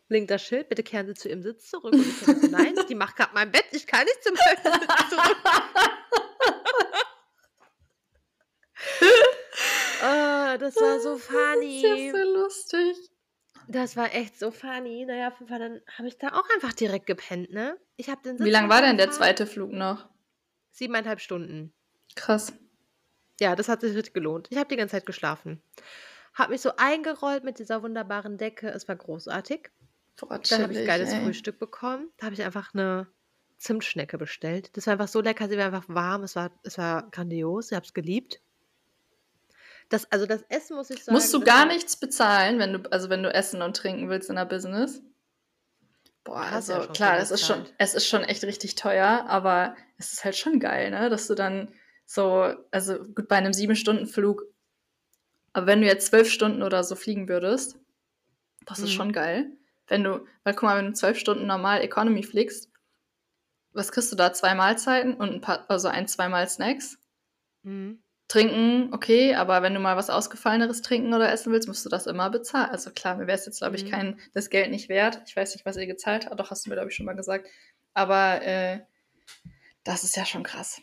Blinkt 0.08 0.30
das 0.30 0.42
Schild, 0.42 0.68
bitte 0.68 0.82
kehren 0.82 1.06
Sie 1.06 1.14
zu 1.14 1.28
Ihrem 1.28 1.42
Sitz 1.42 1.68
zurück. 1.70 1.92
Und 1.92 2.00
ich 2.00 2.16
so, 2.18 2.32
nein, 2.48 2.74
die 2.88 2.94
macht 2.94 3.16
gerade 3.16 3.32
mein 3.34 3.52
Bett, 3.52 3.66
ich 3.72 3.86
kann 3.86 4.04
nicht 4.04 4.22
zu 4.24 4.32
meinem 4.32 4.56
Sitz 4.80 5.10
zurück. 5.10 5.36
Ah, 10.02 10.56
das 10.58 10.76
war 10.76 10.98
so 11.00 11.14
Das 11.14 11.20
ist 11.24 11.30
ja 11.30 11.90
funny. 11.94 12.10
so 12.12 12.32
lustig. 12.32 12.96
Das 13.70 13.96
war 13.96 14.12
echt 14.12 14.36
so 14.36 14.50
funny. 14.50 15.04
Naja, 15.06 15.28
auf 15.28 15.38
jeden 15.38 15.48
Fall, 15.48 15.60
dann 15.60 15.80
habe 15.96 16.08
ich 16.08 16.18
da 16.18 16.28
auch 16.28 16.48
einfach 16.54 16.72
direkt 16.72 17.06
gepennt, 17.06 17.52
ne? 17.52 17.78
Ich 17.96 18.10
habe 18.10 18.20
den 18.22 18.36
Wie 18.40 18.44
Sitz 18.44 18.52
lang 18.52 18.68
war 18.68 18.82
denn 18.82 18.96
der 18.96 19.12
zweite 19.12 19.46
Flug 19.46 19.70
noch? 19.70 20.08
Siebeneinhalb 20.72 21.20
Stunden. 21.20 21.72
Krass. 22.16 22.52
Ja, 23.38 23.54
das 23.54 23.68
hat 23.68 23.80
sich 23.82 23.94
richtig 23.94 24.12
gelohnt. 24.12 24.48
Ich 24.50 24.58
habe 24.58 24.68
die 24.68 24.76
ganze 24.76 24.96
Zeit 24.96 25.06
geschlafen. 25.06 25.62
Habe 26.34 26.50
mich 26.50 26.60
so 26.62 26.72
eingerollt 26.78 27.44
mit 27.44 27.60
dieser 27.60 27.84
wunderbaren 27.84 28.38
Decke. 28.38 28.68
Es 28.70 28.88
war 28.88 28.96
großartig. 28.96 29.70
Boah, 30.20 30.40
Dann 30.40 30.62
habe 30.62 30.72
ich 30.72 30.84
geiles 30.84 31.12
ey. 31.12 31.22
Frühstück 31.22 31.60
bekommen. 31.60 32.10
Da 32.16 32.26
habe 32.26 32.34
ich 32.34 32.42
einfach 32.42 32.74
eine 32.74 33.06
Zimtschnecke 33.58 34.18
bestellt. 34.18 34.76
Das 34.76 34.86
war 34.86 34.94
einfach 34.94 35.08
so 35.08 35.20
lecker. 35.20 35.48
Sie 35.48 35.56
war 35.56 35.66
einfach 35.66 35.88
warm. 35.88 36.24
Es 36.24 36.34
war, 36.34 36.50
es 36.64 36.76
war 36.76 37.08
grandios. 37.10 37.70
Ich 37.70 37.76
habe 37.76 37.86
es 37.86 37.94
geliebt. 37.94 38.40
Das, 39.90 40.10
also 40.10 40.24
das 40.24 40.42
Essen 40.48 40.76
muss 40.76 40.88
ich 40.88 41.04
sagen. 41.04 41.14
Musst 41.14 41.34
du 41.34 41.40
gar 41.40 41.66
nichts 41.66 41.96
bezahlen, 41.96 42.58
wenn 42.58 42.72
du, 42.72 42.90
also 42.92 43.10
wenn 43.10 43.22
du 43.22 43.32
essen 43.34 43.60
und 43.60 43.76
trinken 43.76 44.08
willst 44.08 44.30
in 44.30 44.36
der 44.36 44.46
Business? 44.46 45.02
Boah, 46.24 46.42
ja 46.44 46.50
also 46.52 46.82
schon 46.82 46.92
klar, 46.92 47.16
das 47.16 47.30
ist 47.30 47.46
schon, 47.46 47.66
es 47.78 47.94
ist 47.94 48.06
schon 48.06 48.22
echt 48.22 48.44
richtig 48.44 48.74
teuer, 48.76 49.24
aber 49.26 49.76
es 49.98 50.12
ist 50.12 50.24
halt 50.24 50.36
schon 50.36 50.60
geil, 50.60 50.90
ne? 50.90 51.10
Dass 51.10 51.26
du 51.26 51.34
dann 51.34 51.72
So, 52.06 52.52
also 52.72 52.98
gut, 53.04 53.28
bei 53.28 53.36
einem 53.36 53.52
sieben 53.52 53.76
Stunden 53.76 54.06
Flug. 54.06 54.42
Aber 55.52 55.66
wenn 55.66 55.80
du 55.80 55.86
jetzt 55.86 56.08
zwölf 56.08 56.28
Stunden 56.28 56.62
oder 56.64 56.82
so 56.82 56.96
fliegen 56.96 57.28
würdest, 57.28 57.76
das 58.66 58.80
ist 58.80 58.90
Mhm. 58.90 58.94
schon 58.94 59.12
geil. 59.12 59.52
Wenn 59.86 60.02
du, 60.02 60.26
weil 60.42 60.54
guck 60.54 60.64
mal, 60.64 60.76
wenn 60.76 60.86
du 60.86 60.92
zwölf 60.92 61.18
Stunden 61.18 61.46
normal 61.46 61.82
Economy 61.82 62.24
fliegst, 62.24 62.68
was 63.72 63.92
kriegst 63.92 64.10
du 64.10 64.16
da? 64.16 64.32
Zwei 64.32 64.56
Mahlzeiten 64.56 65.14
und 65.14 65.30
ein 65.34 65.40
paar, 65.40 65.70
also 65.70 65.86
ein, 65.86 66.08
zweimal 66.08 66.48
Snacks. 66.48 66.98
Mhm. 67.62 68.02
Trinken, 68.30 68.94
okay, 68.94 69.34
aber 69.34 69.60
wenn 69.60 69.74
du 69.74 69.80
mal 69.80 69.96
was 69.96 70.08
Ausgefalleneres 70.08 70.82
trinken 70.82 71.12
oder 71.12 71.32
essen 71.32 71.52
willst, 71.52 71.66
musst 71.66 71.84
du 71.84 71.88
das 71.88 72.06
immer 72.06 72.30
bezahlen. 72.30 72.70
Also 72.70 72.92
klar, 72.92 73.16
mir 73.16 73.26
wäre 73.26 73.36
es 73.36 73.44
jetzt, 73.44 73.58
glaube 73.58 73.74
ich, 73.74 73.84
Mhm. 73.86 73.90
kein, 73.90 74.20
das 74.34 74.50
Geld 74.50 74.70
nicht 74.70 74.88
wert. 74.88 75.20
Ich 75.26 75.34
weiß 75.34 75.52
nicht, 75.54 75.66
was 75.66 75.76
ihr 75.76 75.86
gezahlt 75.86 76.26
habt, 76.26 76.38
doch 76.38 76.52
hast 76.52 76.64
du 76.64 76.70
mir, 76.70 76.76
glaube 76.76 76.90
ich, 76.90 76.94
schon 76.94 77.06
mal 77.06 77.16
gesagt. 77.16 77.48
Aber 77.92 78.40
äh, 78.42 78.78
das 79.82 80.04
ist 80.04 80.16
ja 80.16 80.24
schon 80.24 80.44
krass. 80.44 80.80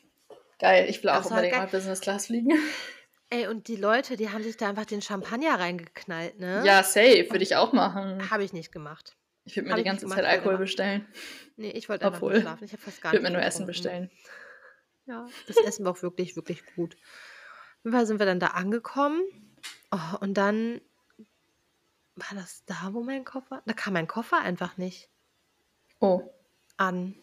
Geil, 0.60 0.88
ich 0.90 1.02
will 1.02 1.10
auch 1.10 1.24
war 1.24 1.32
unbedingt 1.32 1.56
mal 1.56 1.68
Business 1.68 2.02
Class 2.02 2.26
fliegen. 2.26 2.52
Ey, 3.30 3.48
und 3.48 3.70
die 3.70 3.78
Leute, 3.78 4.18
die 4.18 4.30
haben 4.30 4.44
sich 4.44 4.58
da 4.58 4.68
einfach 4.68 4.86
den 4.86 5.02
Champagner 5.02 5.58
reingeknallt, 5.58 6.40
ne? 6.40 6.64
Ja, 6.66 6.84
safe, 6.84 7.28
würde 7.30 7.44
ich 7.44 7.56
auch 7.56 7.72
machen. 7.72 8.30
Habe 8.30 8.44
ich 8.44 8.52
nicht 8.52 8.74
gemacht. 8.74 9.16
Ich 9.46 9.56
würde 9.56 9.68
mir 9.68 9.72
hab 9.72 9.76
die 9.78 9.82
ich 9.84 9.86
ganze 9.88 10.02
gemacht, 10.06 10.20
Zeit 10.20 10.28
Alkohol 10.30 10.56
aber. 10.56 10.64
bestellen. 10.64 11.08
Nee, 11.56 11.72
ich 11.72 11.88
wollte 11.88 12.06
einfach 12.06 12.22
Obwohl, 12.22 12.42
schlafen. 12.42 12.66
Ich 12.66 12.74
habe 12.74 12.82
fast 12.82 12.98
ich 12.98 13.04
gar 13.04 13.14
würde 13.14 13.24
nicht 13.24 13.32
mir 13.32 13.38
nur 13.38 13.46
Essen 13.46 13.66
getrunken. 13.68 13.68
bestellen. 13.68 14.12
Ja, 15.06 15.26
das 15.48 15.56
Essen 15.58 15.86
war 15.86 15.94
auch 15.94 16.02
wirklich, 16.02 16.36
wirklich 16.36 16.66
gut. 16.76 16.98
Auf 17.88 17.92
jeden 17.94 18.00
Fall 18.00 18.06
sind 18.06 18.20
wir 18.20 18.26
dann 18.26 18.42
da 18.42 18.48
angekommen. 18.48 19.22
Oh, 19.92 20.18
und 20.20 20.34
dann 20.34 20.82
war 22.16 22.36
das 22.36 22.66
da, 22.66 22.90
wo 22.92 23.02
mein 23.02 23.24
Koffer? 23.24 23.64
Da 23.66 23.72
kam 23.72 23.94
mein 23.94 24.08
Koffer 24.08 24.40
einfach 24.42 24.76
nicht 24.76 25.10
Oh, 26.02 26.34
an. 26.78 27.16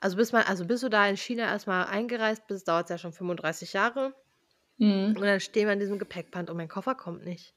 Also 0.00 0.16
bis 0.18 0.32
man, 0.32 0.44
also 0.44 0.66
bis 0.66 0.80
du 0.82 0.90
da 0.90 1.06
in 1.08 1.16
China 1.16 1.44
erstmal 1.44 1.86
eingereist 1.86 2.46
bist, 2.46 2.68
dauert 2.68 2.84
es 2.84 2.90
ja 2.90 2.98
schon 2.98 3.12
35 3.14 3.72
Jahre. 3.72 4.14
mhm. 4.78 5.16
Und 5.16 5.22
dann 5.22 5.40
stehen 5.40 5.66
wir 5.66 5.72
an 5.72 5.80
diesem 5.80 5.98
Gepäckband 5.98 6.50
und 6.50 6.56
mein 6.58 6.68
Koffer 6.68 6.94
kommt 6.94 7.24
nicht. 7.24 7.54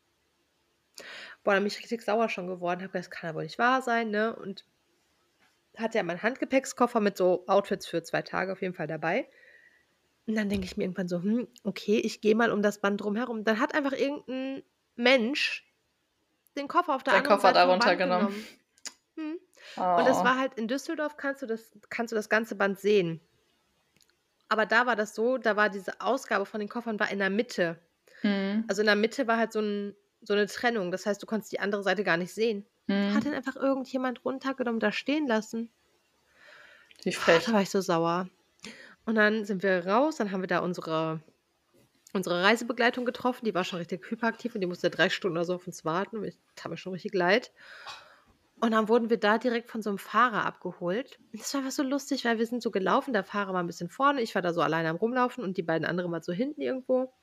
Boah, 1.44 1.54
dann 1.54 1.64
bin 1.64 1.68
ich 1.72 1.80
richtig 1.80 2.02
sauer 2.02 2.28
schon 2.30 2.48
geworden. 2.48 2.82
Hab 2.84 2.92
gedacht, 2.92 3.06
das 3.06 3.12
kann 3.12 3.30
ja 3.30 3.36
wohl 3.36 3.44
nicht 3.44 3.58
wahr 3.60 3.82
sein, 3.82 4.10
ne? 4.12 4.36
Und 4.36 4.66
hatte 5.78 5.98
ja 5.98 6.04
meinen 6.04 6.24
Handgepäckskoffer 6.24 7.00
mit 7.00 7.18
so 7.18 7.46
Outfits 7.48 7.88
für 7.88 8.02
zwei 8.04 8.22
Tage 8.22 8.52
auf 8.52 8.62
jeden 8.62 8.74
Fall 8.74 8.88
dabei. 8.88 9.30
Und 10.28 10.36
dann 10.36 10.50
denke 10.50 10.66
ich 10.66 10.76
mir 10.76 10.84
irgendwann 10.84 11.08
so, 11.08 11.22
hm, 11.22 11.48
okay, 11.64 11.98
ich 12.00 12.20
gehe 12.22 12.36
mal 12.36 12.52
um 12.52 12.62
das 12.64 12.80
Band 12.80 13.02
drumherum. 13.02 13.44
Dann 13.44 13.60
hat 13.60 13.76
einfach 13.76 13.92
irgendein 13.94 14.64
Mensch 14.96 15.64
den 16.58 16.68
Koffer 16.68 16.96
auf 16.96 17.04
der 17.04 17.14
Dein 17.14 17.20
anderen 17.24 17.38
Koffer 17.38 17.54
Seite 17.54 17.60
da 17.68 17.72
runtergenommen. 17.72 18.28
genommen. 18.28 18.48
Hm. 19.18 19.40
Oh. 19.78 19.98
Und 20.00 20.08
das 20.08 20.24
war 20.24 20.38
halt 20.40 20.56
in 20.56 20.68
Düsseldorf 20.68 21.18
kannst 21.18 21.42
du 21.42 21.46
das, 21.46 21.78
kannst 21.90 22.12
du 22.12 22.16
das 22.16 22.30
ganze 22.30 22.56
Band 22.56 22.80
sehen. 22.80 23.20
Aber 24.50 24.66
da 24.66 24.86
war 24.86 24.96
das 24.96 25.16
so, 25.16 25.38
da 25.38 25.56
war 25.56 25.70
diese 25.70 26.00
Ausgabe 26.02 26.46
von 26.46 26.60
den 26.60 26.70
Koffern 26.70 27.00
war 27.00 27.12
in 27.12 27.20
der 27.20 27.30
Mitte. 27.30 27.80
Mhm. 28.24 28.64
Also 28.68 28.82
in 28.82 28.86
der 28.88 28.96
Mitte 28.96 29.28
war 29.28 29.38
halt 29.38 29.52
so, 29.54 29.60
ein, 29.60 29.96
so 30.22 30.34
eine 30.34 30.48
Trennung. 30.48 30.92
Das 30.92 31.06
heißt, 31.06 31.22
du 31.22 31.26
konntest 31.28 31.52
die 31.52 31.60
andere 31.60 31.84
Seite 31.84 32.04
gar 32.04 32.18
nicht 32.18 32.34
sehen. 32.34 32.66
Hat 32.88 32.96
Mhm. 33.16 33.22
dann 33.26 33.34
einfach 33.34 33.56
irgendjemand 33.56 34.24
runtergenommen, 34.26 34.80
da 34.80 34.92
stehen 34.92 35.28
lassen. 35.28 35.72
Wie 37.04 37.10
Ah, 37.10 37.20
frech. 37.20 37.46
Da 37.46 37.54
war 37.54 37.62
ich 37.62 37.70
so 37.70 37.82
sauer. 37.82 38.30
Und 39.06 39.16
dann 39.16 39.46
sind 39.46 39.64
wir 39.64 39.86
raus, 39.86 40.18
dann 40.18 40.32
haben 40.32 40.42
wir 40.42 40.48
da 40.48 40.60
unsere, 40.60 41.22
unsere 42.14 42.44
Reisebegleitung 42.44 43.06
getroffen. 43.06 43.46
Die 43.46 43.54
war 43.54 43.64
schon 43.64 43.80
richtig 43.80 44.10
hyperaktiv 44.10 44.56
und 44.56 44.62
die 44.62 44.68
musste 44.68 44.90
drei 44.90 45.10
Stunden 45.10 45.38
oder 45.38 45.46
so 45.46 45.56
auf 45.56 45.68
uns 45.68 45.86
warten. 45.86 46.24
Ich 46.24 46.38
tat 46.56 46.72
mir 46.72 46.78
schon 46.78 46.94
richtig 46.94 47.14
leid. 47.14 47.52
Und 48.62 48.72
dann 48.72 48.88
wurden 48.88 49.10
wir 49.10 49.18
da 49.18 49.38
direkt 49.38 49.70
von 49.70 49.82
so 49.82 49.90
einem 49.90 50.00
Fahrer 50.00 50.46
abgeholt. 50.46 51.20
Und 51.32 51.42
das 51.42 51.54
war 51.54 51.60
einfach 51.62 51.72
so 51.74 51.84
lustig, 51.84 52.26
weil 52.26 52.40
wir 52.40 52.48
sind 52.48 52.64
so 52.64 52.72
gelaufen. 52.72 53.14
Der 53.14 53.24
Fahrer 53.24 53.54
war 53.54 53.62
ein 53.62 53.68
bisschen 53.68 53.90
vorne, 53.90 54.22
ich 54.22 54.34
war 54.34 54.42
da 54.42 54.54
so 54.54 54.62
alleine 54.62 54.90
am 54.90 54.96
Rumlaufen 54.96 55.44
und 55.44 55.58
die 55.58 55.64
beiden 55.64 55.86
anderen 55.86 56.10
mal 56.10 56.24
so 56.24 56.34
hinten 56.34 56.62
irgendwo. 56.62 57.14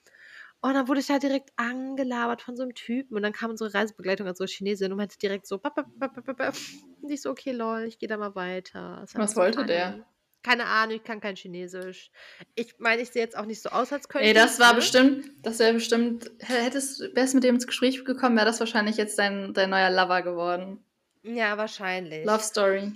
Und 0.60 0.74
dann 0.74 0.86
wurde 0.86 1.00
ich 1.00 1.08
da 1.08 1.18
direkt 1.18 1.50
angelabert 1.56 2.42
von 2.42 2.54
so 2.56 2.62
einem 2.62 2.74
Typen. 2.74 3.16
Und 3.16 3.22
dann 3.22 3.32
kam 3.32 3.50
unsere 3.50 3.74
Reisebegleitung 3.74 4.26
als 4.28 4.38
so 4.38 4.44
Chinesin 4.44 4.92
und 4.92 4.98
meinte 4.98 5.18
direkt 5.18 5.46
so, 5.46 5.58
"Bap, 5.58 5.74
bap, 5.74 5.86
bap, 5.98 6.14
bap, 6.24 6.36
bap." 6.36 6.54
und 7.02 7.10
ich 7.10 7.20
so, 7.22 7.30
okay, 7.30 7.50
lol, 7.52 7.82
ich 7.88 7.98
gehe 7.98 8.08
da 8.08 8.16
mal 8.16 8.34
weiter. 8.36 9.04
Was 9.14 9.34
wollte 9.36 9.64
der? 9.66 10.06
Keine 10.42 10.64
Ahnung, 10.66 10.96
ich 10.96 11.04
kann 11.04 11.20
kein 11.20 11.36
Chinesisch. 11.36 12.10
Ich 12.56 12.78
meine, 12.78 13.00
ich 13.02 13.10
sehe 13.10 13.22
jetzt 13.22 13.36
auch 13.36 13.44
nicht 13.44 13.62
so 13.62 13.68
aus, 13.68 13.92
als 13.92 14.08
könnte 14.08 14.26
Ey, 14.26 14.34
das 14.34 14.54
ich, 14.54 14.60
war 14.60 14.70
ne? 14.70 14.76
bestimmt, 14.76 15.30
das 15.42 15.58
wäre 15.60 15.74
bestimmt, 15.74 16.30
hättest, 16.40 17.00
wärst 17.14 17.34
mit 17.34 17.44
dem 17.44 17.54
ins 17.56 17.66
Gespräch 17.66 18.04
gekommen, 18.04 18.34
wäre 18.36 18.46
das 18.46 18.58
wahrscheinlich 18.58 18.96
jetzt 18.96 19.18
dein, 19.18 19.54
dein 19.54 19.70
neuer 19.70 19.90
Lover 19.90 20.22
geworden. 20.22 20.84
Ja, 21.22 21.56
wahrscheinlich. 21.56 22.26
Love 22.26 22.42
Story. 22.42 22.92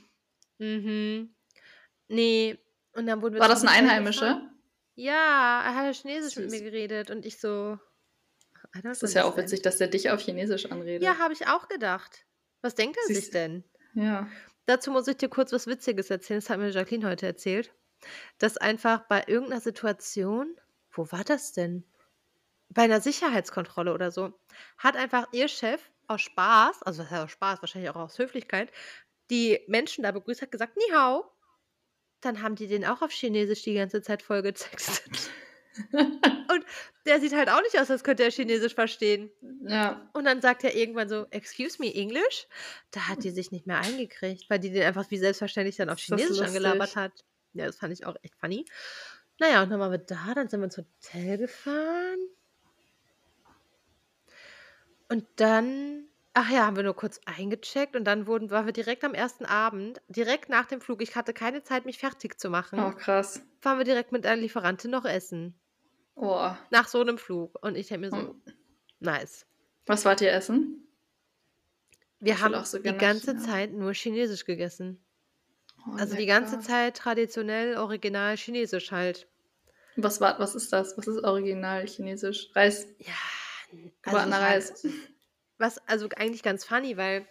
Mhm. 0.58 1.34
Nee. 2.08 2.58
Und 2.94 3.06
dann 3.06 3.22
wurden 3.22 3.34
wir 3.34 3.40
War 3.40 3.48
das 3.48 3.62
ein 3.62 3.68
Einheimischer? 3.68 4.26
gefahren. 4.34 4.52
Ja, 4.96 5.62
er 5.64 5.74
hat 5.74 5.94
Chinesisch 5.94 6.36
mit 6.36 6.50
Süß. 6.50 6.60
mir 6.60 6.70
geredet 6.70 7.10
und 7.10 7.24
ich 7.26 7.38
so. 7.38 7.78
Das 8.82 9.02
ist 9.02 9.14
ja 9.14 9.24
auch 9.24 9.36
witzig, 9.36 9.62
dass 9.62 9.76
der 9.78 9.88
dich 9.88 10.10
auf 10.10 10.20
Chinesisch 10.20 10.66
anredet. 10.66 11.02
Ja, 11.02 11.18
habe 11.18 11.32
ich 11.34 11.46
auch 11.46 11.68
gedacht. 11.68 12.24
Was 12.62 12.74
denkt 12.74 12.96
er 12.96 13.06
sich 13.06 13.16
Siehst 13.18 13.34
du. 13.34 13.38
denn? 13.38 13.64
Ja. 13.94 14.28
Dazu 14.66 14.90
muss 14.90 15.08
ich 15.08 15.16
dir 15.16 15.28
kurz 15.28 15.52
was 15.52 15.66
Witziges 15.66 16.10
erzählen. 16.10 16.40
Das 16.40 16.50
hat 16.50 16.58
mir 16.58 16.70
Jacqueline 16.70 17.08
heute 17.08 17.26
erzählt. 17.26 17.72
Dass 18.38 18.56
einfach 18.56 19.06
bei 19.08 19.24
irgendeiner 19.26 19.60
Situation, 19.60 20.54
wo 20.90 21.10
war 21.10 21.24
das 21.24 21.52
denn? 21.52 21.84
Bei 22.68 22.82
einer 22.82 23.00
Sicherheitskontrolle 23.00 23.94
oder 23.94 24.10
so, 24.10 24.32
hat 24.76 24.96
einfach 24.96 25.28
ihr 25.32 25.48
Chef 25.48 25.80
aus 26.08 26.20
Spaß, 26.22 26.82
also 26.82 27.02
was 27.02 27.10
heißt 27.10 27.24
aus 27.24 27.30
Spaß, 27.30 27.62
wahrscheinlich 27.62 27.90
auch 27.90 27.96
aus 27.96 28.18
Höflichkeit, 28.18 28.70
die 29.30 29.60
Menschen 29.68 30.02
da 30.02 30.12
begrüßt, 30.12 30.42
hat 30.42 30.52
gesagt, 30.52 30.76
Ni. 30.76 30.82
Dann 32.20 32.42
haben 32.42 32.56
die 32.56 32.66
den 32.66 32.84
auch 32.84 33.02
auf 33.02 33.12
Chinesisch 33.12 33.62
die 33.62 33.74
ganze 33.74 34.02
Zeit 34.02 34.22
vollgetextet. 34.22 35.30
Und 35.92 36.64
der 37.06 37.20
sieht 37.20 37.34
halt 37.34 37.48
auch 37.50 37.60
nicht 37.62 37.78
aus, 37.78 37.90
als 37.90 38.04
könnte 38.04 38.22
er 38.24 38.30
Chinesisch 38.30 38.74
verstehen. 38.74 39.30
ja. 39.62 40.08
Und 40.14 40.24
dann 40.24 40.40
sagt 40.40 40.64
er 40.64 40.74
irgendwann 40.74 41.08
so, 41.08 41.26
excuse 41.30 41.76
me, 41.80 41.92
English? 41.94 42.46
Da 42.90 43.08
hat 43.08 43.24
die 43.24 43.30
sich 43.30 43.50
nicht 43.52 43.66
mehr 43.66 43.78
eingekriegt, 43.78 44.48
weil 44.48 44.58
die 44.58 44.70
den 44.70 44.82
einfach 44.82 45.10
wie 45.10 45.18
selbstverständlich 45.18 45.76
dann 45.76 45.90
auf 45.90 45.98
Chinesisch 45.98 46.40
angelabert 46.40 46.96
hat. 46.96 47.12
Ja, 47.52 47.66
das 47.66 47.76
fand 47.78 47.92
ich 47.92 48.06
auch 48.06 48.16
echt 48.22 48.34
funny. 48.36 48.64
Naja, 49.38 49.62
und 49.62 49.70
dann 49.70 49.80
waren 49.80 49.90
wir 49.92 49.98
da, 49.98 50.32
dann 50.34 50.48
sind 50.48 50.60
wir 50.60 50.64
ins 50.64 50.78
Hotel 50.78 51.38
gefahren. 51.38 52.18
Und 55.08 55.24
dann, 55.36 56.08
ach 56.34 56.50
ja, 56.50 56.66
haben 56.66 56.76
wir 56.76 56.82
nur 56.82 56.96
kurz 56.96 57.20
eingecheckt 57.26 57.94
und 57.96 58.04
dann 58.04 58.26
wurden, 58.26 58.50
waren 58.50 58.66
wir 58.66 58.72
direkt 58.72 59.04
am 59.04 59.14
ersten 59.14 59.44
Abend, 59.44 60.00
direkt 60.08 60.48
nach 60.48 60.66
dem 60.66 60.80
Flug, 60.80 61.00
ich 61.02 61.14
hatte 61.14 61.32
keine 61.32 61.62
Zeit, 61.62 61.84
mich 61.86 61.98
fertig 61.98 62.38
zu 62.40 62.50
machen, 62.50 62.80
Oh, 62.80 62.90
krass. 62.92 63.40
waren 63.62 63.78
wir 63.78 63.84
direkt 63.84 64.10
mit 64.12 64.26
einer 64.26 64.40
Lieferantin 64.40 64.90
noch 64.90 65.04
essen. 65.04 65.58
Oh. 66.16 66.50
Nach 66.70 66.88
so 66.88 67.00
einem 67.00 67.18
Flug. 67.18 67.56
Und 67.62 67.76
ich 67.76 67.88
denke 67.88 68.06
mir 68.06 68.10
so, 68.10 68.16
Hm. 68.28 68.42
nice. 69.00 69.46
Was 69.86 70.04
wart 70.04 70.20
ihr 70.20 70.32
essen? 70.32 70.82
Wir 72.20 72.34
Ich 72.34 72.40
haben 72.42 72.54
auch 72.54 72.64
so 72.64 72.78
die 72.78 72.92
ganze 72.94 73.32
China. 73.32 73.44
Zeit 73.44 73.72
nur 73.72 73.92
Chinesisch 73.92 74.44
gegessen. 74.44 74.98
Oh, 75.86 75.92
Also 75.98 76.16
die 76.16 76.26
ganze 76.26 76.56
lecker. 76.56 76.66
Zeit 76.66 76.96
traditionell, 76.96 77.76
original 77.76 78.36
Chinesisch 78.36 78.90
halt. 78.90 79.28
Was, 79.96 80.20
war, 80.20 80.38
was 80.38 80.54
ist 80.54 80.72
das? 80.72 80.96
Was 80.98 81.06
ist 81.06 81.22
original 81.24 81.86
chinesisch? 81.86 82.50
Reis. 82.54 82.86
Ja, 82.98 83.12
Gebratener 84.02 84.24
ich 84.24 84.30
mein, 84.30 84.42
Reis. 84.42 84.86
was 85.58 85.78
also 85.88 86.08
eigentlich 86.16 86.42
ganz 86.42 86.64
funny, 86.66 86.98
weil 86.98 87.26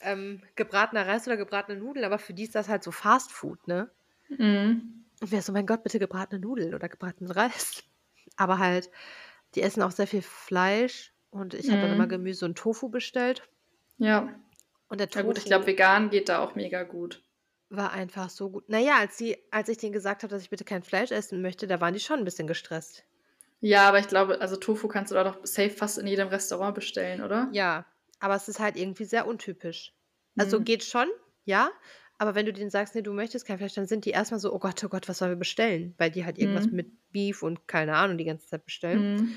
ähm, 0.00 0.42
gebratener 0.54 1.06
Reis 1.06 1.26
oder 1.26 1.38
gebratene 1.38 1.78
Nudeln, 1.78 2.04
aber 2.04 2.18
für 2.18 2.34
die 2.34 2.42
ist 2.44 2.54
das 2.54 2.68
halt 2.68 2.82
so 2.82 2.90
Fast 2.90 3.32
Food, 3.32 3.66
ne? 3.68 3.90
Mhm. 4.28 5.04
Und 5.22 5.30
wir 5.32 5.40
so, 5.40 5.52
mein 5.52 5.64
Gott, 5.66 5.82
bitte 5.82 5.98
gebratene 5.98 6.40
Nudeln 6.40 6.74
oder 6.74 6.88
gebratenen 6.90 7.30
Reis. 7.32 7.84
Aber 8.40 8.58
halt, 8.58 8.90
die 9.54 9.62
essen 9.62 9.82
auch 9.82 9.90
sehr 9.90 10.06
viel 10.06 10.22
Fleisch 10.22 11.12
und 11.30 11.54
ich 11.54 11.68
habe 11.68 11.80
dann 11.82 11.92
immer 11.92 12.06
Mhm. 12.06 12.10
Gemüse 12.10 12.44
und 12.46 12.56
Tofu 12.58 12.88
bestellt. 12.88 13.48
Ja. 13.98 14.34
Und 14.88 14.98
der 14.98 15.08
Ja 15.08 15.22
Tofu 15.22 15.26
gut, 15.28 15.38
ich 15.38 15.44
glaube, 15.44 15.66
vegan 15.66 16.10
geht 16.10 16.28
da 16.28 16.40
auch 16.40 16.54
mega 16.54 16.82
gut. 16.84 17.22
war 17.68 17.92
einfach 17.92 18.30
so 18.30 18.50
gut. 18.50 18.68
Naja, 18.68 18.96
als, 18.98 19.16
sie, 19.18 19.36
als 19.50 19.68
ich 19.68 19.78
denen 19.78 19.92
gesagt 19.92 20.22
habe, 20.22 20.30
dass 20.32 20.42
ich 20.42 20.50
bitte 20.50 20.64
kein 20.64 20.82
Fleisch 20.82 21.12
essen 21.12 21.42
möchte, 21.42 21.66
da 21.68 21.80
waren 21.80 21.94
die 21.94 22.00
schon 22.00 22.18
ein 22.18 22.24
bisschen 22.24 22.46
gestresst. 22.48 23.04
Ja, 23.60 23.88
aber 23.88 23.98
ich 23.98 24.08
glaube, 24.08 24.40
also 24.40 24.56
Tofu 24.56 24.88
kannst 24.88 25.10
du 25.12 25.14
da 25.16 25.24
doch 25.24 25.38
safe 25.44 25.70
fast 25.70 25.98
in 25.98 26.06
jedem 26.06 26.28
Restaurant 26.28 26.74
bestellen, 26.74 27.22
oder? 27.22 27.48
Ja, 27.52 27.84
aber 28.18 28.34
es 28.34 28.48
ist 28.48 28.58
halt 28.58 28.76
irgendwie 28.76 29.04
sehr 29.04 29.26
untypisch. 29.26 29.92
Also 30.38 30.58
Mhm. 30.58 30.64
geht 30.64 30.82
schon, 30.84 31.08
ja. 31.44 31.70
Aber 32.20 32.34
wenn 32.34 32.44
du 32.44 32.52
denen 32.52 32.68
sagst, 32.68 32.94
nee, 32.94 33.00
du 33.00 33.14
möchtest 33.14 33.46
kein 33.46 33.56
Fleisch, 33.56 33.72
dann 33.72 33.86
sind 33.86 34.04
die 34.04 34.10
erstmal 34.10 34.38
so, 34.40 34.52
oh 34.52 34.58
Gott, 34.58 34.84
oh 34.84 34.90
Gott, 34.90 35.08
was 35.08 35.16
sollen 35.16 35.30
wir 35.30 35.36
bestellen? 35.36 35.94
Weil 35.96 36.10
die 36.10 36.26
halt 36.26 36.36
irgendwas 36.36 36.66
Mhm. 36.66 36.76
mit 36.76 37.12
Beef 37.12 37.42
und 37.42 37.66
keine 37.66 37.96
Ahnung 37.96 38.18
die 38.18 38.26
ganze 38.26 38.46
Zeit 38.46 38.62
bestellen. 38.66 39.14
Mhm. 39.14 39.34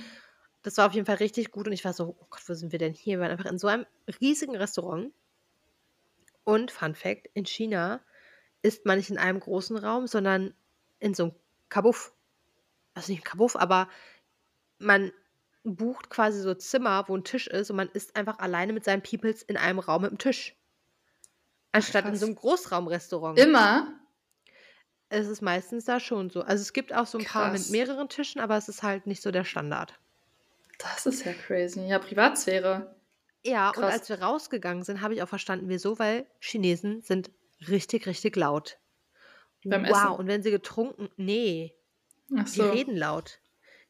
Das 0.63 0.75
war 0.75 0.87
auf 0.87 0.93
jeden 0.93 1.05
Fall 1.05 1.15
richtig 1.15 1.51
gut 1.51 1.65
und 1.65 1.71
ich 1.71 1.85
war 1.85 1.93
so, 1.93 2.17
oh 2.19 2.25
Gott, 2.29 2.41
wo 2.45 2.53
sind 2.53 2.73
wir 2.73 2.79
denn 2.79 2.93
hier? 2.93 3.19
Wir 3.19 3.21
waren 3.21 3.31
einfach 3.31 3.49
in 3.49 3.57
so 3.57 3.67
einem 3.67 3.85
riesigen 4.19 4.57
Restaurant. 4.57 5.13
Und 6.43 6.71
Fun 6.71 6.93
Fact, 6.93 7.29
in 7.33 7.45
China 7.45 8.01
isst 8.63 8.85
man 8.85 8.97
nicht 8.97 9.09
in 9.09 9.17
einem 9.17 9.39
großen 9.39 9.77
Raum, 9.77 10.05
sondern 10.05 10.53
in 10.99 11.13
so 11.13 11.23
einem 11.23 11.35
Kabuff. 11.69 12.13
Also 12.95 13.13
nicht 13.13 13.21
ein 13.21 13.29
Kabuff, 13.29 13.55
aber 13.55 13.87
man 14.77 15.13
bucht 15.63 16.09
quasi 16.09 16.41
so 16.41 16.53
Zimmer, 16.53 17.05
wo 17.07 17.15
ein 17.15 17.23
Tisch 17.23 17.47
ist 17.47 17.69
und 17.69 17.77
man 17.77 17.87
isst 17.87 18.17
einfach 18.17 18.39
alleine 18.39 18.73
mit 18.73 18.83
seinen 18.83 19.01
Peoples 19.01 19.41
in 19.41 19.55
einem 19.55 19.79
Raum 19.79 20.01
mit 20.01 20.11
dem 20.11 20.17
Tisch. 20.17 20.57
Anstatt 21.73 22.07
in 22.07 22.17
krass. 22.17 22.19
so 22.19 22.25
einem 22.27 22.35
Großraumrestaurant. 22.35 23.43
Immer? 23.43 23.99
Es 25.11 25.27
ist 25.27 25.41
meistens 25.41 25.85
da 25.85 26.01
schon 26.01 26.29
so. 26.29 26.41
Also, 26.41 26.61
es 26.61 26.73
gibt 26.73 26.93
auch 26.93 27.05
so 27.07 27.17
'n 27.17 27.23
paar 27.23 27.47
mit 27.47 27.69
Krass. 27.69 27.69
mehreren 27.69 28.09
Tischen, 28.09 28.41
aber 28.41 28.57
es 28.57 28.67
ist 28.67 28.83
halt 28.83 29.07
nicht 29.07 29.21
so 29.21 29.31
der 29.31 29.45
Standard. 29.45 29.97
Das 30.79 31.05
ist 31.07 31.23
ja 31.25 31.33
crazy. 31.33 31.81
Ja, 31.87 31.99
Privatsphäre. 31.99 32.95
Ja, 33.45 33.71
und 33.71 33.89
Krass. 33.89 33.89
als 33.89 34.07
wir 34.09 34.21
rausgegangen 34.21 34.83
sind, 34.83 35.01
habe 35.01 35.13
ich 35.13 35.21
auch 35.21 35.27
verstanden, 35.27 35.67
wieso, 35.69 35.99
weil 35.99 36.27
Chinesen 36.39 37.01
sind 37.01 37.31
richtig, 37.67 38.05
richtig 38.07 38.35
laut. 38.37 38.79
Beim 39.69 39.85
Wow, 39.87 40.17
Essen? 40.17 40.19
und 40.19 40.27
wenn 40.27 40.43
sie 40.43 40.51
getrunken 40.51 41.09
ne, 41.17 41.73
Ach 42.35 42.47
die 42.53 42.65
so. 42.67 42.67
reden 42.67 42.97
laut. 42.97 43.41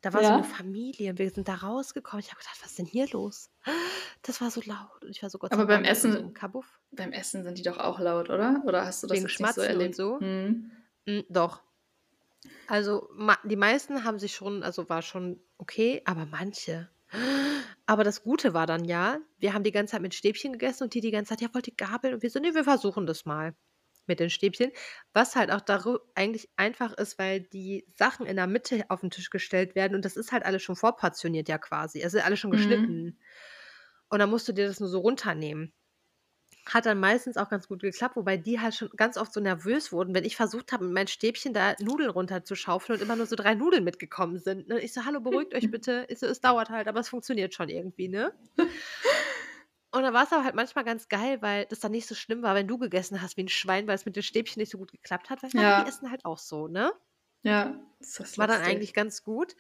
Da 0.04 0.12
war 0.12 0.26
so 0.26 0.34
'ne 0.34 0.44
Ja? 0.44 0.44
Familie 0.44 1.12
und 1.12 1.18
wir 1.18 1.30
sind 1.32 1.48
da 1.48 1.56
rausgekommen. 1.56 2.20
Ich 2.26 2.30
habe 2.32 2.40
gedacht: 2.40 2.58
„Was 2.62 2.72
ist 2.72 2.80
denn 2.80 2.86
hier 2.86 3.08
los?“ 3.10 3.50
Das 4.24 4.42
war 4.42 4.52
so 4.52 4.62
laut 4.66 5.04
und 5.06 5.12
ich 5.12 5.24
war 5.24 5.30
so: 5.30 5.40
„Gott 5.40 5.56
sei 5.56 5.64
Aber 5.64 5.68
beim 5.68 5.84
Dank 5.84 5.94
so 5.94 6.10
Essen 6.12 6.34
Kabuff.“ 6.34 6.80
beim 6.92 7.12
Essen 7.12 7.44
sind 7.44 7.58
die 7.58 7.64
doch 7.64 7.78
auch 7.78 8.00
laut, 8.00 8.30
oder? 8.30 8.64
Oder 8.66 8.86
hast 8.86 9.04
du 9.04 9.08
das 9.08 9.24
Wegen 9.24 9.24
jetzt 9.24 9.40
nicht 9.40 9.54
so 9.54 9.62
Schmatzen 9.62 9.78
und 9.78 9.94
erlebt? 9.94 9.96
so? 9.96 10.20
Mhm. 10.20 10.72
Hm, 11.08 11.24
doch. 11.30 11.64
Also, 12.68 13.10
ma 13.14 13.38
die 13.44 13.56
meisten 13.58 14.04
haben 14.06 14.20
sich 14.20 14.34
schon 14.36 14.64
also, 14.64 14.88
war 14.90 15.02
schon 15.02 15.42
okay, 15.58 16.02
aber 16.06 16.26
manche 16.26 16.90
aber 17.86 18.04
das 18.04 18.24
Gute 18.24 18.54
war 18.54 18.66
dann 18.66 18.86
ja, 18.86 19.20
wir 19.38 19.54
haben 19.54 19.64
die 19.64 19.72
ganze 19.72 19.92
Zeit 19.92 20.02
mit 20.02 20.16
Stäbchen 20.16 20.54
gegessen 20.54 20.84
und 20.86 20.94
die 20.94 21.02
die 21.02 21.12
ganze 21.12 21.30
Zeit: 21.32 21.42
„Ja, 21.42 21.54
wollt 21.54 21.68
ihr 21.68 21.76
Gabeln?“ 21.76 22.14
Und 22.16 22.24
wir 22.24 22.30
so: 22.30 22.40
„Ne, 22.40 22.54
wir 22.56 22.64
versuchen 22.64 23.06
das 23.06 23.26
mal 23.26 23.54
mit 24.08 24.20
den 24.20 24.30
Stäbchen.“ 24.30 24.72
Was 25.14 25.36
halt 25.36 25.52
auch 25.52 25.62
eigentlich 26.16 26.50
einfach 26.58 26.94
ist, 26.94 27.20
weil 27.20 27.42
die 27.42 27.86
Sachen 27.96 28.26
in 28.26 28.36
der 28.38 28.48
Mitte 28.48 28.86
auf 28.90 29.04
'n 29.04 29.10
Tisch 29.12 29.30
gestellt 29.30 29.76
werden 29.76 29.96
und 29.96 30.06
das 30.06 30.18
ist 30.18 30.32
halt 30.32 30.46
alles 30.46 30.64
schon 30.64 30.76
vorportioniert 30.76 31.50
ja 31.50 31.58
quasi. 31.58 32.02
Es 32.02 32.14
ist 32.14 32.24
alles 32.26 32.40
schon 32.40 32.52
Mhm. 32.52 33.04
geschnitten. 33.04 33.20
Und 34.10 34.20
dann 34.20 34.30
musst 34.30 34.48
du 34.48 34.54
dir 34.54 34.68
das 34.68 34.80
nur 34.80 34.90
so 34.90 35.00
runternehmen. 35.00 35.74
Hat 36.66 36.86
dann 36.86 37.00
meistens 37.00 37.36
auch 37.38 37.50
ganz 37.50 37.68
gut 37.68 37.82
geklappt, 37.82 38.16
wobei 38.18 38.38
die 38.38 38.60
halt 38.60 38.74
schon 38.76 38.90
ganz 38.98 39.18
oft 39.18 39.34
so 39.34 39.40
nervös 39.42 39.92
wurden, 39.92 40.14
wenn 40.16 40.24
ich 40.26 40.38
versucht 40.38 40.72
habe, 40.74 40.86
mit 40.86 40.94
meinen 40.94 41.08
Stäbchen 41.08 41.54
da 41.54 41.76
Nudeln 41.80 42.10
runterzuschaufeln 42.10 42.98
und 43.00 43.04
immer 43.04 43.16
nur 43.18 43.26
so 43.26 43.36
3 43.36 43.54
Nudeln 43.56 43.84
mitgekommen 43.84 44.40
sind, 44.40 44.68
ne? 44.70 44.80
Ich 44.80 44.94
so: 44.94 45.04
„Hallo, 45.06 45.20
beruhigt 45.22 45.54
euch 45.56 45.70
bitte.“ 45.72 46.06
Ich 46.10 46.20
so: 46.20 46.26
„Es 46.28 46.40
dauert 46.42 46.70
halt, 46.70 46.88
aber 46.88 47.02
es 47.02 47.10
funktioniert 47.10 47.54
schon 47.54 47.70
irgendwie, 47.70 48.08
ne?“ 48.10 48.34
Und 49.94 50.02
dann 50.02 50.14
war's 50.16 50.34
aber 50.34 50.44
halt 50.44 50.56
manchmal 50.56 50.84
ganz 50.86 51.08
geil, 51.08 51.40
weil 51.44 51.66
das 51.68 51.80
dann 51.80 51.92
nicht 51.92 52.08
so 52.08 52.16
schlimm 52.16 52.42
war, 52.42 52.56
wenn 52.56 52.68
du 52.68 52.80
gegessen 52.80 53.22
hast 53.22 53.38
wie 53.38 53.42
'n 53.44 53.48
Schwein, 53.48 53.88
weil's 53.88 54.06
mit 54.08 54.16
den 54.16 54.24
Stäbchen 54.24 54.60
nicht 54.60 54.72
so 54.72 54.80
gut 54.80 54.92
geklappt 54.92 55.30
hat, 55.30 55.44
weil 55.44 55.52
manche, 55.54 55.76
die 55.76 55.86
Ja. 55.86 55.86
essen 55.86 56.10
halt 56.10 56.26
auch 56.26 56.40
so, 56.40 56.68
ne? 56.68 56.94
Ja, 57.46 57.76
ist 58.00 58.20
das 58.22 58.38
War 58.38 58.48
dann 58.48 58.62
lustig. 58.62 58.64
eigentlich 58.64 58.94
ganz 58.94 59.24
gut. 59.24 59.56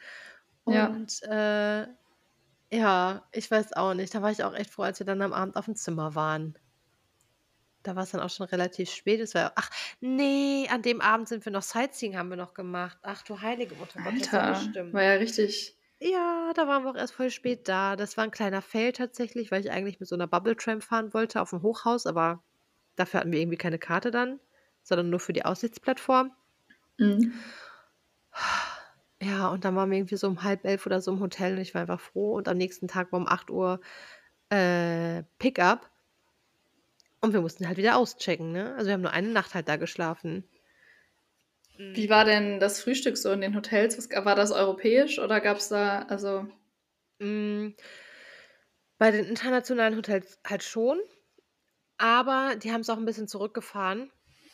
Ja. 0.68 0.98
Und, 0.98 1.22
äh, 1.24 1.88
ja, 2.74 3.28
ich 3.34 3.52
weiß 3.52 3.74
auch 3.74 3.94
nicht. 3.96 4.16
Da 4.16 4.22
war 4.22 4.32
ich 4.32 4.44
auch 4.44 4.54
echt 4.56 4.72
froh, 4.72 4.84
als 4.84 5.00
wir 5.00 5.06
dann 5.08 5.22
am 5.24 5.34
Abend 5.34 5.58
auf'm 5.58 5.76
Zimmer 5.76 6.16
waren. 6.16 6.58
Da 7.86 7.96
war's 7.98 8.12
dann 8.12 8.22
auch 8.22 8.30
schon 8.30 8.46
relativ 8.48 8.90
spät. 8.90 9.20
Es 9.20 9.36
war 9.36 9.52
ach, 9.56 9.70
ne, 10.00 10.68
an 10.72 10.82
dem 10.82 11.02
Abend 11.02 11.28
sind 11.28 11.44
wir 11.46 11.52
noch 11.52 11.62
Sightseeing 11.64 12.16
haben 12.18 12.30
wir 12.30 12.38
noch 12.38 12.54
gemacht. 12.54 12.98
Ach 13.02 13.22
du 13.24 13.42
heilige 13.42 13.76
Muttergott, 13.76 14.20
das 14.22 14.34
war 14.38 14.44
Alter, 14.44 14.46
bestimmt. 14.46 14.92
war 14.92 15.04
ja 15.04 15.14
richtig 15.16 15.78
Ja, 16.06 16.52
da 16.54 16.68
waren 16.68 16.84
wir 16.84 16.92
auch 16.92 16.96
erst 16.98 17.14
voll 17.14 17.30
spät 17.30 17.70
da. 17.70 17.96
Das 17.96 18.18
war 18.18 18.26
'n 18.26 18.32
kleiner 18.32 18.62
Fail 18.62 18.92
tatsächlich, 18.92 19.52
weil 19.52 19.62
ich 19.62 19.72
eigentlich 19.72 20.02
mit 20.02 20.10
so 20.10 20.18
'ner 20.18 20.28
Bubble 20.28 20.58
Tram 20.58 20.82
fahren 20.82 21.14
wollte 21.14 21.40
auf'm 21.42 21.62
Hochhaus, 21.62 22.06
aber 22.06 22.44
dafür 22.98 23.22
hatten 23.22 23.32
wir 23.32 23.40
irgendwie 23.40 23.58
keine 23.58 23.80
Karte 23.80 24.12
dann, 24.12 24.42
sondern 24.84 25.10
nur 25.10 25.22
für 25.22 25.32
die 25.34 25.46
Aussichtsplattform. 25.46 26.34
Mhm. 27.00 27.34
Ja, 29.22 29.50
und 29.50 29.64
dann 29.66 29.76
waren 29.76 29.90
wir 29.92 29.98
irgendwie 29.98 30.18
so 30.18 30.28
um 30.28 30.42
22:30 30.44 30.86
oder 30.86 31.02
so 31.02 31.12
im 31.12 31.20
Hotel 31.20 31.54
und 31.56 31.62
ich 31.62 31.74
war 31.74 31.82
einfach 31.82 32.00
froh 32.00 32.34
und 32.36 32.48
am 32.48 32.58
nächsten 32.58 32.88
Tag 32.88 33.12
war 33.12 33.20
um 33.20 33.28
8:00, 33.28 33.80
äh, 34.50 35.24
Pick-up. 35.40 35.90
Und 37.24 37.32
wir 37.32 37.40
mussten 37.40 37.68
halt 37.70 37.78
wieder 37.78 37.96
auschecken, 37.96 38.52
ne? 38.52 38.74
Also, 38.76 38.88
wir 38.88 38.94
haben 38.96 39.02
nur 39.02 39.12
eine 39.12 39.30
Nacht 39.30 39.56
halt 39.56 39.70
da 39.70 39.78
geschlafen. 39.78 40.44
Wie 41.96 42.08
Mhm. 42.08 42.10
war 42.10 42.26
denn 42.26 42.60
das 42.60 42.82
Frühstück 42.82 43.18
so 43.18 43.32
in 43.32 43.42
den 43.42 43.56
Hotels? 43.56 43.98
Was 43.98 44.26
war 44.26 44.36
das 44.36 44.52
europäisch 44.52 45.18
oder 45.20 45.42
gab's 45.42 45.70
da 45.70 46.04
also 46.04 46.48
Hm, 47.20 47.74
bei 48.98 49.12
den 49.12 49.26
internationalen 49.26 49.96
Hotels 49.96 50.40
halt 50.48 50.64
schon, 50.64 51.00
aber 51.98 52.56
die 52.58 52.72
haben's 52.72 52.90
auch 52.90 52.98
'n 52.98 53.06
bisschen 53.06 53.28
zurückgefahren, 53.28 54.12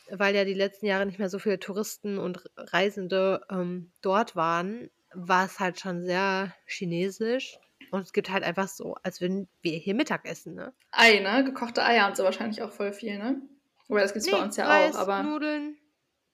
weil 0.10 0.36
ja 0.36 0.46
die 0.46 0.54
letzten 0.54 0.86
Jahre 0.88 1.06
nicht 1.06 1.20
mehr 1.20 1.30
so 1.30 1.40
viele 1.40 1.60
Touristen 1.60 2.18
und 2.18 2.44
Reisende, 2.58 3.42
ähm, 3.52 3.94
dort 4.02 4.36
waren, 4.36 4.90
war's 5.14 5.60
halt 5.60 5.80
schon 5.80 6.04
sehr 6.04 6.56
chinesisch 6.68 7.60
und 7.92 8.02
es 8.02 8.14
gibt 8.14 8.30
halt 8.30 8.44
einfach 8.44 8.68
so 8.70 8.96
als 9.04 9.22
würden 9.22 9.50
wir 9.62 9.78
hier 9.80 9.96
Mittag 9.96 10.26
essen, 10.28 10.56
ne? 10.56 10.74
Ei, 10.92 11.20
ne? 11.20 11.44
Gekochte 11.44 11.84
Eier 11.84 12.06
und 12.08 12.16
so 12.16 12.24
wahrscheinlich 12.24 12.62
auch 12.62 12.72
voll 12.72 12.94
viel, 12.94 13.18
ne? 13.18 13.42
Wobei 13.88 14.02
das 14.02 14.14
gibt's 14.14 14.30
bei 14.30 14.38
Ne, 14.38 14.44
uns 14.44 14.56
ja 14.58 14.78
auch, 14.78 14.94
Reis, 14.94 14.96
aber 14.96 15.18
Nudeln, 15.18 15.78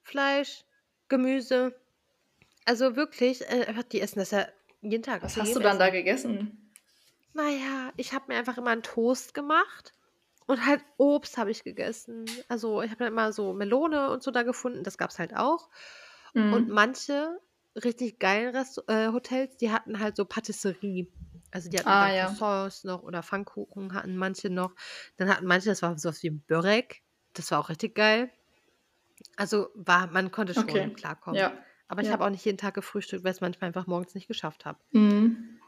Fleisch, 0.04 0.65
Gemüse. 1.10 1.76
Also, 2.66 2.96
wirklich, 2.96 3.42
äh, 3.50 3.74
die 3.92 4.02
essen 4.02 4.20
das 4.20 4.32
ja 4.32 4.48
jeden 4.82 5.04
Tag 5.04 5.24
Was 5.24 5.36
hast 5.38 5.54
du 5.56 5.60
dann 5.60 5.78
da 5.78 5.90
Essen. 5.90 5.90
gegessen? 5.90 6.72
Na 7.34 7.50
ja, 7.50 7.92
ich 7.98 8.14
habe 8.14 8.26
mir 8.30 8.38
einfach 8.40 8.58
immer 8.58 8.72
'n 8.72 8.82
Toast 8.84 9.34
gemacht 9.34 9.94
und 10.48 10.66
halt 10.66 10.84
Obst 10.98 11.38
habe 11.38 11.52
ich 11.52 11.64
gegessen. 11.64 12.44
Also, 12.50 12.82
ich 12.82 12.92
habe 12.92 13.00
dann 13.06 13.14
immer 13.14 13.34
so 13.34 13.54
Melone 13.54 14.10
und 14.12 14.24
so 14.24 14.32
da 14.32 14.44
gefunden, 14.44 14.84
das 14.84 14.98
gab's 14.98 15.20
halt 15.20 15.36
auch. 15.36 15.70
Und 16.50 16.68
Mhm. 16.68 16.70
manche 16.70 17.40
richtig 17.76 18.20
geilen 18.20 18.56
Rest 18.56 18.82
äh, 18.88 19.10
Hotels, 19.10 19.58
die 19.58 19.72
hatten 19.72 20.00
halt 20.00 20.16
so 20.18 20.26
Patisserie. 20.26 21.08
Also, 21.52 21.70
die 21.70 21.80
hatten 21.80 21.98
Ah, 21.98 22.10
ja. 22.10 22.36
Croissants 22.36 22.84
noch 22.86 23.04
oder 23.04 23.22
Pfannkuchen 23.24 23.94
hatten 23.94 24.16
manche 24.18 24.50
noch. 24.50 24.76
Dann 25.18 25.30
hatten 25.30 25.46
manche, 25.48 25.70
das 25.70 25.82
war 25.82 25.98
so 26.00 26.10
was 26.10 26.24
wie 26.24 26.28
'n 26.30 26.42
Börek. 26.48 27.04
Das 27.34 27.52
war 27.52 27.60
auch 27.60 27.70
richtig 27.70 27.96
geil. 27.96 28.32
Also, 29.38 29.70
war 29.76 30.08
man 30.08 30.32
konnte 30.32 30.54
schon 30.54 30.70
Okay, 30.70 30.94
klarkommen. 30.94 31.48
ja, 31.48 31.66
Aber 31.88 32.02
ich 32.02 32.12
ja. 32.12 32.14
habe 32.14 32.26
auch 32.26 32.30
nicht 32.30 32.46
jeden 32.46 32.58
Tag 32.58 32.74
gefrühstückt, 32.74 33.24
weil's 33.24 33.42
manchmal 33.42 33.68
einfach 33.70 33.88
morgens 33.88 34.16
nicht 34.16 34.28
geschafft 34.28 34.66
habe. 34.66 34.80
Mhm. 34.94 35.60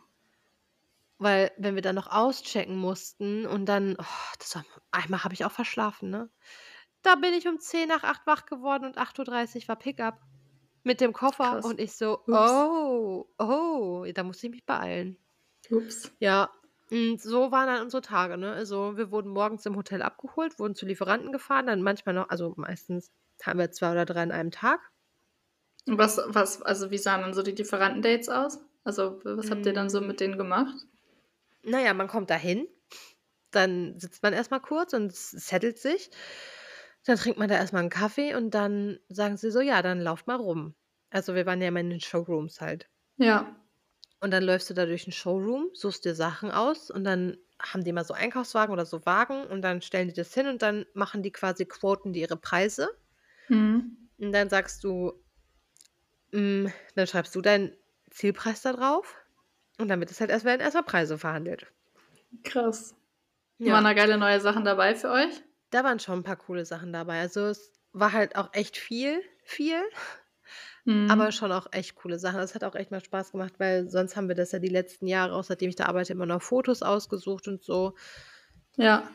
Weil 1.19 1.51
wenn 1.57 1.73
wir 1.75 1.81
dann 1.81 1.95
noch 1.95 2.07
auschecken 2.11 2.75
mussten 2.77 3.45
und 3.47 3.65
dann 3.65 3.95
oh, 3.99 4.05
das 4.39 4.55
war 4.55 4.65
einmal 4.91 5.23
habe 5.23 5.33
ich 5.33 5.45
auch 5.45 5.51
verschlafen, 5.51 6.09
ne? 6.11 6.29
Da 7.03 7.15
bin 7.15 7.33
ich 7.33 7.47
um 7.47 7.55
8:10 7.59 7.89
wach 8.25 8.45
geworden 8.45 8.85
und 8.85 8.97
8:30 8.97 9.67
war 9.67 9.77
Pick-up 9.77 10.21
mit 10.83 11.01
dem 11.01 11.13
Koffer 11.13 11.59
Krass. 11.59 11.65
und 11.65 11.79
ich 11.81 11.93
so: 11.95 12.25
Ups. 12.27 12.67
„Oh, 12.71 13.27
oh“, 13.39 14.05
da 14.13 14.23
musste 14.23 14.47
ich 14.47 14.51
mich 14.53 14.65
beeilen. 14.65 15.17
Ups. 15.71 16.11
Ja, 16.19 16.49
und 16.89 17.21
so 17.21 17.51
waren 17.51 17.67
dann 17.67 17.81
unsere 17.83 18.01
Tage, 18.01 18.37
ne? 18.37 18.51
Also, 18.53 18.97
wir 18.97 19.11
wurden 19.11 19.29
morgens 19.31 19.65
im 19.65 19.75
Hotel 19.75 20.01
abgeholt, 20.01 20.57
wurden 20.59 20.75
zu 20.75 20.85
Lieferanten 20.85 21.31
gefahren, 21.31 21.67
dann 21.67 21.81
manchmal 21.81 22.15
noch 22.15 22.29
also, 22.29 22.53
meistens 22.57 23.11
hatten 23.45 23.59
wir 23.59 23.71
2 23.71 23.91
oder 23.91 24.05
3 24.05 24.23
an 24.23 24.31
einem 24.31 24.51
Tag. 24.51 24.79
Und 25.87 25.97
was 25.97 26.17
was 26.27 26.61
also, 26.61 26.91
wie 26.91 26.97
sahen 26.97 27.21
dann 27.21 27.33
so 27.33 27.41
die 27.41 27.51
Lieferanten-Dates 27.51 28.29
aus? 28.29 28.59
Also, 28.83 29.19
was 29.23 29.49
habt 29.51 29.65
ihr 29.65 29.73
dann 29.73 29.89
so 29.89 30.01
Hm. 30.01 30.07
mit 30.07 30.19
denen 30.19 30.37
gemacht? 30.37 30.75
Na 31.63 31.81
ja, 31.81 31.93
man 31.93 32.07
kommt 32.07 32.29
dahin, 32.29 32.67
dann 33.51 33.99
sitzt 33.99 34.23
man 34.23 34.33
erst 34.33 34.51
mal 34.51 34.59
kurz 34.59 34.93
und 34.93 35.15
settelt 35.15 35.79
sich. 35.79 36.11
Dann 37.05 37.17
trinkt 37.17 37.39
man 37.39 37.49
da 37.49 37.55
erst 37.55 37.73
mal 37.73 37.81
'n 37.83 37.89
Kaffee 37.89 38.35
und 38.35 38.51
dann 38.53 38.99
sagen 39.09 39.37
sie 39.37 39.51
so: 39.51 39.61
„Ja, 39.61 39.81
dann 39.81 40.01
lauft 40.01 40.27
mal 40.27 40.35
rum.“ 40.37 40.75
Also, 41.11 41.35
wir 41.35 41.45
waren 41.45 41.61
ja 41.61 41.69
immer 41.69 41.81
in 41.81 41.89
den 41.91 42.01
Showrooms 42.01 42.61
halt. 42.61 42.89
Ja. 43.17 43.57
Und 44.21 44.31
dann 44.31 44.43
läufst 44.43 44.69
du 44.69 44.73
da 44.75 44.85
durch 44.85 45.07
'n 45.07 45.11
Showroom, 45.11 45.69
suchst 45.73 46.05
dir 46.05 46.13
Sachen 46.15 46.51
aus 46.51 46.89
und 46.91 47.03
dann 47.03 47.37
haben 47.61 47.83
die 47.83 47.89
immer 47.91 48.03
so 48.03 48.13
Einkaufswagen 48.13 48.71
oder 48.73 48.85
so 48.85 49.05
Wagen 49.05 49.45
und 49.47 49.61
dann 49.63 49.81
stellen 49.81 50.07
die 50.07 50.13
das 50.13 50.33
hin 50.33 50.47
und 50.47 50.61
dann 50.61 50.85
machen 50.93 51.23
die 51.23 51.31
quasi 51.31 51.65
quoten 51.65 52.13
die 52.13 52.21
ihre 52.21 52.37
Preise. 52.37 52.89
Mhm. 53.49 54.07
Und 54.19 54.31
dann 54.31 54.49
sagst 54.49 54.83
du 54.83 55.13
hm, 56.33 56.71
dann 56.95 57.07
schreibst 57.07 57.35
du 57.35 57.41
deinen 57.41 57.75
Zielpreis 58.11 58.61
da 58.61 58.73
drauf 58.73 59.15
und 59.79 59.89
wird 60.01 60.11
es 60.11 60.19
halt 60.21 60.31
erst 60.31 60.45
werden 60.45 60.61
erst 60.61 60.75
mal 60.75 60.83
Preise 60.83 61.17
verhandelt. 61.17 61.71
Krass. 62.43 62.95
Ja. 63.59 63.73
Waren 63.73 63.83
da 63.85 63.93
geile 63.93 64.17
neue 64.17 64.39
Sachen 64.41 64.65
dabei 64.65 64.95
für 64.95 65.11
euch? 65.11 65.43
Da 65.69 65.83
waren 65.83 65.99
schon 65.99 66.19
'n 66.19 66.23
paar 66.23 66.35
coole 66.37 66.65
Sachen 66.65 66.91
dabei. 66.93 67.19
Also, 67.21 67.45
es 67.47 67.71
war 67.93 68.11
halt 68.13 68.35
auch 68.35 68.53
echt 68.53 68.77
viel, 68.77 69.21
viel, 69.43 69.81
aber 71.07 71.31
Mhm. 71.31 71.31
schon 71.31 71.51
auch 71.51 71.67
echt 71.71 71.95
coole 71.95 72.19
Sachen. 72.19 72.39
Es 72.41 72.53
hat 72.55 72.63
auch 72.63 72.75
echt 72.75 72.91
mal 72.91 73.03
Spaß 73.03 73.31
gemacht, 73.31 73.53
weil 73.59 73.89
sonst 73.89 74.15
haben 74.15 74.27
wir 74.27 74.35
das 74.35 74.51
ja 74.51 74.59
die 74.59 74.67
letzten 74.67 75.07
Jahre, 75.07 75.33
auch 75.33 75.43
seitdem 75.43 75.69
ich 75.69 75.75
da 75.75 75.85
arbeite, 75.85 76.11
immer 76.13 76.25
noch 76.25 76.41
Fotos 76.41 76.81
ausgesucht 76.83 77.47
und 77.47 77.63
so. 77.63 77.93
Ja. 78.77 79.09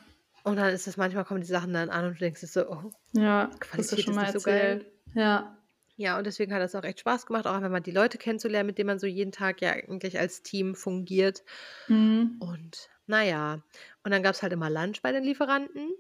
Und 0.45 0.57
dann 0.57 0.73
ist 0.73 0.87
das 0.87 0.97
manchmal 0.97 1.25
kommen 1.25 1.41
die 1.41 1.47
Sachen 1.47 1.73
dann 1.73 1.91
an 1.91 2.05
und 2.07 2.15
du 2.15 2.19
denkst 2.19 2.41
so: 2.43 2.69
„Oh, 2.69 2.93
Ja, 3.15 3.51
Qualität 3.61 4.01
schon 4.01 4.15
ist 4.15 4.17
mal 4.17 4.23
nicht 4.23 4.33
so 4.33 4.41
geil.“ 4.43 4.81
erzählt. 4.81 4.93
Ja. 5.15 5.57
Ja, 5.97 6.19
und 6.19 6.27
deswegen 6.27 6.53
hat 6.53 6.61
das 6.63 6.75
auch 6.75 6.85
echt 6.85 7.01
Spaß 7.01 7.27
gemacht, 7.27 7.47
auch 7.47 7.53
einfach 7.55 7.71
mal 7.71 7.81
die 7.81 7.91
Leute 7.91 8.19
kennenzulernen, 8.19 8.67
mit 8.67 8.79
denen 8.79 8.89
man 8.89 8.99
so 8.99 9.07
jeden 9.07 9.33
Tag 9.33 9.61
ja 9.63 9.71
eigentlich 9.73 10.19
als 10.19 10.43
Team 10.43 10.75
fungiert. 10.75 11.45
Mhm. 11.89 12.41
Und 12.41 12.91
na 13.07 13.23
ja, 13.25 13.63
und 14.05 14.11
dann 14.11 14.23
gab's 14.23 14.43
halt 14.43 14.53
immer 14.53 14.71
Lunch 14.71 15.03
bei 15.03 15.13
den 15.13 15.25
Lieferanten. 15.25 15.93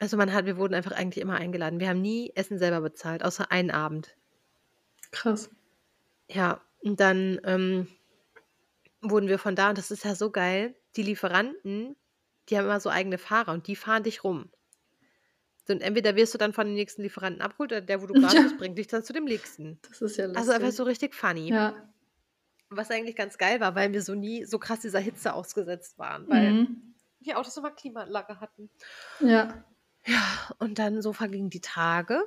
Also, 0.00 0.16
man 0.18 0.32
hat 0.34 0.46
wir 0.46 0.58
wurden 0.58 0.74
einfach 0.74 0.92
eigentlich 0.92 1.22
immer 1.22 1.36
eingeladen. 1.36 1.80
Wir 1.80 1.88
haben 1.90 2.02
nie 2.02 2.32
Essen 2.36 2.58
selber 2.58 2.80
bezahlt, 2.82 3.24
außer 3.24 3.52
einen 3.52 3.70
Abend. 3.72 4.16
Krass. 5.10 5.50
Ja, 6.28 6.60
und 6.82 7.00
dann, 7.00 7.40
ähm, 7.44 7.88
wurden 9.00 9.28
wir 9.28 9.38
von 9.38 9.54
da 9.56 9.68
und 9.70 9.78
das 9.78 9.90
ist 9.90 10.04
ja 10.04 10.14
so 10.14 10.30
geil, 10.30 10.74
die 10.96 11.02
Lieferanten, 11.02 11.96
die 12.48 12.56
haben 12.58 12.64
immer 12.66 12.80
so 12.80 12.90
eigene 12.90 13.18
Fahrer 13.18 13.52
und 13.52 13.66
die 13.66 13.76
fahren 13.76 14.02
dich 14.02 14.24
rum. 14.24 14.50
Und 15.68 15.82
entweder 15.82 16.14
wirst 16.14 16.32
du 16.32 16.38
dann 16.38 16.52
von 16.52 16.66
dem 16.66 16.74
nächsten 16.74 17.02
Lieferanten 17.02 17.42
abgeholt 17.42 17.72
oder 17.72 17.80
der, 17.80 18.00
wo 18.00 18.06
du 18.06 18.14
gerade 18.34 18.36
Ja. 18.36 18.42
bist, 18.42 18.56
bringt 18.58 18.78
dich 18.78 18.86
dann 18.86 19.02
zu 19.02 19.12
dem 19.12 19.24
nächsten. 19.24 19.78
Das 19.88 20.00
ist 20.00 20.16
ja 20.16 20.26
Also 20.26 20.38
einfach 20.52 20.60
lustig. 20.60 20.76
so 20.76 20.82
richtig 20.84 21.14
funny. 21.14 21.50
Ja. 21.50 21.74
Was 22.68 22.90
eigentlich 22.90 23.16
ganz 23.16 23.36
geil 23.38 23.60
war, 23.60 23.74
weil 23.74 23.92
wir 23.92 24.02
so 24.02 24.14
nie 24.14 24.44
so 24.44 24.58
krass 24.58 24.80
dieser 24.80 24.98
Hitze 25.00 25.32
ausgesetzt 25.34 25.98
waren, 25.98 26.28
weil 26.28 26.52
Mhm. 26.52 26.94
die 27.20 27.34
Autos 27.34 27.56
immer 27.56 27.70
Klimaanlage 27.70 28.40
hatten. 28.40 28.70
Ja. 29.20 29.64
Ja, 30.04 30.22
und 30.58 30.78
dann 30.78 31.02
so 31.02 31.12
vergingen 31.12 31.50
die 31.50 31.60
Tage. 31.60 32.22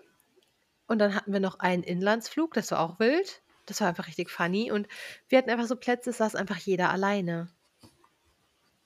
Und 0.88 1.00
dann 1.00 1.16
hatten 1.16 1.32
wir 1.32 1.40
noch 1.40 1.60
einen 1.60 1.84
Inlandsflug, 1.84 2.54
das 2.54 2.72
war 2.72 2.80
auch 2.82 3.00
wild. 3.00 3.42
Das 3.68 3.80
war 3.80 3.88
einfach 3.88 4.08
richtig 4.08 4.30
funny. 4.32 4.72
Und 4.72 4.88
wir 5.30 5.38
hatten 5.38 5.50
einfach 5.50 5.68
so 5.68 5.76
Plätze, 5.78 6.10
es 6.10 6.18
saß 6.18 6.36
einfach 6.36 6.58
jeder 6.58 6.90
alleine. 6.90 7.50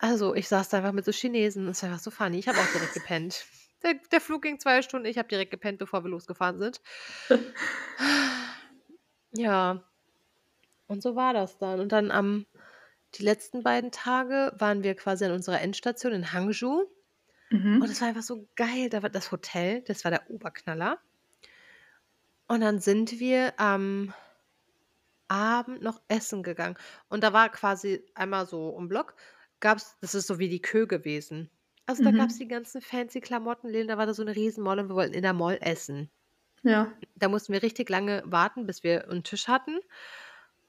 Also 0.03 0.35
ich 0.35 0.49
saß 0.49 0.67
da 0.67 0.77
einfach 0.79 0.91
mit 0.91 1.05
so 1.05 1.13
Chinesen. 1.13 1.65
Das 1.65 1.81
war 1.81 1.89
einfach 1.89 2.03
so 2.03 2.11
funny. 2.11 2.37
Ich 2.37 2.49
habe 2.49 2.57
auch 2.59 2.67
direkt 2.73 2.93
gepennt. 2.93 3.45
Der, 3.83 3.93
der 4.11 4.19
Flug 4.19 4.41
ging 4.41 4.59
zwei 4.59 4.81
Stunden. 4.81 5.05
Ich 5.05 5.17
habe 5.17 5.29
direkt 5.29 5.49
gepennt, 5.51 5.79
bevor 5.79 6.03
wir 6.03 6.09
losgefahren 6.09 6.59
sind. 6.59 6.81
Ja. 9.35 9.83
Und 10.85 11.01
so 11.01 11.15
war 11.15 11.33
das 11.33 11.57
dann. 11.57 11.79
Und 11.79 11.91
dann 11.91 12.11
am 12.11 12.45
die 13.15 13.23
letzten 13.23 13.63
beiden 13.63 13.91
Tage 13.91 14.53
waren 14.59 14.83
wir 14.83 14.95
quasi 14.95 15.25
an 15.25 15.31
unserer 15.31 15.59
Endstation 15.61 16.13
in 16.13 16.31
Hangzhou. 16.33 16.83
Und 17.51 17.63
Mhm. 17.63 17.81
es 17.83 18.01
war 18.01 18.09
einfach 18.09 18.21
so 18.23 18.47
geil. 18.55 18.89
Da 18.89 19.01
war 19.01 19.09
das 19.09 19.31
Hotel, 19.31 19.81
das 19.83 20.03
war 20.03 20.11
der 20.11 20.29
Oberknaller. 20.29 20.99
Und 22.47 22.61
dann 22.61 22.79
sind 22.79 23.19
wir 23.19 23.59
am 23.59 24.13
Abend 25.27 25.81
noch 25.81 26.01
essen 26.07 26.43
gegangen. 26.43 26.77
Und 27.09 27.23
da 27.23 27.33
war 27.33 27.49
quasi 27.49 28.05
einmal 28.13 28.45
so 28.45 28.69
um 28.69 28.87
Block, 28.87 29.15
gab's, 29.63 29.97
das 30.01 30.15
ist 30.15 30.27
so 30.27 30.39
wie 30.39 30.49
die 30.49 30.61
Kö 30.61 30.87
gewesen. 30.87 31.49
Also 31.87 32.03
da 32.03 32.11
gab 32.11 32.29
es 32.29 32.37
Mhm. 32.37 32.39
die 32.39 32.47
ganzen 32.49 32.81
fancy 32.81 33.21
Klamottenläden, 33.21 33.87
da 33.89 33.97
war 33.97 34.05
da 34.05 34.13
so 34.13 34.21
eine 34.23 34.35
riesen 34.35 34.63
Mall 34.63 34.79
und 34.79 34.89
wir 34.89 34.95
wollten 34.95 35.15
in 35.15 35.23
der 35.23 35.33
Mall 35.33 35.57
essen. 35.61 36.11
Ja. 36.63 36.93
Da 37.15 37.27
mussten 37.29 37.53
wir 37.53 37.63
richtig 37.63 37.89
lange 37.89 38.23
warten, 38.25 38.65
bis 38.65 38.83
wir 38.83 39.09
einen 39.09 39.23
Tisch 39.23 39.47
hatten. 39.47 39.79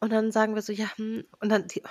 Und 0.00 0.12
dann 0.12 0.32
sagen 0.32 0.54
wir 0.54 0.62
so, 0.62 0.72
ja, 0.72 0.96
hm, 0.96 1.26
und 1.40 1.48
dann 1.50 1.68
die, 1.68 1.82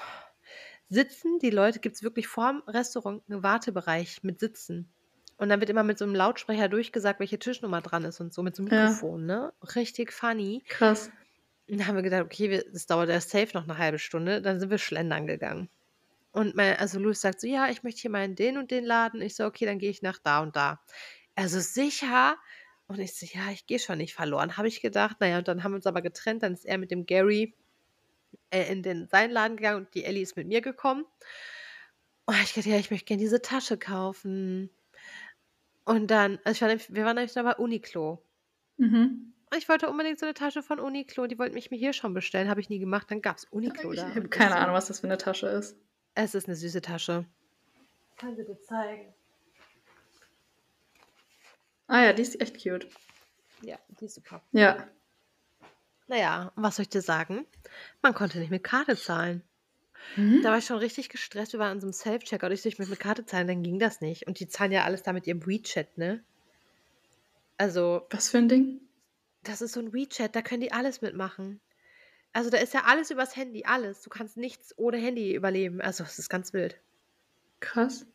sitzen 0.89 1.39
die 1.39 1.49
Leute, 1.49 1.80
gibt 1.80 1.95
es 1.95 2.04
wirklich 2.04 2.28
vorm 2.28 2.64
Restaurant 2.68 3.24
einen 3.30 3.43
Wartebereich 3.43 4.24
mit 4.24 4.39
Sitzen. 4.39 4.93
Und 5.38 5.49
dann 5.49 5.60
wird 5.60 5.70
immer 5.70 5.84
mit 5.84 5.97
so 5.97 6.06
einem 6.06 6.16
Lautsprecher 6.16 6.70
durchgesagt, 6.70 7.20
welche 7.20 7.39
Tischnummer 7.39 7.82
dran 7.82 8.06
ist 8.06 8.20
und 8.22 8.34
so, 8.34 8.43
mit 8.43 8.56
so 8.56 8.64
einem 8.64 8.70
Ja. 8.70 8.80
Mikrofon, 8.82 9.26
ne? 9.26 9.54
Richtig 9.76 10.14
funny. 10.14 10.64
Krass. 10.68 11.10
Und 11.70 11.80
dann 11.80 11.88
haben 11.88 11.95
wir 11.95 12.04
gedacht, 12.04 12.24
okay, 12.24 12.49
wir, 12.49 12.64
das 12.72 12.86
dauert 12.88 13.10
ja 13.10 13.20
safe 13.22 13.49
noch 13.54 13.64
eine 13.64 13.78
halbe 13.78 13.99
Stunde. 13.99 14.41
Dann 14.41 14.60
sind 14.60 14.70
wir 14.70 14.78
schlendern 14.78 15.28
gegangen. 15.28 15.70
Und 16.34 16.56
mein, 16.56 16.76
also 16.78 17.00
Louis 17.00 17.22
sagt 17.22 17.40
so, 17.40 17.48
ja, 17.48 17.70
ich 17.70 17.84
möchte 17.84 18.02
hier 18.02 18.12
mal 18.12 18.26
in 18.26 18.36
den 18.36 18.58
und 18.58 18.72
den 18.72 18.84
Laden. 18.84 19.22
Ich 19.22 19.36
so, 19.36 19.46
okay, 19.46 19.66
dann 19.66 19.78
gehe 19.78 19.92
ich 19.92 20.02
nach 20.02 20.18
da 20.18 20.42
und 20.42 20.56
da. 20.56 20.82
Also 21.36 21.60
sicher. 21.60 22.38
Und 22.88 23.00
ich 23.00 23.16
so, 23.16 23.28
ja, 23.32 23.52
ich 23.52 23.68
gehe 23.68 23.78
schon 23.80 24.00
nicht 24.00 24.16
verloren, 24.16 24.58
habe 24.58 24.68
ich 24.68 24.82
gedacht. 24.82 25.18
Naja, 25.20 25.38
und 25.38 25.48
dann 25.48 25.64
haben 25.64 25.74
wir 25.74 25.78
uns 25.78 25.86
aber 25.86 26.02
getrennt. 26.02 26.42
Dann 26.42 26.54
ist 26.54 26.66
er 26.66 26.80
mit 26.80 26.90
dem 26.90 27.06
Gary 27.06 27.56
äh, 28.50 28.72
in 28.72 28.82
den, 28.82 29.08
seinen 29.08 29.30
Laden 29.32 29.58
gegangen 29.58 29.86
und 29.86 29.94
die 29.94 30.06
Ellie 30.06 30.24
ist 30.24 30.36
mit 30.36 30.48
mir 30.48 30.62
gekommen. 30.62 31.06
Und 32.26 32.36
ich 32.42 32.54
dachte, 32.54 32.70
ja, 32.70 32.78
ich 32.78 32.90
möchte 32.90 33.06
gerne 33.06 33.22
diese 33.22 33.42
Tasche 33.42 33.78
kaufen. 33.78 34.72
Und 35.86 36.08
dann, 36.10 36.40
also 36.46 36.66
ich 36.66 36.90
war 36.90 36.96
wir 36.96 37.06
waren 37.06 37.16
nämlich 37.16 37.34
da 37.34 37.44
bei 37.44 37.56
Uniqlo. 37.56 38.26
Mhm. 38.78 39.34
Und 39.52 39.58
ich 39.58 39.70
wollte 39.70 39.88
unbedingt 39.88 40.20
so 40.20 40.26
eine 40.26 40.34
Tasche 40.34 40.64
von 40.64 40.80
Uniqlo. 40.80 41.28
Die 41.28 41.38
wollten 41.38 41.54
mich 41.54 41.70
mir 41.70 41.78
hier 41.78 41.94
schon 41.94 42.16
bestellen. 42.16 42.50
Habe 42.50 42.60
ich 42.60 42.70
nie 42.70 42.80
gemacht. 42.80 43.12
Dann 43.12 43.22
gab 43.22 43.38
es 43.38 43.46
Uniqlo 43.46 43.92
Ich 43.92 44.00
da. 44.00 44.10
habe 44.10 44.22
und 44.22 44.32
keine 44.32 44.56
ich 44.56 44.62
Ahnung, 44.62 44.74
was 44.74 44.88
das 44.88 45.02
für 45.02 45.08
eine 45.08 45.20
Tasche 45.20 45.46
ist. 45.48 45.78
Es 46.16 46.36
ist 46.36 46.47
eine 46.47 46.55
süße 46.55 46.82
Tasche. 46.82 47.26
Kann 48.18 48.36
sie 48.36 48.45
dir 48.45 48.59
zeigen. 48.61 49.14
Ah 51.88 52.03
ja, 52.03 52.14
die 52.14 52.22
ist 52.22 52.39
echt 52.39 52.61
cute. 52.61 52.88
Ja, 53.61 53.78
die 53.99 54.05
ist 54.05 54.16
super. 54.16 54.41
Ja. 54.51 54.88
Naja, 56.07 56.51
und 56.55 56.64
was 56.64 56.76
soll 56.76 56.84
ich 56.84 56.89
dir 56.89 57.01
sagen? 57.01 57.45
Man 58.01 58.14
konnte 58.14 58.39
nicht 58.39 58.51
mit 58.51 58.64
Karte 58.64 58.95
zahlen. 58.95 59.41
Mhm. 60.16 60.41
Da 60.43 60.51
war 60.51 60.57
ich 60.57 60.66
schon 60.66 60.78
richtig 60.78 61.09
gestresst. 61.09 61.53
Wir 61.53 61.59
waren 61.59 61.72
an 61.72 61.80
so 61.82 61.88
einem 61.88 61.93
Self-Checkout. 61.93 62.51
Ich 62.51 62.61
so, 62.61 62.70
ich 62.70 62.78
möchte 62.78 62.91
mit 62.91 62.99
Karte 62.99 63.26
zahlen, 63.26 63.47
dann 63.47 63.64
ging 63.64 63.80
das 63.80 64.01
nicht. 64.01 64.28
Und 64.28 64.39
die 64.39 64.47
zahlen 64.47 64.72
ja 64.72 64.84
alles 64.84 65.01
da 65.03 65.14
mit 65.14 65.26
ihrem 65.28 65.45
WeChat, 65.45 65.97
ne? 65.97 66.24
Also, 67.57 68.05
Was 68.09 68.30
für 68.30 68.39
ein 68.39 68.49
Ding? 68.49 68.82
das 69.43 69.61
ist 69.61 69.74
so 69.74 69.80
ein 69.82 69.93
WeChat, 69.93 70.36
da 70.36 70.41
können 70.41 70.61
die 70.61 70.72
alles 70.72 71.01
mitmachen. 71.01 71.59
Also, 72.34 72.50
da 72.50 72.58
ist 72.58 72.74
ja 72.74 72.84
alles 72.86 73.12
übers 73.12 73.36
Handy, 73.36 73.64
alles. 73.66 74.02
Du 74.02 74.10
kannst 74.10 74.38
nichts 74.38 74.74
ohne 74.78 74.98
Handy 74.98 75.34
überleben. 75.36 75.82
Also, 75.82 76.04
es 76.04 76.20
ist 76.20 76.30
ganz 76.30 76.54
wild. 76.54 76.82
Krass. 77.62 78.06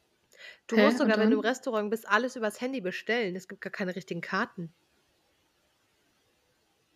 Du 0.68 0.76
Hä, 0.76 0.80
musst 0.80 0.98
sogar, 0.98 1.18
wenn 1.18 1.30
du 1.30 1.38
im? 1.38 1.40
Restaurant 1.40 1.90
bist, 1.90 2.08
alles 2.08 2.36
übers 2.36 2.60
Handy 2.60 2.80
bestellen. 2.80 3.36
Es 3.36 3.48
gibt 3.48 3.60
gar 3.62 3.70
keine 3.72 3.96
richtigen 3.96 4.20
Karten. 4.20 4.72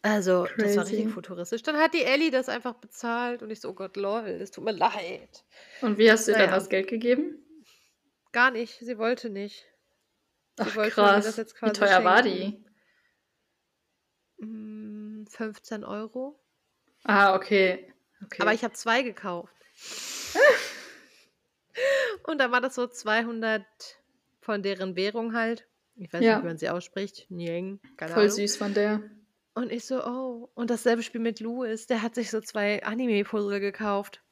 Also, 0.03 0.49
das 0.59 0.77
war 0.77 0.87
richtig 0.87 1.07
Crazy. 1.07 1.09
futuristisch. 1.09 1.63
Dann 1.63 1.77
hat 1.77 1.95
die 1.95 2.03
Ellie 2.05 2.31
das 2.31 2.49
einfach 2.49 2.75
bezahlt 2.75 3.43
und 3.43 3.51
ich 3.51 3.61
so, 3.61 3.71
oh 3.71 3.75
Gott, 3.75 3.97
lol, 3.97 4.27
es 4.29 4.51
tut 4.51 4.65
mir 4.65 4.73
leid. 4.73 5.45
Und 5.81 5.99
wie 5.99 6.11
hast 6.11 6.27
du 6.29 6.33
ihr 6.33 6.37
dann 6.39 6.51
Naja, 6.51 6.51
das 6.51 6.69
Geld 6.71 6.89
gegeben? 6.89 7.45
gar 8.33 8.51
nicht. 8.51 8.79
Sie 8.81 8.99
wollte 8.99 9.31
nicht. 9.31 9.67
Sie 10.57 10.73
Ach 10.73 10.75
wollte 10.75 10.91
krass. 10.95 11.45
Wie 11.63 11.73
teuer 11.73 12.05
war 12.05 12.23
schenken. 12.23 12.25
die? 12.25 12.65
Mm, 14.41 15.25
15 15.27 15.85
Euro. 15.85 16.39
Ah, 17.05 17.35
okay. 17.35 17.93
Aber 18.39 18.47
Okay. 18.51 18.55
ich 18.55 18.65
habe 18.65 18.75
zwei 18.75 19.03
gekauft. 19.03 19.55
Und 22.25 22.39
dann 22.39 22.53
war 22.53 22.61
das 22.61 22.75
so 22.75 22.87
200 22.87 23.65
von 24.41 24.63
deren 24.63 24.97
Währung 24.97 25.35
halt. 25.35 25.67
Ich 25.97 26.13
weiß 26.13 26.21
nicht, 26.27 26.37
wie 26.37 26.37
Ja, 26.39 26.41
man 26.45 26.59
sie 26.59 26.69
ausspricht. 26.71 27.31
Nying, 27.31 27.81
keine 27.97 28.13
voll 28.13 28.25
Ahnung. 28.25 28.37
süß 28.37 28.57
von 28.57 28.75
der. 28.75 29.03
Und 29.55 29.71
ich 29.73 29.85
so, 29.85 30.05
oh. 30.05 30.51
Und 30.55 30.71
dasselbe 30.71 31.03
Spiel 31.03 31.21
mit 31.21 31.41
Louis. 31.41 31.87
Der 31.87 32.03
hat 32.03 32.15
sich 32.15 32.31
so 32.31 32.41
zwei 32.41 32.83
Anime-Puzzle 32.83 33.61
gekauft. 33.61 34.23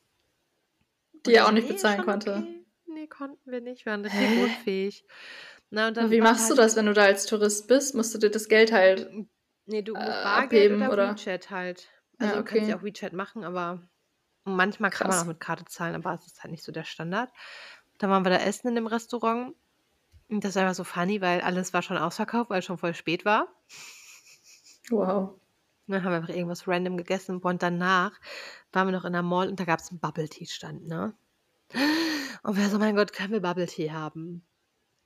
Die 1.27 1.35
er 1.35 1.45
auch 1.45 1.49
so, 1.49 1.55
nicht 1.55 1.69
nee, 1.69 1.73
bezahlen 1.75 2.05
konnte. 2.05 2.37
okay. 2.37 2.65
Nee, 2.87 3.07
konnten 3.07 3.51
wir 3.51 3.61
nicht. 3.61 3.85
Wir 3.85 3.93
waren 3.93 4.03
richtig 4.05 4.21
Hä? 4.21 4.45
unfähig. 4.45 5.05
Na, 5.71 5.89
und 5.89 5.97
dann 5.97 6.11
wie 6.11 6.21
machst 6.21 6.47
du 6.51 6.55
halt, 6.55 6.59
das, 6.59 6.77
wenn 6.77 6.87
du 6.87 6.93
da 6.95 7.05
als 7.05 7.27
Tourist 7.27 7.69
bist? 7.69 7.95
Musst 7.95 8.15
du 8.15 8.19
dir 8.19 8.31
das 8.31 8.49
Geld 8.49 8.73
halt 8.73 9.09
nee, 9.67 9.83
du 9.83 9.93
äh, 9.93 9.99
Bargeld 9.99 10.73
abheben 10.73 10.83
oder 10.83 10.93
oder? 10.93 11.15
WeChat 11.15 11.51
halt. 11.51 11.89
Also 12.21 12.37
Ja, 12.37 12.37
du 12.37 12.45
kannst 12.45 12.69
ja 12.69 12.77
okay. 12.77 12.81
auch 12.81 12.83
WeChat 12.85 13.13
machen, 13.15 13.45
aber 13.45 13.89
manchmal 14.45 14.91
kann 14.91 15.09
man 15.09 15.19
auch 15.19 15.25
Krass. 15.25 15.27
mit 15.27 15.41
Karte 15.41 15.65
zahlen, 15.67 15.95
aber 15.97 16.15
es 16.15 16.27
ist 16.27 16.43
halt 16.43 16.53
nicht 16.53 16.65
so 16.65 16.73
der 16.73 16.85
Standard. 16.85 17.31
Dann 17.99 18.11
waren 18.11 18.25
wir 18.25 18.31
da 18.31 18.39
essen 18.39 18.69
in 18.69 18.77
dem 18.77 18.87
Restaurant. 18.87 19.57
Und 20.29 20.45
das 20.45 20.55
war 20.55 20.63
einfach 20.63 20.77
so 20.77 20.85
funny, 20.85 21.21
weil 21.21 21.41
alles 21.43 21.73
war 21.75 21.83
schon 21.83 21.99
ausverkauft, 21.99 22.51
weil 22.51 22.61
es 22.61 22.65
schon 22.67 22.79
voll 22.79 22.95
spät 22.95 23.25
war. 23.25 23.49
Wow. 24.91 25.41
Und 25.87 25.95
dann 25.95 26.05
haben 26.05 26.13
wir 26.13 26.17
einfach 26.19 26.35
irgendwas 26.35 26.69
random 26.69 26.97
gegessen. 26.97 27.39
Und 27.39 27.63
danach 27.63 28.21
waren 28.73 28.89
wir 28.89 28.93
noch 28.93 29.05
in 29.05 29.13
der 29.13 29.23
Mall 29.23 29.49
und 29.49 29.59
da 29.61 29.65
gab 29.65 29.81
es 29.81 29.91
einen 29.91 30.01
Bubble 30.01 30.29
Tea 30.29 30.47
Stand, 30.47 30.87
ne? 30.87 31.15
Und 32.43 32.57
wir 32.57 32.69
so, 32.69 32.79
mein 32.79 32.97
Gott, 32.97 33.13
können 33.13 33.33
wir 33.33 33.41
Bubble 33.41 33.67
Tea 33.67 33.91
haben? 33.93 34.47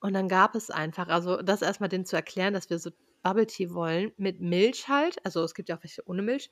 Und 0.01 0.15
dann 0.15 0.29
gab 0.29 0.55
es 0.55 0.71
einfach, 0.71 1.09
also 1.09 1.43
das 1.43 1.63
erstmal 1.63 1.89
denen 1.89 2.07
zu 2.07 2.17
erklären, 2.17 2.55
dass 2.55 2.71
wir 2.71 2.79
so 2.79 2.91
Bubble 3.23 3.47
Tea 3.47 3.73
wollen, 3.73 4.13
mit 4.19 4.41
Milch 4.41 4.89
halt. 4.89 5.25
Also 5.25 5.43
es 5.45 5.55
gibt 5.55 5.69
ja 5.71 5.77
auch 5.79 5.83
welche 5.83 6.07
ohne 6.07 6.23
Milch. 6.23 6.51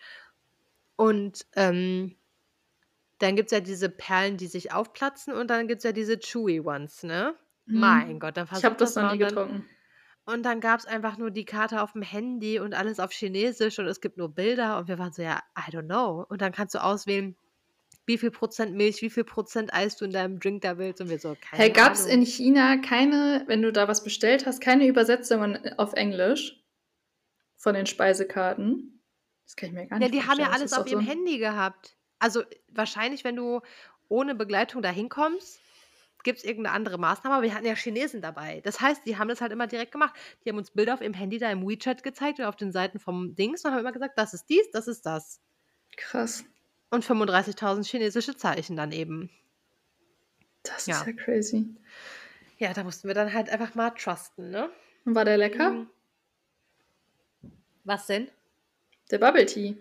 Und 1.03 1.47
ähm, 1.57 2.15
dann 3.19 3.35
gibt 3.37 3.51
es 3.51 3.57
ja 3.57 3.61
diese 3.61 3.89
Perlen, 3.89 4.37
die 4.37 4.47
sich 4.47 4.73
aufplatzen 4.73 5.33
und 5.35 5.49
dann 5.49 5.67
gibt 5.69 5.79
es 5.79 5.85
ja 5.85 5.93
diese 5.93 6.19
Chewy 6.19 6.61
Ones, 6.61 7.03
ne? 7.03 7.35
Mein 7.67 8.15
Mhm. 8.15 8.19
Gott, 8.21 8.37
dann 8.37 8.49
Ich 8.57 8.65
habe 8.65 8.77
das 8.77 8.95
das 8.95 9.03
noch 9.03 9.13
nie 9.13 9.19
getrunken. 9.19 9.65
und 10.27 10.45
dann 10.45 10.61
gab 10.61 10.79
es 10.81 10.87
einfach 10.87 11.19
nur 11.19 11.31
die 11.31 11.45
Karte 11.45 11.83
auf 11.83 11.93
dem 11.93 12.03
Handy 12.03 12.59
und 12.61 12.75
alles 12.75 13.01
auf 13.01 13.13
Chinesisch 13.13 13.79
und 13.79 13.87
es 13.87 14.01
gibt 14.01 14.17
nur 14.17 14.29
Bilder 14.35 14.79
und 14.79 14.87
wir 14.89 14.99
waren 14.99 15.13
so, 15.13 15.23
ja, 15.23 15.41
I 15.59 15.71
don't 15.73 15.87
know. 15.87 16.25
Und 16.29 16.41
dann 16.41 16.53
kannst 16.53 16.75
du 16.75 16.83
auswählen, 16.83 17.37
wie 18.07 18.19
viel 18.19 18.31
Prozent 18.31 18.75
Milch, 18.75 19.03
wie 19.03 19.11
viel 19.11 19.25
Prozent 19.25 19.73
Eis 19.75 19.97
du 19.97 20.05
in 20.05 20.13
deinem 20.13 20.39
Drink 20.41 20.63
da 20.63 20.79
willst 20.79 21.01
und 21.01 21.09
wir 21.11 21.19
so, 21.19 21.37
Hey, 21.51 21.71
keine 21.71 21.73
gab 21.73 21.95
es 21.95 22.07
in. 22.07 22.23
China 22.25 22.77
keine, 22.79 23.45
wenn 23.49 23.63
du 23.63 23.73
da 23.73 23.89
was 23.89 24.03
bestellt 24.05 24.47
hast, 24.47 24.61
keine 24.61 24.87
Übersetzungen 24.87 25.59
auf 25.79 25.93
Englisch 25.95 26.63
von 27.57 27.75
den 27.75 27.87
Speisekarten? 27.87 29.02
Das 29.45 29.57
kann 29.57 29.69
ich 29.69 29.75
mir 29.75 29.87
gar 29.87 30.01
Ja, 30.01 30.09
nicht 30.09 30.15
die 30.15 30.27
haben 30.27 30.39
ja 30.41 30.51
alles 30.51 30.73
auf 30.73 30.85
so 30.87 30.91
ihrem 30.91 31.01
ein. 31.01 31.07
Handy 31.07 31.39
gehabt. 31.39 31.97
Also 32.19 32.43
wahrscheinlich, 32.69 33.25
wenn 33.25 33.37
du 33.37 33.61
ohne 34.09 34.35
Begleitung 34.35 34.83
da 34.83 34.91
hinkommst, 34.91 35.61
gibt 36.23 36.39
es 36.39 36.45
irgendeine 36.45 36.77
andere 36.77 36.99
Maßnahme, 36.99 37.35
aber 37.37 37.45
wir 37.45 37.53
hatten 37.55 37.67
ja 37.67 37.75
Chinesen 37.75 38.23
dabei. 38.23 38.61
Das 38.61 38.81
heißt, 38.81 39.05
die 39.07 39.19
haben 39.19 39.29
das 39.29 39.41
halt 39.41 39.51
immer 39.51 39.67
direkt 39.67 39.91
gemacht. 39.91 40.15
Die 40.45 40.51
haben 40.51 40.57
uns 40.59 40.71
Bilder 40.71 40.95
auf 40.95 41.01
ihrem 41.01 41.15
Handy 41.15 41.39
da 41.39 41.51
im 41.51 41.67
WeChat 41.67 42.05
gezeigt 42.05 42.39
oder 42.39 42.49
auf 42.49 42.57
den 42.57 42.71
Seiten 42.71 43.01
vom 43.01 43.35
Dings 43.35 43.65
und 43.65 43.73
haben 43.73 43.81
immer 43.81 43.91
gesagt, 43.93 44.17
das 44.17 44.33
ist 44.33 44.47
dies, 44.49 44.71
das 44.71 44.87
ist 44.87 45.05
das. 45.05 45.41
Krass. 45.97 46.45
Und 46.91 47.05
35.000 47.05 47.85
chinesische 47.89 48.37
Zeichen 48.37 48.77
dann 48.77 48.93
eben. 48.93 49.31
Das 50.63 50.83
ist 50.83 50.87
Ja. 50.87 51.05
ja 51.05 51.13
crazy. 51.13 51.75
Ja, 52.59 52.73
da 52.73 52.85
mussten 52.85 53.09
wir 53.09 53.15
dann 53.15 53.33
halt 53.33 53.51
einfach 53.51 53.75
mal 53.75 53.91
trusten, 53.91 54.51
ne? 54.51 54.71
War 55.05 55.25
der 55.25 55.37
lecker? 55.39 55.71
Mhm. 55.73 55.91
Was 57.85 58.07
denn? 58.07 58.29
Der 59.13 59.19
Bubble 59.19 59.45
Tea. 59.47 59.77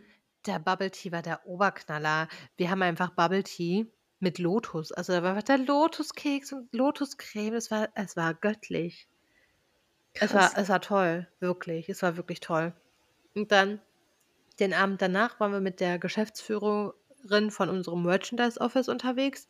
Der 0.46 0.60
Bubble 0.60 0.92
Tea 0.92 1.12
war 1.12 1.24
der 1.24 1.48
Oberknaller. 1.48 2.28
Wir 2.58 2.70
haben 2.70 2.82
einfach 2.84 3.10
Bubble 3.16 3.44
Tea 3.44 3.88
mit 4.20 4.38
Lotus. 4.38 4.92
Also 4.92 5.14
da 5.14 5.24
war 5.24 5.32
einfach 5.32 5.44
der 5.44 5.58
Lotuskeks 5.58 6.54
und 6.54 6.72
Lotuscreme. 6.74 7.56
Es 7.56 7.72
war, 7.72 7.90
es 7.96 8.16
war 8.16 8.34
göttlich. 8.36 9.08
Es 10.20 10.34
war 10.34 10.52
es 10.58 10.70
war 10.70 10.82
toll, 10.82 11.28
wirklich. 11.40 11.90
Es 11.90 12.02
war 12.02 12.16
wirklich 12.18 12.40
toll. 12.40 12.74
Und 13.36 13.52
dann 13.52 13.82
den 14.60 14.74
Abend 14.74 15.02
danach 15.02 15.40
waren 15.40 15.54
wir 15.54 15.62
mit 15.62 15.80
der 15.82 16.00
Geschäftsführerin 16.00 17.52
von 17.52 17.70
unserem 17.70 18.04
Merchandise 18.04 18.60
Office 18.62 18.90
unterwegs 18.90 19.50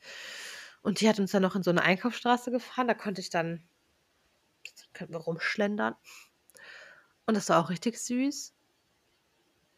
und 0.84 1.02
die 1.02 1.10
hat 1.10 1.20
uns 1.20 1.32
dann 1.32 1.44
noch 1.44 1.56
in 1.56 1.64
so 1.64 1.72
'ne 1.72 1.84
Einkaufsstraße 1.84 2.52
gefahren. 2.52 2.88
Da 2.88 2.94
konnte 2.96 3.22
ich 3.22 3.30
dann 3.32 3.64
konnten 4.94 5.14
wir 5.14 5.20
rumschlendern. 5.20 5.96
Und 7.28 7.36
das 7.36 7.50
war 7.50 7.64
auch 7.64 7.70
richtig 7.70 7.98
süß. 8.00 8.54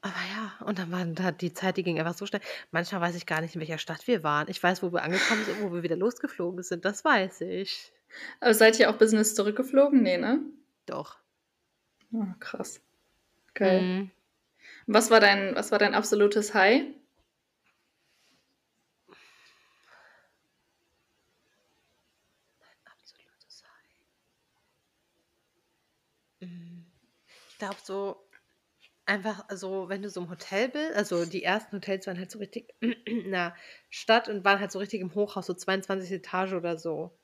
Aber 0.03 0.11
ja, 0.35 0.65
und 0.65 0.79
dann 0.79 0.91
waren 0.91 1.15
da 1.15 1.31
die 1.31 1.53
Zeit, 1.53 1.77
die 1.77 1.83
ging 1.83 1.97
einfach 1.97 2.13
so 2.13 2.25
schnell. 2.25 2.41
Manchmal 2.71 2.99
weiß 2.99 3.15
ich 3.15 3.25
gar 3.25 3.39
nicht, 3.39 3.55
in 3.55 3.61
welcher 3.61 3.77
Stadt 3.77 4.05
wir 4.05 4.21
waren. 4.21 4.49
Ich 4.49 4.61
weiß, 4.61 4.83
wo 4.83 4.91
wir 4.91 5.01
angekommen 5.01 5.45
sind 5.45 5.61
und 5.61 5.69
wo 5.69 5.73
wir 5.73 5.81
wieder 5.81 5.95
losgeflogen 5.95 6.61
sind, 6.61 6.83
das 6.83 7.05
weiß 7.05 7.39
ich. 7.41 7.93
Aber 8.41 8.53
seid 8.53 8.77
ihr 8.79 8.89
auch 8.89 8.97
Business 8.97 9.33
zurückgeflogen? 9.33 10.03
Ne, 10.03 10.17
ne? 10.17 10.41
Doch. 10.87 11.19
Oh, 12.11 12.25
krass. 12.41 12.81
Geil. 13.53 13.81
Mhm. 13.81 14.11
Was 14.87 15.09
war 15.09 15.21
dein 15.21 15.55
was 15.55 15.71
war 15.71 15.79
dein 15.79 15.95
absolutes 15.95 16.53
High? 16.53 16.81
Mein 22.59 22.91
absolutes 22.91 23.63
High. 23.63 23.95
Hm, 26.41 26.85
ich 27.49 27.57
glaube 27.57 27.77
so 27.81 28.27
einfach 29.05 29.45
so, 29.51 29.89
wenn 29.89 30.01
du 30.01 30.09
so 30.09 30.21
im 30.21 30.29
Hotel 30.29 30.69
bist 30.69 30.93
also 30.95 31.25
die 31.25 31.43
ersten 31.43 31.75
Hotels 31.77 32.07
waren 32.07 32.17
halt 32.17 32.31
so 32.31 32.39
richtig 32.39 32.73
in 32.81 33.31
der 33.31 33.55
Stadt 33.89 34.29
und 34.29 34.45
waren 34.45 34.59
halt 34.59 34.71
so 34.71 34.79
richtig 34.79 35.01
im 35.01 35.13
Hochhaus, 35.15 35.45
so 35.47 35.53
22. 35.53 36.15
Etage 36.15 36.53
oder 36.53 36.77
so. 36.77 37.17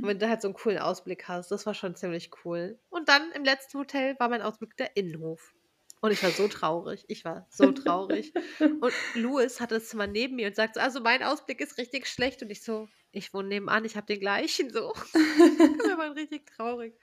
Und 0.00 0.08
Mhm. 0.08 0.10
wenn 0.10 0.18
du 0.20 0.28
halt 0.28 0.42
so 0.42 0.48
'n 0.48 0.54
coolen 0.54 0.78
Ausblick 0.78 1.28
hast, 1.28 1.50
das 1.50 1.66
war 1.66 1.74
schon 1.74 1.96
ziemlich 1.96 2.30
cool. 2.44 2.80
Und 2.90 3.08
dann 3.08 3.32
im 3.32 3.44
letzten 3.44 3.78
Hotel 3.78 4.16
war 4.20 4.28
mein 4.28 4.42
Ausblick 4.42 4.76
der 4.76 4.96
Innenhof. 4.96 5.54
Und 6.02 6.12
ich 6.12 6.22
war 6.22 6.32
so 6.32 6.48
traurig. 6.48 7.04
Ich 7.08 7.24
war 7.24 7.46
so 7.50 7.72
traurig. 7.72 8.34
Und 8.80 8.94
Louis 9.14 9.60
hatte 9.60 9.76
das 9.76 9.88
Zimmer 9.88 10.06
neben 10.06 10.36
mir 10.36 10.48
und 10.48 10.56
sagt 10.56 10.74
so: 10.76 10.80
„Also, 10.80 11.00
mein 11.00 11.22
Ausblick 11.22 11.60
ist 11.60 11.78
richtig 11.78 12.06
schlecht.“ 12.08 12.42
Und 12.42 12.50
ich 12.50 12.62
so: 12.64 12.90
„Ich 13.12 13.34
wohne 13.34 13.48
nebenan, 13.48 13.84
ich 13.86 13.96
habe 13.96 14.06
den 14.06 14.20
gleichen“, 14.20 14.70
so. 14.70 14.92
Wir 15.86 15.98
waren 15.98 16.12
richtig 16.14 16.46
traurig. 16.46 16.94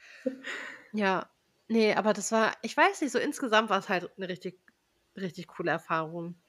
Ja, 0.92 1.33
ne, 1.70 1.96
aber 1.96 2.14
das 2.14 2.32
war 2.32 2.54
ich 2.62 2.76
weiß 2.78 3.02
nicht, 3.02 3.12
so 3.12 3.20
insgesamt 3.20 3.70
war's 3.70 3.90
halt 3.90 4.18
'ne 4.18 4.30
richtig 4.30 4.60
richtig 5.18 5.48
coole 5.48 5.72
Erfahrung. 5.72 6.42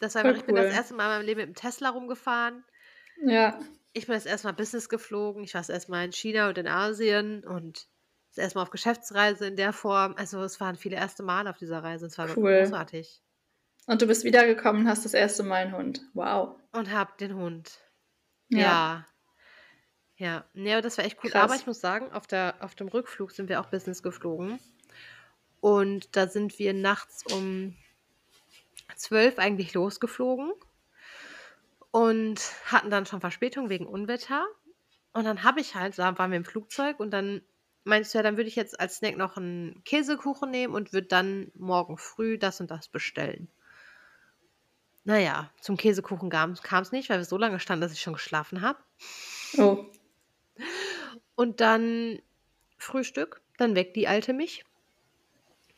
Das 0.00 0.14
war 0.14 0.24
Voll 0.24 0.34
ich 0.34 0.44
bin 0.44 0.54
das 0.56 0.70
erste 0.70 0.94
Mal 0.94 1.04
in 1.04 1.10
meinem 1.18 1.26
Leben 1.26 1.40
mit'm 1.52 1.54
Tesla 1.54 1.90
rumgefahren. 1.90 2.64
Ja. 3.22 3.58
Ich 3.96 4.06
bin 4.06 4.14
das 4.16 4.26
erste 4.26 4.48
Mal 4.48 4.52
Business 4.54 4.88
geflogen. 4.88 5.44
Ich 5.44 5.54
war 5.54 5.60
das 5.60 5.68
erste 5.68 5.92
Mal 5.92 6.04
in 6.06 6.12
China 6.12 6.48
und 6.48 6.58
in 6.58 6.66
Asien 6.66 7.44
und 7.44 7.86
das 8.34 8.38
erste 8.42 8.58
Mal 8.58 8.62
auf 8.64 8.70
Geschäftsreise 8.70 9.46
in 9.46 9.54
der 9.54 9.72
Form. 9.72 10.14
Also, 10.16 10.42
es 10.42 10.58
waren 10.60 10.74
viele 10.74 10.96
erste 10.96 11.22
Male 11.22 11.48
auf 11.48 11.58
dieser 11.58 11.80
Reise. 11.84 12.06
Es 12.06 12.18
war 12.18 12.26
wirklich 12.28 12.42
Cool. 12.42 12.54
großartig. 12.56 13.20
Und 13.88 14.00
du 14.00 14.06
bist 14.06 14.24
wiedergekommen 14.24 14.82
und 14.82 14.88
hast 14.88 15.04
das 15.04 15.12
erste 15.14 15.42
Mal 15.42 15.66
'n 15.66 15.76
Hund. 15.76 16.00
Wow. 16.14 16.56
Und 16.74 16.90
habe 16.90 17.12
den 17.20 17.36
Hund. 17.36 17.78
Ja. 18.50 18.76
Ja. 18.76 19.06
Ja. 20.24 20.48
Ne, 20.54 20.72
aber 20.72 20.80
das 20.82 20.96
war 20.96 21.04
echt 21.04 21.22
cool. 21.22 21.32
Aber 21.34 21.54
Krass. 21.54 21.56
ich 21.56 21.66
muss 21.66 21.80
sagen, 21.80 22.10
auf 22.12 22.26
der 22.26 22.56
auf 22.60 22.74
dem 22.74 22.88
Rückflug 22.88 23.30
sind 23.32 23.48
wir 23.50 23.60
auch 23.60 23.66
Business 23.66 24.02
geflogen. 24.02 24.58
Und 25.60 26.16
da 26.16 26.28
sind 26.28 26.58
wir 26.58 26.74
nachts 26.74 27.24
um 27.24 27.76
12 28.96 29.38
eigentlich 29.38 29.72
losgeflogen 29.74 30.52
und 31.90 32.40
hatten 32.64 32.90
dann 32.90 33.06
schon 33.06 33.20
Verspätung 33.20 33.68
wegen 33.68 33.86
Unwetter. 33.86 34.44
Und 35.12 35.24
dann 35.24 35.42
habe 35.44 35.60
ich 35.60 35.74
halt 35.76 35.98
da 35.98 36.18
waren 36.18 36.30
wir 36.32 36.38
im 36.38 36.44
Flugzeug 36.44 37.00
und 37.00 37.10
dann 37.12 37.42
meinte 37.84 38.08
ich: 38.08 38.14
„Ja, 38.14 38.22
dann 38.22 38.36
würde 38.36 38.48
ich 38.48 38.56
jetzt 38.56 38.80
als 38.80 38.96
Snack 38.96 39.16
noch 39.16 39.36
'n 39.36 39.82
Käsekuchen 39.84 40.50
nehmen 40.50 40.74
und 40.74 40.92
würde 40.92 41.08
dann 41.08 41.52
morgen 41.54 41.98
früh 41.98 42.38
das 42.38 42.60
und 42.60 42.70
das 42.70 42.88
bestellen.“ 42.88 43.52
Na 45.06 45.18
ja, 45.18 45.50
zum 45.60 45.76
Käsekuchen 45.78 46.30
gams 46.30 46.62
kam's 46.62 46.92
nicht, 46.92 47.08
weil 47.10 47.18
wir 47.18 47.24
so 47.24 47.36
lange 47.38 47.60
standen, 47.60 47.82
dass 47.82 47.92
ich 47.92 48.00
schon 48.00 48.14
geschlafen 48.14 48.62
habe. 48.62 48.78
Oh. 49.58 49.93
Und 51.36 51.60
dann 51.60 52.20
Frühstück, 52.78 53.40
dann 53.58 53.74
weckt 53.76 53.96
die 53.96 54.08
Alte 54.08 54.32
mich. 54.32 54.64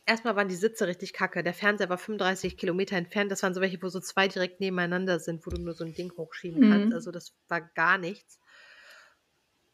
Erst 0.05 0.23
mal 0.23 0.35
waren 0.35 0.47
die 0.47 0.55
Sitze 0.55 0.87
richtig 0.87 1.11
kacke. 1.13 1.43
Der 1.43 1.53
Fernseher 1.53 1.89
war 1.89 1.97
35 1.97 2.55
Kilometer 2.57 2.95
entfernt. 2.95 3.29
Das 3.31 3.43
waren 3.43 3.53
so 3.53 3.59
welche, 3.59 3.81
wo 3.81 3.89
so 3.89 3.99
2 3.99 4.27
direkt 4.29 4.61
nebeneinander 4.61 5.19
sind, 5.19 5.45
wo 5.45 5.49
du 5.49 5.61
nur 5.61 5.73
so 5.73 5.83
'n 5.83 5.93
Ding 5.93 6.13
hochschieben 6.15 6.69
kannst. 6.69 6.87
Mhm. 6.87 6.93
Also, 6.93 7.11
das 7.11 7.33
war 7.49 7.61
gar 7.61 7.97
nichts. 7.97 8.39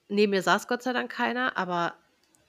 Neben 0.09 0.31
mir 0.31 0.41
saß 0.41 0.67
Gott 0.67 0.84
sei 0.84 0.93
Dank 0.93 1.11
keiner, 1.11 1.55
aber 1.57 1.93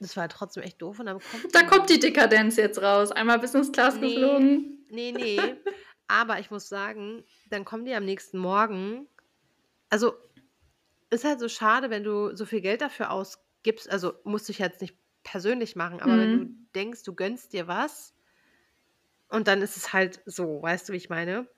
das 0.01 0.17
war 0.17 0.29
trotzdem 0.29 0.63
echt 0.63 0.81
doof 0.83 0.99
und 0.99 1.07
dann 1.07 1.19
kommt 1.21 1.55
Da 1.55 1.61
die 1.61 1.67
kommt 1.67 1.91
die 1.91 1.99
Dekadenz 2.01 2.57
jetzt 2.57 2.81
raus. 2.83 3.13
Einmal 3.13 3.39
Business 3.39 3.71
Class 3.71 3.97
Ne, 3.97 4.11
geflogen. 4.11 4.87
ne, 4.91 5.13
ne. 5.13 5.57
Aber 6.09 6.39
ich 6.39 6.51
muss 6.51 6.69
sagen, 6.69 7.25
dann 7.51 7.65
kommen 7.65 7.85
die 7.87 7.95
am 7.95 8.05
nächsten 8.05 8.39
Morgen 8.39 9.09
also, 9.91 10.15
ist 11.15 11.25
halt 11.25 11.41
so 11.41 11.49
schade, 11.49 11.91
wenn 11.91 12.05
du 12.05 12.35
so 12.37 12.47
viel 12.47 12.61
Geld 12.61 12.81
dafür 12.81 13.11
ausgibst 13.11 13.89
also, 13.91 14.15
musst 14.25 14.49
du 14.49 14.53
jetzt 14.53 14.81
nicht 14.83 14.99
persönlich 15.23 15.77
machen, 15.77 16.01
aber 16.01 16.19
wenn 16.19 16.31
du 16.33 16.47
Mhm. 16.47 16.67
denkst, 16.75 17.03
du 17.05 17.15
gönnst 17.15 17.53
dir 17.53 17.67
was 17.69 18.13
und 19.31 19.49
dann 19.49 19.63
ist 19.63 19.77
es 19.77 19.93
halt 19.93 20.23
so, 20.27 20.63
weißt 20.63 20.89
du, 20.89 20.93
wie 20.93 20.97
ich 20.99 21.09
meine? 21.11 21.49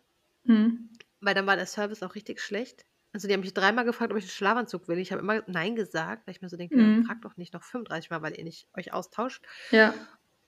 Mhm. 0.45 0.91
Weil 1.21 1.35
dann 1.35 1.47
war 1.47 1.57
der 1.57 1.67
Service 1.67 2.03
auch 2.03 2.15
richtig 2.15 2.41
schlecht. 2.41 2.85
Also, 3.13 3.29
die 3.29 3.35
haben 3.35 3.41
mich 3.41 3.55
dreimal 3.55 3.85
gefragt, 3.87 4.13
ob 4.13 4.19
ich 4.19 4.25
'n 4.27 4.29
Schlafanzug 4.29 4.89
will. 4.89 4.99
Ich 4.99 5.11
habe 5.13 5.23
immer 5.23 5.43
nein 5.47 5.75
gesagt, 5.77 6.27
weil 6.27 6.35
ich 6.35 6.43
mir 6.43 6.49
so 6.51 6.57
denke: 6.59 6.79
„Ja, 6.79 6.93
Mhm. 6.93 7.07
fragt 7.07 7.25
doch 7.25 7.37
nicht 7.37 7.55
noch 7.55 7.63
35 7.65 8.11
Mal, 8.11 8.21
weil 8.23 8.37
ihr 8.37 8.45
nicht 8.45 8.69
euch 8.77 8.93
austauscht.“ 8.93 9.43
Ja. 9.71 9.95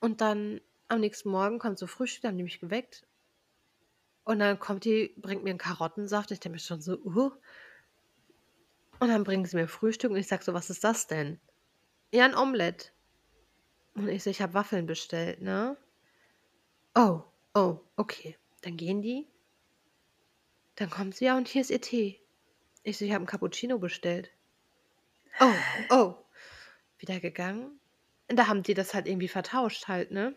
Und 0.03 0.21
dann 0.21 0.61
am 0.89 1.01
nächsten 1.01 1.31
Morgen 1.31 1.59
kommt 1.59 1.79
so 1.79 1.87
Frühstück, 1.87 2.23
da 2.23 2.29
haben 2.29 2.37
die 2.37 2.43
mich 2.45 2.61
geweckt. 2.61 3.03
Und 4.27 4.41
dann 4.41 4.59
kommt 4.59 4.85
die, 4.85 5.15
bringt 5.17 5.45
mir 5.45 5.51
'n 5.51 5.59
Karottensaft. 5.59 6.31
Ich 6.31 6.41
denke 6.41 6.55
mir 6.57 6.59
schon 6.61 6.81
so: 6.83 6.99
„Uh.“ 6.99 7.33
Und 9.01 9.09
dann 9.09 9.25
bringen 9.25 9.45
sie 9.45 9.57
mir 9.57 9.69
Frühstück 9.69 10.11
und 10.11 10.17
ich 10.17 10.27
sage 10.27 10.43
so: 10.45 10.55
„Was 10.55 10.71
ist 10.71 10.83
das 10.85 11.07
denn?“ 11.07 11.41
„Ja, 12.13 12.27
'n 12.27 12.35
Omelett.“ 12.37 12.93
Und 13.97 14.09
ich 14.09 14.23
so: 14.23 14.31
„Ich 14.31 14.41
habe 14.43 14.55
Waffeln 14.55 14.87
bestellt, 14.87 15.41
ne?“ 15.43 15.77
„Oh, 16.97 17.23
oh, 17.55 17.81
okay.“ 17.97 18.37
Dann 18.63 18.77
gehen 18.77 19.03
die. 19.03 19.29
Dann 20.79 20.91
kommt 20.91 21.17
sie: 21.17 21.25
„Ja, 21.25 21.37
und 21.37 21.49
hier 21.49 21.63
ist 21.63 21.71
Ihr 21.71 21.81
Tee.“ 21.81 22.21
Ich 22.85 22.99
so: 22.99 23.05
„Ich 23.05 23.13
habe 23.13 23.25
'n 23.25 23.27
Cappuccino 23.27 23.79
bestellt.“ 23.79 24.31
„Oh, 25.41 25.55
oh.“ 25.91 26.15
Wieder 26.99 27.21
gegangen. 27.21 27.81
Da 28.29 28.49
haben 28.49 28.63
die 28.65 28.75
das 28.75 28.95
halt 28.95 29.07
irgendwie 29.09 29.29
vertauscht 29.29 29.89
halt, 29.89 30.11
ne? 30.13 30.37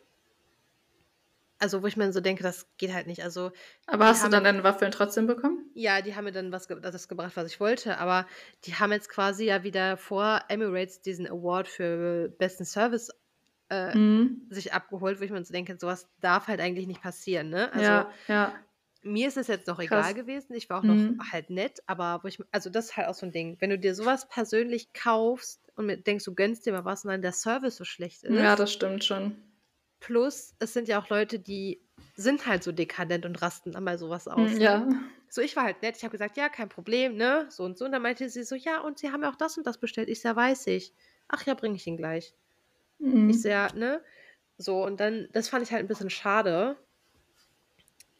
Also, 1.62 1.82
wo 1.84 1.88
ich 1.88 1.98
mir 1.98 2.12
so 2.12 2.22
denke, 2.22 2.44
das 2.44 2.68
geht 2.78 2.94
halt 2.94 3.08
nicht. 3.08 3.24
Also, 3.24 3.52
Aber 3.86 4.08
hast 4.08 4.24
du 4.24 4.30
dann 4.30 4.44
deine 4.44 4.64
Waffeln 4.64 4.90
trotzdem 4.92 5.28
bekommen? 5.28 5.70
Ja, 5.76 6.02
die 6.02 6.16
haben 6.16 6.26
mir 6.26 6.32
dann 6.34 6.52
was 6.52 6.68
ge 6.68 6.80
das 6.82 7.08
gebracht, 7.08 7.38
was 7.38 7.48
ich 7.50 7.60
wollte, 7.62 7.98
aber 7.98 8.28
die 8.66 8.76
haben 8.76 8.92
jetzt 8.92 9.08
quasi 9.10 9.46
ja 9.46 9.64
wieder 9.64 9.96
vor 9.96 10.42
Emirates 10.50 11.02
diesen 11.02 11.28
Award 11.28 11.68
für 11.70 12.28
besten 12.30 12.66
Service, 12.66 13.10
äh, 13.70 13.94
Mhm. 13.94 14.42
sich 14.50 14.74
abgeholt, 14.74 15.20
wo 15.20 15.24
ich 15.24 15.32
mir 15.32 15.44
so 15.46 15.54
denke, 15.54 15.78
so 15.80 15.88
was 15.88 16.10
darf 16.20 16.48
halt 16.48 16.60
eigentlich 16.60 16.88
nicht 16.88 17.02
passieren, 17.02 17.50
ne? 17.50 17.72
Also, 17.74 18.04
Ja, 18.04 18.12
ja. 18.28 18.66
mir 19.04 19.28
ist 19.30 19.38
es 19.38 19.48
jetzt 19.48 19.68
noch 19.68 19.80
egal 19.80 20.14
Krass. 20.14 20.16
gewesen. 20.16 20.54
Ich 20.56 20.70
war 20.70 20.82
auch 20.82 20.88
noch 20.88 21.10
Mhm. 21.10 21.32
halt 21.32 21.50
nett, 21.52 21.82
aber 21.88 22.22
wo 22.24 22.28
ich 22.28 22.40
also, 22.52 22.70
das 22.70 22.88
ist 22.88 22.98
halt 22.98 23.08
auch 23.10 23.16
so 23.16 23.26
'n 23.28 23.32
Ding. 23.34 23.58
Wenn 23.60 23.70
du 23.72 23.80
dir 23.80 23.96
so 23.96 24.06
was 24.06 24.28
persönlich 24.30 24.94
kaufst 24.94 25.72
und 25.76 26.08
denkst, 26.08 26.26
du 26.26 26.36
gönnst 26.36 26.66
dir 26.66 26.74
mal 26.74 26.86
was 26.86 27.06
und 27.06 27.12
dann 27.12 27.22
der 27.24 27.34
Service 27.34 27.78
so 27.78 27.86
schlecht 27.86 28.24
Ja, 28.28 28.56
ist 28.56 28.56
das 28.56 28.74
stimmt 28.74 29.04
schon. 29.04 29.36
Plus 30.02 30.56
es 30.60 30.74
sind 30.74 30.90
ja 30.90 31.02
auch 31.02 31.10
Leute, 31.10 31.40
die 31.40 31.84
sind 32.16 32.48
halt 32.48 32.64
so 32.64 32.74
dekadent 32.74 33.26
und 33.28 33.42
rasten 33.44 33.74
dann 33.74 33.86
bei 33.86 33.98
so 33.98 34.10
was 34.12 34.28
aus, 34.30 34.62
ne? 34.62 34.70
ja. 34.70 34.90
So, 35.30 35.42
ich 35.42 35.56
war 35.56 35.64
halt 35.64 35.82
nett. 35.82 35.96
Ich 35.98 36.04
habe 36.04 36.12
gesagt: 36.12 36.36
„Ja, 36.38 36.50
kein 36.50 36.70
Problem, 36.70 37.16
ne?“ 37.16 37.48
So 37.50 37.64
und 37.64 37.78
so. 37.78 37.86
Und 37.86 37.92
dann 37.94 38.02
meinte 38.02 38.30
sie 38.30 38.44
so: 38.44 38.56
„Ja, 38.56 38.82
und 38.82 39.00
Sie 39.00 39.12
haben 39.12 39.24
ja 39.24 39.30
auch 39.32 39.36
das 39.38 39.58
und 39.58 39.66
das 39.68 39.78
bestellt.“ 39.80 40.10
Ich 40.10 40.24
„Ja, 40.24 40.36
weiß 40.36 40.68
ich.“ 40.68 40.94
„Ach 41.30 41.46
ja, 41.46 41.54
bringe 41.54 41.76
ich 41.76 41.88
Ihnen 41.88 41.98
gleich.“ 41.98 42.36
Ich 43.28 43.44
Mhm. 43.44 43.46
„Ja“, 43.46 43.72
ne? 43.76 44.04
So, 44.58 44.84
und 44.86 45.00
dann 45.02 45.30
das 45.34 45.50
fand 45.50 45.64
ich 45.66 45.72
halt 45.74 45.84
'n 45.86 45.88
bisschen 45.90 46.10
schade. 46.12 46.78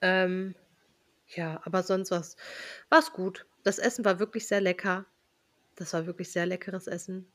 Ähm, 0.02 0.56
ja, 1.28 1.62
aber 1.66 1.84
sonst 1.84 2.12
war's 2.12 2.36
war's 2.90 3.14
gut. 3.14 3.48
Das 3.64 3.80
Essen 3.80 4.06
war 4.06 4.20
wirklich 4.20 4.48
sehr 4.48 4.62
lecker. 4.62 5.06
Das 5.76 5.94
war 5.94 6.08
wirklich 6.08 6.32
sehr 6.32 6.46
leckeres 6.48 6.88
Essen. 6.88 7.32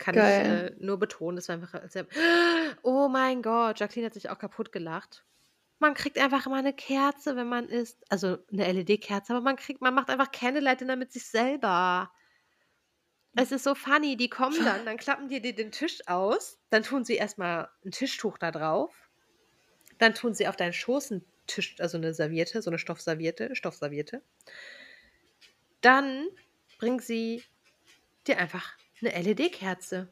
Kann 0.00 0.16
ich, 0.16 0.38
Geil. 0.38 0.44
äh, 0.44 0.70
nur 0.78 0.98
betonen. 0.98 1.36
Das 1.36 1.48
war 1.48 1.56
einfach 1.56 1.74
sehr 1.90 2.06
oh 2.82 3.08
mein 3.08 3.42
Gott, 3.42 3.80
Jacqueline 3.80 4.06
hat 4.06 4.14
sich 4.14 4.30
auch 4.30 4.38
kaputt 4.38 4.70
gelacht. 4.72 5.24
Man 5.80 5.94
kriegt 5.94 6.18
einfach 6.18 6.46
immer 6.46 6.60
'ne 6.60 6.72
Kerze, 6.72 7.36
wenn 7.36 7.48
man 7.48 7.68
isst. 7.68 8.04
Also, 8.10 8.38
'ne 8.50 8.64
LED-Kerze, 8.72 9.32
aber 9.32 9.42
man 9.42 9.54
kriegt 9.56 9.80
man 9.80 9.94
macht 9.94 10.10
einfach 10.10 10.32
Candlelight 10.32 10.80
Dinner 10.80 10.96
mit 10.96 11.12
sich 11.12 11.24
selber. 11.26 12.10
Es 13.36 13.52
ist 13.52 13.64
so 13.64 13.74
funny. 13.74 14.16
Die 14.16 14.28
kommen 14.30 14.64
dann, 14.64 14.84
dann 14.86 14.96
klappen 14.96 15.28
die 15.28 15.40
dir 15.40 15.54
den 15.54 15.70
Tisch 15.70 16.00
aus. 16.06 16.58
Dann 16.70 16.82
tun 16.82 17.04
sie 17.04 17.14
erst 17.16 17.38
mal 17.38 17.68
'n 17.84 17.90
Tischtuch 17.90 18.38
da 18.38 18.50
drauf. 18.50 19.10
Dann 19.98 20.14
tun 20.14 20.34
sie 20.34 20.48
auf 20.48 20.56
deinen 20.56 20.72
Schoß 20.72 21.12
'n 21.12 21.24
Tisch 21.46 21.76
also, 21.80 21.98
'ne 21.98 22.14
Serviette, 22.14 22.62
so 22.62 22.70
'ne 22.70 22.78
Stoffserviette 22.78 23.54
Stoffserviette. 23.56 24.22
Dann 25.84 26.26
bringen 26.78 26.98
sie 27.00 27.44
dir 28.26 28.38
einfach 28.38 28.78
'ne 29.02 29.10
LED-Kerze. 29.12 30.08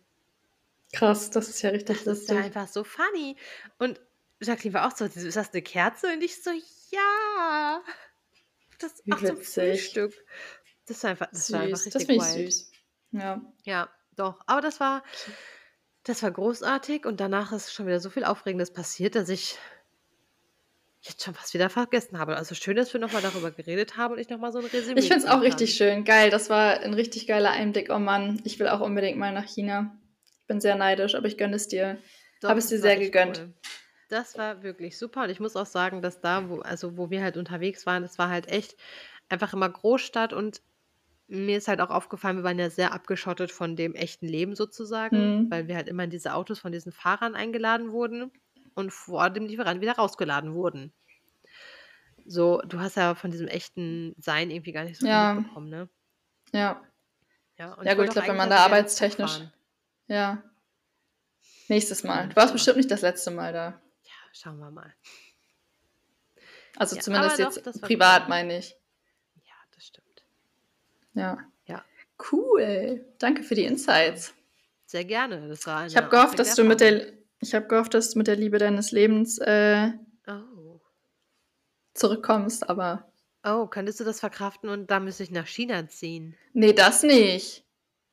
Krass, 0.92 1.30
das 1.30 1.48
ist 1.48 1.62
ja 1.62 1.70
richtig 1.70 2.04
Das 2.04 2.08
ist 2.08 2.28
ja 2.28 2.36
lustig. 2.36 2.38
einfach 2.38 2.68
so 2.68 2.84
funny. 2.84 3.36
Und 3.78 4.00
Jacqueline 4.42 4.74
war 4.74 4.86
auch 4.88 4.96
so: 4.96 5.04
„Ist 5.04 5.36
das 5.36 5.52
'ne 5.52 5.62
Kerze?“ 5.62 6.12
Und 6.12 6.22
ich 6.22 6.42
so: 6.42 6.50
„Ja!“ 6.90 7.82
Das 8.80 9.02
Wie 9.04 9.14
auch 9.14 9.22
zum. 9.22 9.38
Frühstück. 9.38 10.24
Das 10.86 11.02
war 11.02 11.10
einfach 11.10 11.28
das 11.32 11.52
war 11.52 11.60
einfach 11.62 11.84
Süß, 11.84 11.88
das 11.90 12.08
richtig 12.08 12.14
ich 12.14 12.32
wild. 12.32 12.32
süß. 12.32 12.70
Ja. 13.12 13.52
Ja, 13.64 13.90
doch. 14.16 14.40
Aber 14.46 14.60
das 14.60 14.80
war 14.80 15.02
das 16.04 16.22
war 16.22 16.30
großartig 16.30 17.04
und 17.06 17.20
danach 17.20 17.52
ist 17.52 17.72
schon 17.74 17.86
wieder 17.86 18.00
so 18.00 18.10
viel 18.10 18.24
Aufregendes 18.24 18.72
passiert, 18.72 19.16
dass 19.16 19.28
ich 19.28 19.58
jetzt 21.08 21.22
schon 21.24 21.34
fast 21.34 21.54
wieder 21.54 21.70
vergessen 21.70 22.18
habe. 22.18 22.36
Also 22.36 22.54
schön, 22.54 22.76
dass 22.76 22.92
wir 22.92 23.00
noch 23.00 23.10
mal 23.12 23.22
darüber 23.22 23.52
geredet 23.52 23.96
haben 23.96 24.14
und 24.14 24.18
ich 24.20 24.28
noch 24.28 24.38
mal 24.38 24.52
so 24.52 24.58
'n 24.60 24.64
Resümee 24.66 24.98
Ich 24.98 25.06
finde 25.08 25.24
es 25.24 25.30
auch 25.30 25.42
richtig 25.42 25.74
schön. 25.76 26.04
Geil, 26.04 26.30
das 26.30 26.50
war 26.50 26.82
'n 26.82 26.94
richtig 26.94 27.26
geiler 27.26 27.50
Einblick. 27.50 27.90
Oh 27.90 27.98
Mann, 27.98 28.40
ich 28.44 28.58
will 28.58 28.68
auch 28.68 28.80
unbedingt 28.80 29.18
mal 29.18 29.32
nach 29.32 29.44
China. 29.46 29.96
Ich 30.40 30.46
bin 30.46 30.60
sehr 30.60 30.74
neidisch, 30.76 31.14
aber 31.14 31.26
ich 31.28 31.36
gönne 31.38 31.56
es 31.56 31.68
dir. 31.68 31.98
Habe 32.46 32.58
es 32.60 32.68
dir 32.68 32.78
sehr 32.78 32.96
gegönnt. 32.98 33.46
cool. 33.46 33.54
Das 34.08 34.38
war 34.38 34.62
wirklich 34.62 34.98
super 34.98 35.24
und 35.24 35.30
ich 35.30 35.40
muss 35.40 35.56
auch 35.56 35.66
sagen, 35.66 36.00
dass 36.02 36.20
da, 36.20 36.48
wo 36.48 36.60
also, 36.60 36.96
wo 36.96 37.10
wir 37.10 37.22
halt 37.22 37.36
unterwegs 37.36 37.86
waren, 37.86 38.02
das 38.02 38.18
war 38.18 38.28
halt 38.28 38.48
echt 38.48 38.76
einfach 39.28 39.52
immer 39.52 39.68
Großstadt 39.68 40.32
und 40.32 40.62
mir 41.28 41.58
ist 41.58 41.68
halt 41.68 41.80
auch 41.82 41.90
aufgefallen, 41.90 42.38
wir 42.38 42.44
waren 42.44 42.58
ja 42.60 42.70
sehr 42.70 42.92
abgeschottet 42.94 43.52
von 43.52 43.76
dem 43.76 43.94
echten 43.94 44.26
Leben 44.28 44.56
sozusagen, 44.56 45.34
weil 45.50 45.66
Mhm. 45.66 45.68
wir 45.68 45.76
halt 45.76 45.88
immer 45.88 46.04
in 46.04 46.10
diese 46.10 46.34
Autos 46.34 46.60
von 46.60 46.72
diesen 46.72 46.92
Fahrern 46.92 47.34
eingeladen 47.36 47.92
wurden 47.92 48.32
und 48.76 48.92
vor 48.92 49.30
dem 49.30 49.46
Lieferanten 49.46 49.80
wieder 49.80 49.94
rausgeladen 49.96 50.54
wurden. 50.54 50.92
So, 52.24 52.60
du 52.62 52.80
hast 52.80 52.96
ja 52.96 53.14
von 53.14 53.30
diesem 53.30 53.48
echten 53.48 54.14
Sein 54.18 54.50
irgendwie 54.50 54.72
gar 54.72 54.84
nicht 54.84 54.96
so 54.98 55.06
viel 55.06 55.08
Ja. 55.10 55.34
mitbekommen, 55.34 55.68
ne? 55.70 55.88
Ja. 56.52 56.82
Ja, 57.58 57.72
und 57.74 57.84
Ja 57.86 57.92
ich 57.92 57.98
gut, 57.98 58.06
ich 58.06 58.12
glaube, 58.12 58.28
wenn 58.28 58.36
man 58.36 58.50
da 58.50 58.58
arbeitstechnisch 58.64 59.32
fahren. 59.38 59.52
ja. 60.08 60.42
Nächstes 61.68 62.04
Mal. 62.04 62.28
Du 62.28 62.36
warst 62.36 62.52
bestimmt 62.52 62.76
nicht 62.76 62.90
das 62.92 63.02
letzte 63.02 63.32
Mal 63.32 63.52
da. 63.52 63.80
Ja, 64.04 64.12
schauen 64.32 64.58
wir 64.58 64.70
mal. 64.70 64.94
Also 66.76 66.94
Ja, 66.96 67.02
zumindest 67.02 67.40
doch, 67.40 67.56
jetzt 67.56 67.80
privat, 67.82 68.22
cool. 68.22 68.28
meine 68.28 68.58
ich. 68.58 68.76
Ja, 69.44 69.54
das 69.74 69.86
stimmt. 69.86 70.22
Ja. 71.14 71.38
Ja. 71.64 71.84
Cool. 72.30 73.04
Danke 73.18 73.42
für 73.42 73.54
die. 73.56 73.64
Insights. 73.64 74.32
Sehr 74.84 75.04
gerne. 75.04 75.48
Das 75.48 75.66
war 75.66 75.86
Ich 75.86 75.96
habe 75.96 76.08
gehofft, 76.08 76.38
dass 76.38 76.54
du 76.54 76.62
mit 76.62 76.80
der 76.80 77.12
ich 77.40 77.54
habe 77.54 77.66
gehofft, 77.68 77.94
dass 77.94 78.10
du 78.10 78.18
mit 78.18 78.26
der 78.28 78.36
Liebe 78.36 78.58
deines 78.58 78.92
Lebens, 78.92 79.38
äh 79.38 79.92
Oh. 80.28 80.80
zurückkommst, 81.96 82.68
aber 82.68 83.10
Oh, 83.44 83.66
könntest 83.68 84.00
du 84.00 84.04
das 84.04 84.20
verkraften 84.20 84.68
und 84.70 84.90
dann 84.90 85.04
müsste 85.04 85.22
ich 85.22 85.30
nach 85.30 85.46
China 85.46 85.86
ziehen? 85.88 86.38
Ne, 86.54 86.72
das 86.74 87.02
nicht. 87.02 87.64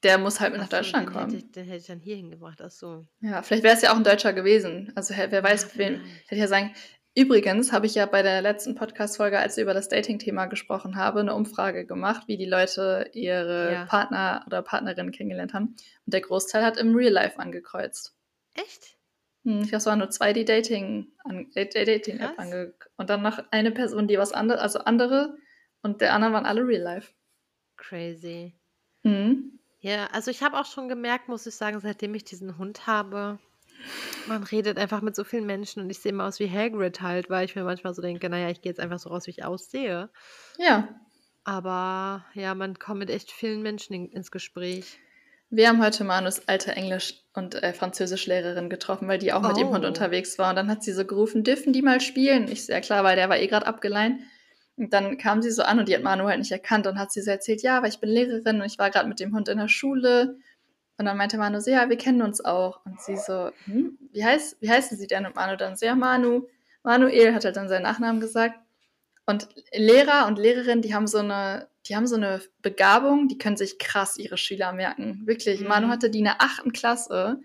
Der 0.03 0.17
muss 0.17 0.39
halt 0.39 0.51
mit 0.51 0.59
nach 0.61 0.67
Ach 0.67 0.71
so, 0.71 0.77
Deutschland 0.77 1.07
den 1.07 1.11
hätte 1.11 1.35
ich 1.37 1.43
kommen. 1.43 1.51
den 1.51 1.65
hätte 1.65 1.77
ich 1.77 1.85
dann 1.87 1.99
hierhin 1.99 2.29
gebracht. 2.29 2.61
Ach 2.61 2.71
so. 2.71 3.05
Ja, 3.21 3.41
vielleicht 3.41 3.63
wäre 3.63 3.75
es 3.75 3.81
ja 3.81 3.91
auch 3.93 3.97
'n 3.97 4.03
Deutscher 4.03 4.33
gewesen. 4.33 4.91
Also, 4.95 5.13
wer 5.15 5.43
weiß, 5.43 5.77
wen 5.77 6.01
vielleicht. 6.01 6.25
hätte 6.27 6.41
ja 6.41 6.47
sagen 6.47 6.73
übrigens 7.15 7.71
habe 7.71 7.85
ich 7.85 7.93
ja 7.93 8.07
bei 8.07 8.23
der 8.23 8.41
letzten 8.41 8.73
Podcast-Folge, 8.73 9.37
als 9.37 9.55
ich 9.57 9.61
über 9.61 9.75
das 9.75 9.87
Dating-Thema 9.87 10.47
gesprochen 10.47 10.95
habe, 10.95 11.23
'ne 11.23 11.33
Umfrage 11.35 11.85
gemacht, 11.85 12.23
wie 12.27 12.37
die 12.37 12.45
Leute 12.45 13.09
ihre 13.13 13.69
Ja. 13.69 13.85
Partner 13.85 14.43
oder 14.47 14.61
Partnerinnen 14.63 15.11
kennengelernt 15.11 15.53
haben. 15.53 15.75
Und 16.05 16.13
der 16.13 16.21
Großteil 16.21 16.63
hat 16.65 16.77
im 16.77 16.95
Real 16.95 17.13
Life 17.13 17.37
angekreuzt. 17.39 18.13
Echt? 18.55 18.95
Mhm, 19.45 19.61
ich 19.63 19.69
glaube, 19.69 19.77
es 19.77 19.85
waren 19.85 19.99
nur 19.99 20.09
2, 20.09 20.33
die 20.33 20.45
Dating 20.45 21.11
an 21.25 21.51
äh, 21.55 21.67
Da 21.67 21.83
Dating-App 21.85 22.31
Krass. 22.31 22.37
ange 22.39 22.73
und 22.97 23.09
dann 23.09 23.21
noch 23.21 23.39
eine 23.51 23.71
Person, 23.71 24.07
die 24.07 24.17
was 24.17 24.31
ande 24.33 24.59
also, 24.59 24.79
andere 24.79 25.37
und 25.81 26.01
der 26.01 26.13
anderen 26.13 26.33
waren 26.33 26.45
alle 26.45 26.61
Real 26.65 26.81
Life. 26.81 27.13
Crazy. 27.77 28.55
Mhm. 29.03 29.59
Ja, 29.81 30.07
also, 30.07 30.31
ich 30.31 30.41
habe 30.41 30.57
auch 30.59 30.65
schon 30.65 30.87
gemerkt, 30.87 31.27
muss 31.27 31.45
ich 31.45 31.55
sagen, 31.55 31.79
seitdem 31.79 32.15
ich 32.15 32.23
diesen 32.23 32.57
Hund 32.57 32.87
habe, 32.87 33.39
man 34.25 34.43
redet 34.43 34.77
einfach 34.79 35.01
mit 35.01 35.15
so 35.15 35.23
vielen 35.25 35.45
Menschen 35.47 35.83
und 35.83 35.89
ich 35.89 35.99
sehe 35.99 36.11
immer 36.11 36.25
aus 36.27 36.39
wie 36.39 36.49
Hagrid 36.51 37.01
halt, 37.01 37.29
weil 37.29 37.45
ich 37.45 37.55
mir 37.55 37.63
manchmal 37.65 37.93
so 37.93 38.01
denke: 38.01 38.29
„Na 38.29 38.39
ja, 38.39 38.49
ich 38.49 38.61
gehe 38.61 38.71
jetzt 38.71 38.79
einfach 38.79 38.99
so 38.99 39.09
raus, 39.09 39.27
wie 39.27 39.31
ich 39.31 39.43
aussehe.“ 39.45 40.11
Ja. 40.57 40.99
Aber 41.45 42.25
ja, 42.33 42.55
man 42.55 42.79
kommt 42.79 42.99
mit 42.99 43.09
echt 43.09 43.31
vielen 43.31 43.61
Menschen 43.61 43.93
in 43.93 44.09
ins 44.09 44.31
Gespräch. 44.31 44.99
Wir 45.49 45.69
haben 45.69 45.81
heute 45.81 46.03
Manus 46.03 46.47
alte 46.47 46.71
Englisch 46.71 47.22
und, 47.33 47.61
äh, 47.63 47.73
Französischlehrerin 47.73 48.69
getroffen, 48.69 49.07
weil 49.07 49.17
die 49.19 49.33
auch 49.33 49.43
mit 49.43 49.57
ihrem 49.57 49.71
Hund 49.71 49.85
Oh. 49.85 49.87
unterwegs 49.87 50.37
war. 50.39 50.49
Und 50.51 50.55
dann 50.57 50.69
hat 50.69 50.83
sie 50.83 50.93
so 50.93 51.05
gerufen: 51.05 51.43
„Dürfen 51.43 51.73
die 51.73 51.81
mal 51.81 52.01
spielen?“ 52.01 52.47
Ich 52.47 52.67
„Ja 52.67 52.79
klar“, 52.81 53.03
weil 53.03 53.15
der 53.15 53.29
war 53.29 53.37
eh 53.39 53.47
grad 53.47 53.65
abgeleihen. 53.65 54.19
Und 54.77 54.93
dann 54.93 55.17
kam 55.17 55.41
sie 55.41 55.51
so 55.51 55.63
an 55.63 55.79
und 55.79 55.87
die 55.89 55.95
hat 55.95 56.03
Manu 56.03 56.25
halt 56.27 56.39
nicht 56.39 56.51
erkannt 56.51 56.87
und 56.87 56.97
hat 56.99 57.11
sie 57.11 57.21
so 57.21 57.31
erzählt: 57.31 57.61
„Ja, 57.63 57.81
weil 57.81 57.89
ich 57.89 57.99
bin 57.99 58.09
Lehrerin 58.09 58.59
und 58.61 58.65
ich 58.67 58.79
war 58.79 58.89
grad 58.91 59.07
mit 59.07 59.19
dem 59.19 59.33
Hund 59.35 59.49
in 59.49 59.57
der 59.59 59.67
Schule.“ 59.69 60.37
Und 60.99 61.05
dann 61.05 61.17
meinte 61.17 61.37
Manu 61.37 61.59
so: 61.61 61.71
„Ja, 61.71 61.89
wir 61.89 61.97
kennen 61.97 62.21
uns 62.23 62.43
auch.“ 62.45 62.85
Und 62.85 63.01
sie 63.01 63.17
so: 63.17 63.51
„Hm, 63.65 63.97
wie 64.13 64.25
heiß 64.25 64.57
wie 64.61 64.69
heißen 64.71 64.97
Sie 64.97 65.07
denn?“ 65.07 65.25
Und 65.27 65.35
Manu 65.35 65.57
dann 65.57 65.75
so: 65.77 65.85
„Ja, 65.87 65.95
Manu.“ 65.95 66.47
Manuel 66.83 67.33
hat 67.35 67.45
halt 67.45 67.57
dann 67.57 67.69
seinen 67.69 67.83
Nachnamen 67.83 68.21
gesagt. 68.21 68.59
Und 69.27 69.47
Lehrer 69.73 70.27
und 70.27 70.37
Lehrerinnen, 70.37 70.81
die 70.81 70.93
haben 70.93 71.07
so 71.07 71.21
'ne 71.21 71.67
die 71.87 71.95
haben 71.95 72.07
so 72.07 72.17
'ne 72.17 72.41
Begabung, 72.61 73.27
die 73.27 73.37
können 73.37 73.57
sich 73.57 73.79
krass 73.79 74.17
ihre 74.17 74.37
Schüler 74.37 74.73
merken. 74.73 75.21
Wirklich. 75.25 75.61
Manu 75.61 75.87
Mhm. 75.87 75.91
hatte 75.91 76.09
die 76.09 76.19
in 76.19 76.25
der 76.25 76.41
8. 76.41 76.73
Klasse. 76.73 77.39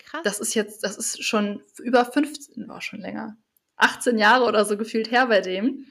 Krass. 0.00 0.22
Das 0.24 0.40
ist 0.40 0.54
jetzt 0.54 0.84
das 0.84 0.96
ist 0.98 1.24
schon 1.24 1.62
über 1.78 2.04
15 2.06 2.70
oh, 2.70 2.80
schon 2.80 3.00
länger, 3.00 3.36
18 3.76 4.18
Jahre 4.18 4.44
oder 4.46 4.64
so 4.64 4.76
gefühlt 4.78 5.10
her 5.10 5.26
bei 5.28 5.40
dem. 5.42 5.86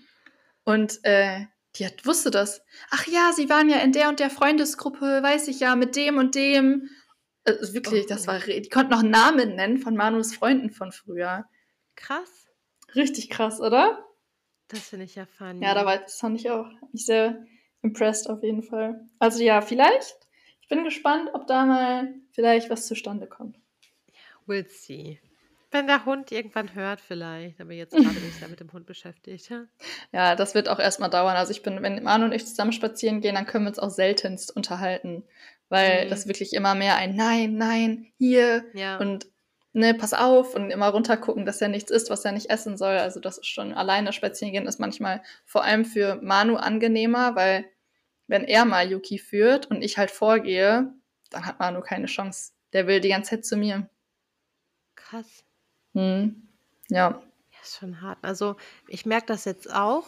Und, 0.65 0.99
äh, 1.03 1.45
die 1.77 1.85
hat 1.87 2.05
wusste 2.05 2.31
das. 2.31 2.61
„Ach 2.91 3.07
ja, 3.07 3.31
Sie 3.35 3.49
waren 3.49 3.69
ja 3.69 3.77
in 3.79 3.93
der 3.93 4.09
und 4.09 4.19
der 4.19 4.29
Freundesgruppe, 4.31 5.21
weiß 5.23 5.47
ich 5.49 5.59
ja, 5.61 5.75
mit 5.75 5.95
dem 5.97 6.17
und 6.17 6.35
dem.“ 6.35 6.89
Äh, 7.45 7.55
wirklich, 7.73 8.07
das 8.07 8.25
Oh. 8.25 8.27
war 8.27 8.47
re 8.47 8.61
die 8.61 8.69
konnten 8.69 8.91
noch 8.91 9.03
Namen 9.03 9.55
nennen 9.55 9.77
von 9.79 9.95
Manus 9.95 10.35
Freunden 10.35 10.71
von 10.71 10.91
früher. 10.93 11.45
Krass. 11.97 12.47
Richtig 12.95 13.29
krass, 13.29 13.59
oder? 13.59 14.06
Das 14.69 14.89
finde 14.89 15.05
ich 15.05 15.15
ja 15.15 15.25
Ja, 15.59 15.73
da 15.73 15.85
funny. 15.85 15.85
war 15.85 15.97
das 15.99 16.19
fand 16.19 16.39
ich 16.39 16.49
auch 16.49 16.69
mich 16.91 17.05
sehr 17.05 17.45
impressed 17.81 18.29
auf 18.29 18.43
jeden 18.43 18.63
Fall. 18.63 19.07
Also, 19.19 19.43
ja, 19.43 19.61
vielleicht 19.61 20.27
ich 20.61 20.67
bin 20.67 20.83
gespannt, 20.83 21.29
ob 21.33 21.47
da 21.47 21.65
mal 21.65 22.13
vielleicht 22.31 22.69
was 22.69 22.87
zustande 22.87 23.27
kommt. 23.27 23.57
We'll 24.47 24.67
see. 24.67 25.19
Wenn 25.71 25.87
der 25.87 26.05
Hund 26.05 26.31
irgendwann 26.31 26.73
hört 26.75 27.01
vielleicht, 27.01 27.59
aber 27.61 27.73
jetzt 27.73 27.97
grade 27.99 28.19
bin 28.19 28.29
ich 28.29 28.37
sehr 28.37 28.47
mit 28.49 28.59
dem 28.59 28.71
Hund 28.73 28.85
beschäftigt. 28.85 29.49
Ja, 30.13 30.35
das 30.35 30.55
wird 30.55 30.69
auch 30.69 30.79
erst 30.79 30.99
mal 30.99 31.09
dauern. 31.09 31.35
Also, 31.35 31.51
ich 31.51 31.61
bin 31.63 31.81
wenn 31.83 32.03
Manu 32.03 32.25
und 32.25 32.31
ich 32.33 32.45
zusammen 32.45 32.71
spazieren 32.71 33.21
gehen, 33.21 33.35
dann 33.35 33.45
können 33.45 33.65
wir 33.65 33.69
uns 33.69 33.79
auch 33.79 33.89
seltenst 33.89 34.55
unterhalten, 34.55 35.23
weil 35.69 36.07
Mhm. 36.07 36.09
das 36.09 36.27
wirklich 36.27 36.53
immer 36.53 36.75
mehr 36.75 36.95
ein 36.95 37.15
„Nein, 37.15 37.55
nein, 37.57 38.07
hier“ 38.17 38.65
Ja. 38.73 38.97
und, 38.97 39.27
ne, 39.77 39.93
„Pass 39.93 40.13
auf“ 40.13 40.55
und 40.55 40.71
immer 40.71 40.89
runtergucken, 40.89 41.45
dass 41.45 41.61
er 41.61 41.69
nichts 41.69 41.91
isst, 41.91 42.09
was 42.09 42.25
er 42.25 42.31
nicht 42.33 42.49
essen 42.49 42.77
soll. 42.77 42.97
Also, 42.97 43.19
das 43.19 43.37
ist 43.37 43.47
schon 43.47 43.73
alleine 43.73 44.11
spazieren 44.13 44.53
gehen 44.53 44.67
ist 44.67 44.79
manchmal 44.79 45.21
vor 45.45 45.63
allem 45.63 45.85
für 45.85 46.15
Manu 46.21 46.55
angenehmer, 46.57 47.35
weil 47.35 47.65
wenn 48.27 48.43
er 48.43 48.65
mal 48.65 48.89
Yuki 48.91 49.19
führt 49.19 49.67
und 49.67 49.81
ich 49.81 49.97
halt 49.97 50.11
vorgehe, 50.11 50.93
dann 51.29 51.45
hat 51.45 51.59
Manu 51.59 51.81
keine 51.81 52.07
Chance. 52.07 52.51
Der 52.73 52.87
will 52.87 52.99
die 52.99 53.09
ganze 53.09 53.31
Zeit 53.31 53.45
zu 53.45 53.55
mir. 53.55 53.89
Krass. 54.95 55.45
Mhm. 55.93 56.47
Ja. 56.89 57.21
Ja, 57.51 57.59
ist 57.63 57.77
schon 57.77 58.01
hart. 58.01 58.17
Also, 58.21 58.55
ich 58.87 59.05
merke 59.05 59.27
das 59.27 59.45
jetzt 59.45 59.71
auch. 59.73 60.05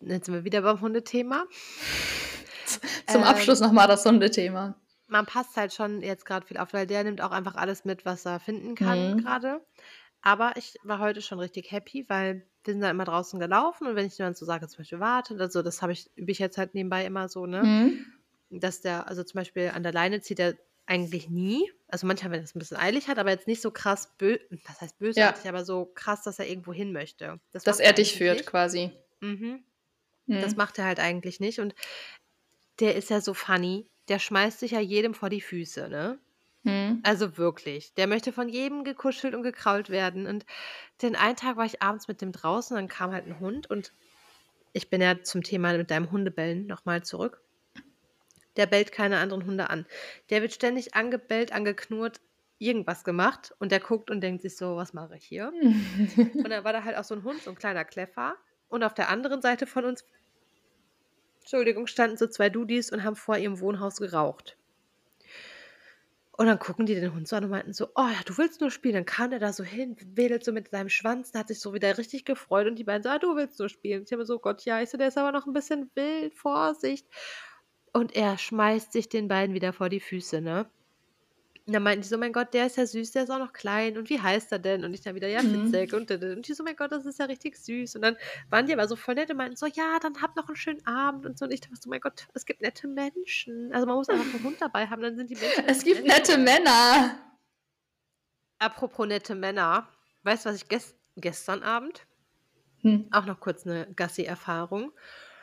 Jetzt 0.00 0.26
sind 0.26 0.34
wir 0.34 0.44
wieder 0.44 0.62
beim 0.62 0.80
Hundethema. 0.80 1.44
Zum 3.06 3.20
Ähm 3.22 3.26
Abschluss 3.26 3.60
noch 3.60 3.72
mal 3.72 3.86
das 3.86 4.04
Hundethema. 4.04 4.74
Man 5.14 5.26
passt 5.26 5.56
halt 5.56 5.72
schon 5.72 6.02
jetzt 6.02 6.26
grad 6.26 6.44
viel 6.44 6.56
auf, 6.58 6.72
weil 6.72 6.88
der 6.88 7.04
nimmt 7.04 7.20
auch 7.20 7.30
einfach 7.30 7.54
alles 7.54 7.84
mit, 7.84 8.04
was 8.04 8.26
er 8.26 8.40
finden 8.40 8.74
kann 8.74 9.12
Mhm. 9.12 9.24
grade. 9.24 9.64
Aber 10.22 10.54
ich 10.56 10.76
war 10.82 10.98
heute 10.98 11.22
schon 11.22 11.38
richtig 11.38 11.70
happy, 11.70 12.04
weil 12.08 12.48
wir 12.64 12.74
sind 12.74 12.80
dann 12.82 12.90
immer 12.90 13.04
draußen 13.04 13.38
gelaufen 13.40 13.86
und 13.86 13.94
wenn 13.96 14.06
ich 14.06 14.16
dann 14.16 14.34
so 14.34 14.44
sage, 14.46 14.66
zum 14.68 14.78
Beispiel: 14.78 14.98
„Warte“, 15.00 15.36
also, 15.38 15.62
das 15.62 15.82
habe 15.82 15.92
ich 15.92 16.10
übe 16.16 16.32
ich 16.32 16.40
jetzt 16.40 16.58
halt 16.58 16.74
nebenbei 16.74 17.04
immer 17.06 17.28
so, 17.28 17.46
ne? 17.46 17.70
Mhm. 17.70 18.14
Dass 18.50 18.80
der 18.82 19.08
also, 19.08 19.24
zum 19.24 19.38
Beispiel 19.40 19.70
an 19.74 19.82
der 19.84 19.92
Leine 19.92 20.20
zieht 20.22 20.40
er 20.40 20.56
eigentlich 20.86 21.30
nie. 21.30 21.70
Also, 21.88 22.06
manchmal, 22.08 22.32
wenn 22.32 22.42
er's 22.42 22.54
'n 22.56 22.60
bisschen 22.60 22.78
eilig 22.78 23.08
hat, 23.08 23.18
aber 23.18 23.30
jetzt 23.30 23.48
nicht 23.48 23.62
so 23.62 23.70
krass 23.72 24.16
bö 24.18 24.38
was 24.68 24.80
heißt 24.82 24.98
Ja. 25.16 25.34
bösartig, 25.38 25.48
aber 25.48 25.64
so 25.64 25.86
krass, 25.94 26.22
dass 26.24 26.38
er 26.40 26.48
irgendwo 26.48 26.72
hin 26.74 26.92
möchte. 26.92 27.40
Das 27.52 27.66
Dass 27.66 27.80
er 27.80 27.92
er 27.92 27.92
dich 27.94 28.12
führt 28.12 28.44
nicht. 28.44 28.46
quasi. 28.46 28.92
Mhm. 29.22 29.64
Das 30.28 30.56
Mhm. 30.56 30.56
macht 30.56 30.78
er 30.78 30.86
halt 30.86 31.00
eigentlich 31.00 31.40
nicht 31.40 31.60
und 31.60 31.74
der 32.80 32.96
ist 32.96 33.10
ja 33.10 33.20
so 33.20 33.34
funny. 33.34 33.88
Der 34.08 34.18
schmeißt 34.18 34.60
sich 34.60 34.72
ja 34.72 34.80
jedem 34.80 35.14
vor 35.14 35.30
die 35.30 35.40
Füße, 35.40 35.88
ne? 35.88 36.18
Mhm. 36.64 37.04
Also, 37.04 37.36
wirklich. 37.38 37.94
Der 37.94 38.06
möchte 38.06 38.32
von 38.32 38.48
jedem 38.48 38.84
gekuschelt 38.84 39.34
und 39.34 39.42
gekrault 39.42 39.90
werden 39.90 40.26
und 40.26 40.46
den 41.02 41.16
einen 41.16 41.36
Tag 41.36 41.56
war 41.58 41.66
ich 41.66 41.82
abends 41.82 42.08
mit 42.08 42.20
dem 42.22 42.32
draußen, 42.32 42.76
dann 42.76 42.88
kam 42.88 43.12
halt 43.12 43.26
'n 43.26 43.40
Hund 43.40 43.70
und 43.70 43.94
ich 44.74 44.90
bin 44.90 45.02
ja 45.02 45.22
zum 45.22 45.42
Thema 45.44 45.76
mit 45.76 45.90
deinem 45.90 46.10
Hundebellen 46.12 46.66
noch 46.66 46.84
mal 46.86 47.04
zurück. 47.04 47.42
Der 48.56 48.66
bellt 48.66 48.92
keine 48.92 49.18
anderen 49.18 49.46
Hunde 49.46 49.70
an. 49.70 49.86
Der 50.30 50.42
wird 50.42 50.52
ständig 50.52 50.94
angebellt, 50.94 51.52
angeknurrt, 51.52 52.20
irgendwas 52.58 53.04
gemacht 53.04 53.52
und 53.58 53.72
der 53.72 53.80
guckt 53.80 54.10
und 54.10 54.20
denkt 54.20 54.42
sich 54.42 54.56
so: 54.56 54.76
„Was 54.76 54.92
mache 54.92 55.16
ich 55.16 55.24
hier?“ 55.24 55.52
Und 56.44 56.50
dann 56.50 56.64
war 56.64 56.72
da 56.72 56.84
halt 56.84 56.96
auch 56.96 57.04
so 57.04 57.14
'n 57.14 57.24
Hund, 57.24 57.42
so 57.44 57.50
'n 57.50 57.56
kleiner 57.56 57.84
Kläffer 57.84 58.36
und 58.68 58.84
auf 58.84 58.94
der 58.94 59.08
anderen 59.10 59.42
Seite 59.42 59.66
von 59.66 59.84
uns 59.86 60.04
Entschuldigung, 61.44 61.86
standen 61.86 62.16
so 62.16 62.26
2 62.26 62.48
Dudis 62.48 62.90
und 62.90 63.04
haben 63.04 63.16
vor 63.16 63.36
ihrem 63.36 63.60
Wohnhaus 63.60 63.98
geraucht. 63.98 64.56
Und 66.36 66.46
dann 66.46 66.58
gucken 66.58 66.84
die 66.86 66.94
den 66.96 67.14
Hund 67.14 67.28
so 67.28 67.36
an 67.36 67.44
und 67.44 67.50
meinten 67.50 67.72
so: 67.72 67.86
„Oh 67.94 68.02
ja, 68.08 68.20
du 68.26 68.36
willst 68.38 68.60
nur 68.60 68.70
spielen.“ 68.72 68.94
Dann 68.94 69.04
kam 69.04 69.30
der 69.30 69.38
da 69.38 69.52
so 69.52 69.62
hin, 69.62 69.96
wedelt 70.16 70.44
so 70.44 70.52
mit 70.52 70.68
seinem 70.70 70.88
Schwanz 70.88 71.30
und 71.30 71.38
hat 71.38 71.48
sich 71.48 71.60
so 71.60 71.72
wieder 71.74 71.96
richtig 71.96 72.24
gefreut 72.24 72.66
und 72.66 72.76
die 72.76 72.84
beiden 72.84 73.02
so: 73.04 73.08
„Ah, 73.10 73.18
du 73.20 73.36
willst 73.36 73.58
nur 73.60 73.68
spielen.“ 73.68 74.02
Ich 74.04 74.12
habe 74.12 74.24
so: 74.26 74.38
„Gott, 74.40 74.64
ja.“ 74.64 74.80
Ich 74.82 74.90
so: 74.90 74.98
„Der 74.98 75.08
ist 75.08 75.18
aber 75.18 75.30
noch 75.32 75.46
'n 75.46 75.52
bisschen 75.52 75.90
wild, 75.94 76.34
Vorsicht.“ 76.34 77.06
Und 77.92 78.16
er 78.16 78.36
schmeißt 78.38 78.92
sich 78.92 79.08
den 79.08 79.28
beiden 79.28 79.54
wieder 79.54 79.72
vor 79.72 79.88
die 79.88 80.00
Füße, 80.00 80.40
ne? 80.40 80.68
Und 81.66 81.72
dann 81.72 81.82
meinten 81.82 82.02
die 82.02 82.08
so: 82.08 82.18
„Mein 82.18 82.32
Gott, 82.34 82.52
der 82.52 82.66
ist 82.66 82.76
ja 82.76 82.84
süß, 82.84 83.12
der 83.12 83.22
ist 83.24 83.30
auch 83.30 83.38
noch 83.38 83.54
klein 83.54 83.96
und 83.96 84.10
wie 84.10 84.20
heißt 84.20 84.52
er 84.52 84.58
denn?“ 84.58 84.84
Und 84.84 84.92
ich 84.92 85.00
dann 85.00 85.14
wieder: 85.14 85.28
„Ja, 85.28 85.42
Mhm. 85.42 85.44
Fitzek 85.44 85.94
und 85.94 86.10
und 86.10 86.46
die 86.46 86.52
so: 86.52 86.62
„Mein 86.62 86.76
Gott, 86.76 86.92
das 86.92 87.06
ist 87.06 87.18
ja 87.18 87.24
richtig 87.24 87.56
süß.“ 87.56 87.96
Und 87.96 88.02
dann 88.02 88.16
waren 88.50 88.66
die 88.66 88.74
aber 88.74 88.86
so 88.86 88.96
voll 88.96 89.14
nett 89.14 89.30
und 89.30 89.38
meinten 89.38 89.56
so: 89.56 89.64
„Ja, 89.66 89.98
dann 89.98 90.20
habt 90.20 90.36
noch 90.36 90.48
'n 90.50 90.56
schönen 90.56 90.86
Abend“ 90.86 91.24
und 91.24 91.38
so. 91.38 91.46
Und 91.46 91.52
ich 91.52 91.62
dachte 91.62 91.76
so: 91.82 91.88
„Mein 91.88 92.00
Gott, 92.00 92.26
es 92.34 92.44
gibt 92.44 92.60
nette 92.60 92.86
Menschen.“ 92.86 93.72
Also, 93.72 93.86
man 93.86 93.96
muss 93.96 94.10
einfach 94.10 94.26
'n 94.34 94.42
Hund 94.42 94.60
dabei 94.60 94.88
haben, 94.88 95.00
dann 95.00 95.16
sind 95.16 95.30
die 95.30 95.36
Menschen 95.36 95.64
Es 95.66 95.82
gibt 95.84 96.04
nette. 96.06 96.36
Männer. 96.38 97.18
Apropos 98.60 99.06
nette 99.06 99.34
Männer. 99.34 99.88
Weißt 100.22 100.44
du, 100.46 100.50
was 100.50 100.56
ich 100.56 100.68
ges 100.68 100.94
gestern 101.16 101.62
Abend 101.62 102.06
Hm. 102.82 103.04
auch 103.12 103.26
noch 103.26 103.40
kurz 103.40 103.64
'ne 103.64 103.86
Gassi-Erfahrung. 103.94 104.92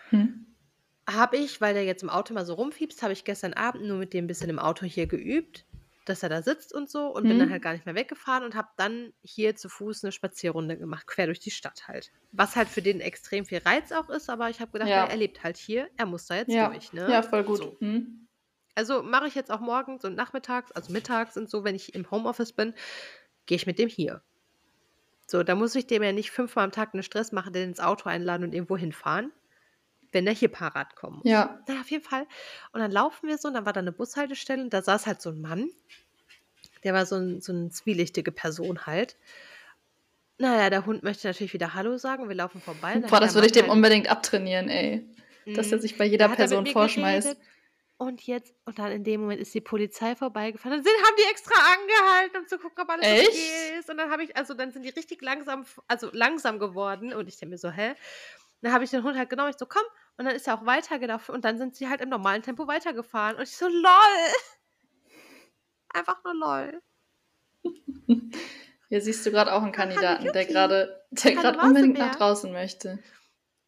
Hm. 0.10 0.52
Habe 1.10 1.38
ich, 1.38 1.60
weil 1.62 1.74
der 1.74 1.84
jetzt 1.84 2.04
im 2.04 2.10
Auto 2.10 2.34
immer 2.34 2.46
so 2.46 2.54
rumfiepst, 2.54 3.02
habe 3.02 3.14
ich 3.14 3.24
gestern 3.26 3.54
Abend 3.54 3.86
nur 3.86 3.98
mit 3.98 4.14
dem 4.14 4.26
'n 4.26 4.28
bisschen 4.28 4.50
im 4.50 4.60
Auto 4.60 4.86
hier 4.86 5.08
geübt, 5.08 5.66
dass 6.06 6.24
er 6.24 6.30
da 6.30 6.42
sitzt 6.44 6.74
und 6.74 6.90
so 6.90 7.08
und 7.14 7.28
bin 7.28 7.40
dann 7.40 7.50
halt 7.50 7.62
Mhm. 7.62 7.64
gar 7.64 7.74
nicht 7.74 7.86
mehr 7.86 7.96
weggefahren 7.96 8.44
und 8.46 8.56
habe 8.56 8.70
dann 8.78 9.14
hier 9.24 9.56
zu 9.56 9.70
Fuß 9.70 10.04
'ne 10.04 10.12
Spazierrunde 10.12 10.78
gemacht, 10.78 11.08
quer 11.08 11.28
durch 11.28 11.40
die 11.40 11.52
Stadt 11.52 11.88
halt. 11.88 12.12
Was 12.34 12.56
halt 12.56 12.70
für 12.70 12.82
den 12.82 13.02
extrem 13.02 13.46
viel 13.46 13.58
Reiz 13.60 13.92
auch 13.92 14.10
ist, 14.10 14.30
aber 14.30 14.50
ich 14.50 14.62
habe 14.62 14.72
gedacht: 14.72 14.96
„Ja, 14.96 15.04
er 15.06 15.18
lebt 15.18 15.44
halt 15.44 15.58
hier, 15.58 15.90
er 15.98 16.06
muss 16.06 16.28
da 16.28 16.36
jetzt 16.38 16.62
Ja. 16.62 16.62
durch, 16.62 16.94
ne?“ 16.94 17.14
Ja, 17.14 17.22
voll 17.24 17.44
gut. 17.44 17.66
So. 17.66 17.82
Mhm. 17.82 18.28
Also, 18.76 19.04
mache 19.04 19.28
ich 19.28 19.36
jetzt 19.36 19.52
auch 19.52 19.60
morgens 19.62 20.06
und 20.06 20.16
nachmittags, 20.16 20.72
also 20.74 20.94
mittags 20.94 21.38
und 21.38 21.50
so, 21.50 21.64
wenn 21.66 21.76
ich 21.76 21.96
im 21.96 22.10
Homeoffice 22.12 22.54
bin, 22.54 22.74
gehe 23.48 23.58
ich 23.58 23.68
mit 23.68 23.80
dem 23.80 23.90
hier. 23.90 24.24
So, 25.30 25.44
da 25.44 25.56
muss 25.56 25.76
ich 25.76 25.88
dem 25.88 26.04
ja 26.04 26.12
nicht 26.12 26.32
fünfmal 26.32 26.66
am 26.66 26.72
Tag 26.72 26.94
'ne 26.94 27.04
Stress 27.04 27.32
machen, 27.32 27.54
den 27.54 27.70
ins 27.70 27.80
Auto 27.80 28.10
einladen 28.10 28.44
und 28.44 28.54
irgendwo 28.54 28.78
hinfahren, 28.78 29.32
wenn 30.12 30.26
der 30.26 30.34
hier 30.34 30.50
Parat 30.52 30.96
kommen 30.96 31.20
muss. 31.20 31.34
Ja. 31.34 31.62
Na 31.68 31.82
auf 31.82 31.92
jeden 31.92 32.04
Fall. 32.04 32.28
Und 32.74 32.82
dann 32.82 32.92
laufen 32.92 33.28
wir 33.28 33.38
so 33.38 33.48
und 33.50 33.54
dann 33.56 33.66
war 33.66 33.74
da 33.74 33.82
'ne 33.82 33.92
Bushaltestelle 33.92 34.64
und 34.64 34.74
da 34.74 34.82
saß 34.82 35.08
halt 35.08 35.22
so 35.22 35.30
'n 35.32 35.42
Mann. 35.42 35.70
Der 36.84 36.94
war 36.94 37.06
so 37.06 37.16
'n 37.16 37.42
so 37.42 37.52
'n 37.54 37.72
zwielichtige 37.72 38.32
Person 38.32 38.86
halt. 38.86 39.18
Na 40.40 40.56
ja, 40.64 40.70
der 40.70 40.86
Hund 40.86 41.04
möchte 41.04 41.28
natürlich 41.28 41.54
wieder 41.54 41.74
hallo 41.74 41.98
sagen. 41.98 42.28
Wir 42.30 42.36
laufen 42.36 42.62
vorbei 42.62 43.02
Boah, 43.08 43.20
das 43.20 43.36
würde 43.36 43.46
ich 43.48 43.52
dem 43.54 43.70
halt 43.70 43.70
unbedingt 43.70 44.10
abtrainieren, 44.10 44.68
ey. 44.70 45.06
Dass 45.54 45.72
er 45.72 45.80
Mhm. 45.80 45.80
sich 45.80 45.98
bei 45.98 46.06
jeder 46.06 46.30
er 46.38 46.48
Person 46.48 46.66
vorschmeißt. 46.68 47.36
geredet 47.36 47.40
und 47.98 48.22
jetzt 48.28 48.54
und 48.66 48.80
dann 48.80 48.92
in 48.92 49.04
dem 49.04 49.22
Moment 49.22 49.42
ist 49.42 49.54
die 49.54 49.62
Polizei 49.62 50.16
vorbeigefahren. 50.16 50.78
Dann 50.78 50.84
sind 50.86 50.94
haben 51.06 51.16
die 51.20 51.30
extra 51.32 51.54
angehalten, 51.74 52.38
um 52.42 52.48
zu 52.48 52.58
gucken, 52.60 52.84
ob 52.84 52.90
alles 52.90 53.10
Echt? 53.10 53.12
okay 53.12 53.78
ist. 53.80 53.90
Und 53.90 53.98
dann 53.98 54.12
habe 54.12 54.24
ich 54.24 54.36
also, 54.38 54.54
dann 54.56 54.72
sind 54.72 54.84
die 54.84 54.90
richtig 54.90 55.22
langsam 55.22 55.66
also, 55.88 56.10
langsam 56.14 56.60
geworden 56.60 57.14
und 57.14 57.28
ich 57.28 57.38
denke 57.38 57.52
mir 57.54 57.58
so: 57.60 57.70
„Hä?“ 57.72 57.96
Dann 58.62 58.74
habe 58.74 58.84
ich 58.84 58.92
den 58.92 59.04
Hund 59.04 59.18
halt 59.18 59.30
genommen. 59.30 59.52
Ich 59.52 59.58
so: 59.60 59.66
„Komm.“ 59.68 59.84
Und 60.18 60.26
dann 60.26 60.36
ist 60.36 60.48
er 60.48 60.56
auch 60.56 60.66
weitergelaufen 60.66 61.34
und 61.34 61.46
dann 61.46 61.58
sind 61.58 61.76
sie 61.76 61.90
halt 61.90 62.02
im 62.02 62.10
normalen 62.10 62.44
Tempo 62.44 62.68
weitergefahren. 62.68 63.38
Und 63.38 63.44
ich 63.44 63.56
so: 63.56 63.68
„Lol.“ 63.68 63.88
Einfach 65.94 66.24
nur 66.24 66.34
lol. 66.36 66.82
Hier 68.90 69.02
siehst 69.02 69.26
du 69.26 69.32
grad 69.32 69.48
auch 69.50 69.62
'n 69.64 69.68
hallo 69.68 69.72
Kandidaten, 69.72 70.32
der 70.34 70.46
grade 70.46 71.04
der 71.12 71.36
grad 71.36 71.58
unbedingt 71.64 71.98
nach 71.98 72.08
Mausebär. 72.12 72.18
draußen 72.18 72.52
möchte. 72.52 73.00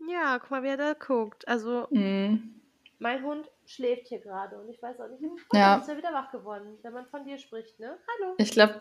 Ja, 0.07 0.39
guck 0.39 0.51
mal, 0.51 0.63
wie 0.63 0.67
er 0.69 0.77
da 0.77 0.93
guckt. 0.93 1.47
Also 1.47 1.87
Mhm. 1.91 2.61
mein 2.99 3.23
Hund 3.23 3.49
schläft 3.65 4.07
hier 4.07 4.19
grade 4.19 4.59
und 4.59 4.69
ich 4.69 4.81
weiß 4.81 4.99
auch 4.99 5.07
nicht 5.09 5.23
oh, 5.23 5.57
Ja. 5.57 5.77
ist 5.77 5.87
er 5.89 5.97
wieder 5.97 6.13
wach 6.13 6.31
geworden, 6.31 6.77
wenn 6.81 6.93
man 6.93 7.05
von 7.07 7.25
dir 7.25 7.37
spricht, 7.37 7.79
ne? 7.79 7.97
Hallo. 8.19 8.33
Ich 8.37 8.51
glaube 8.51 8.79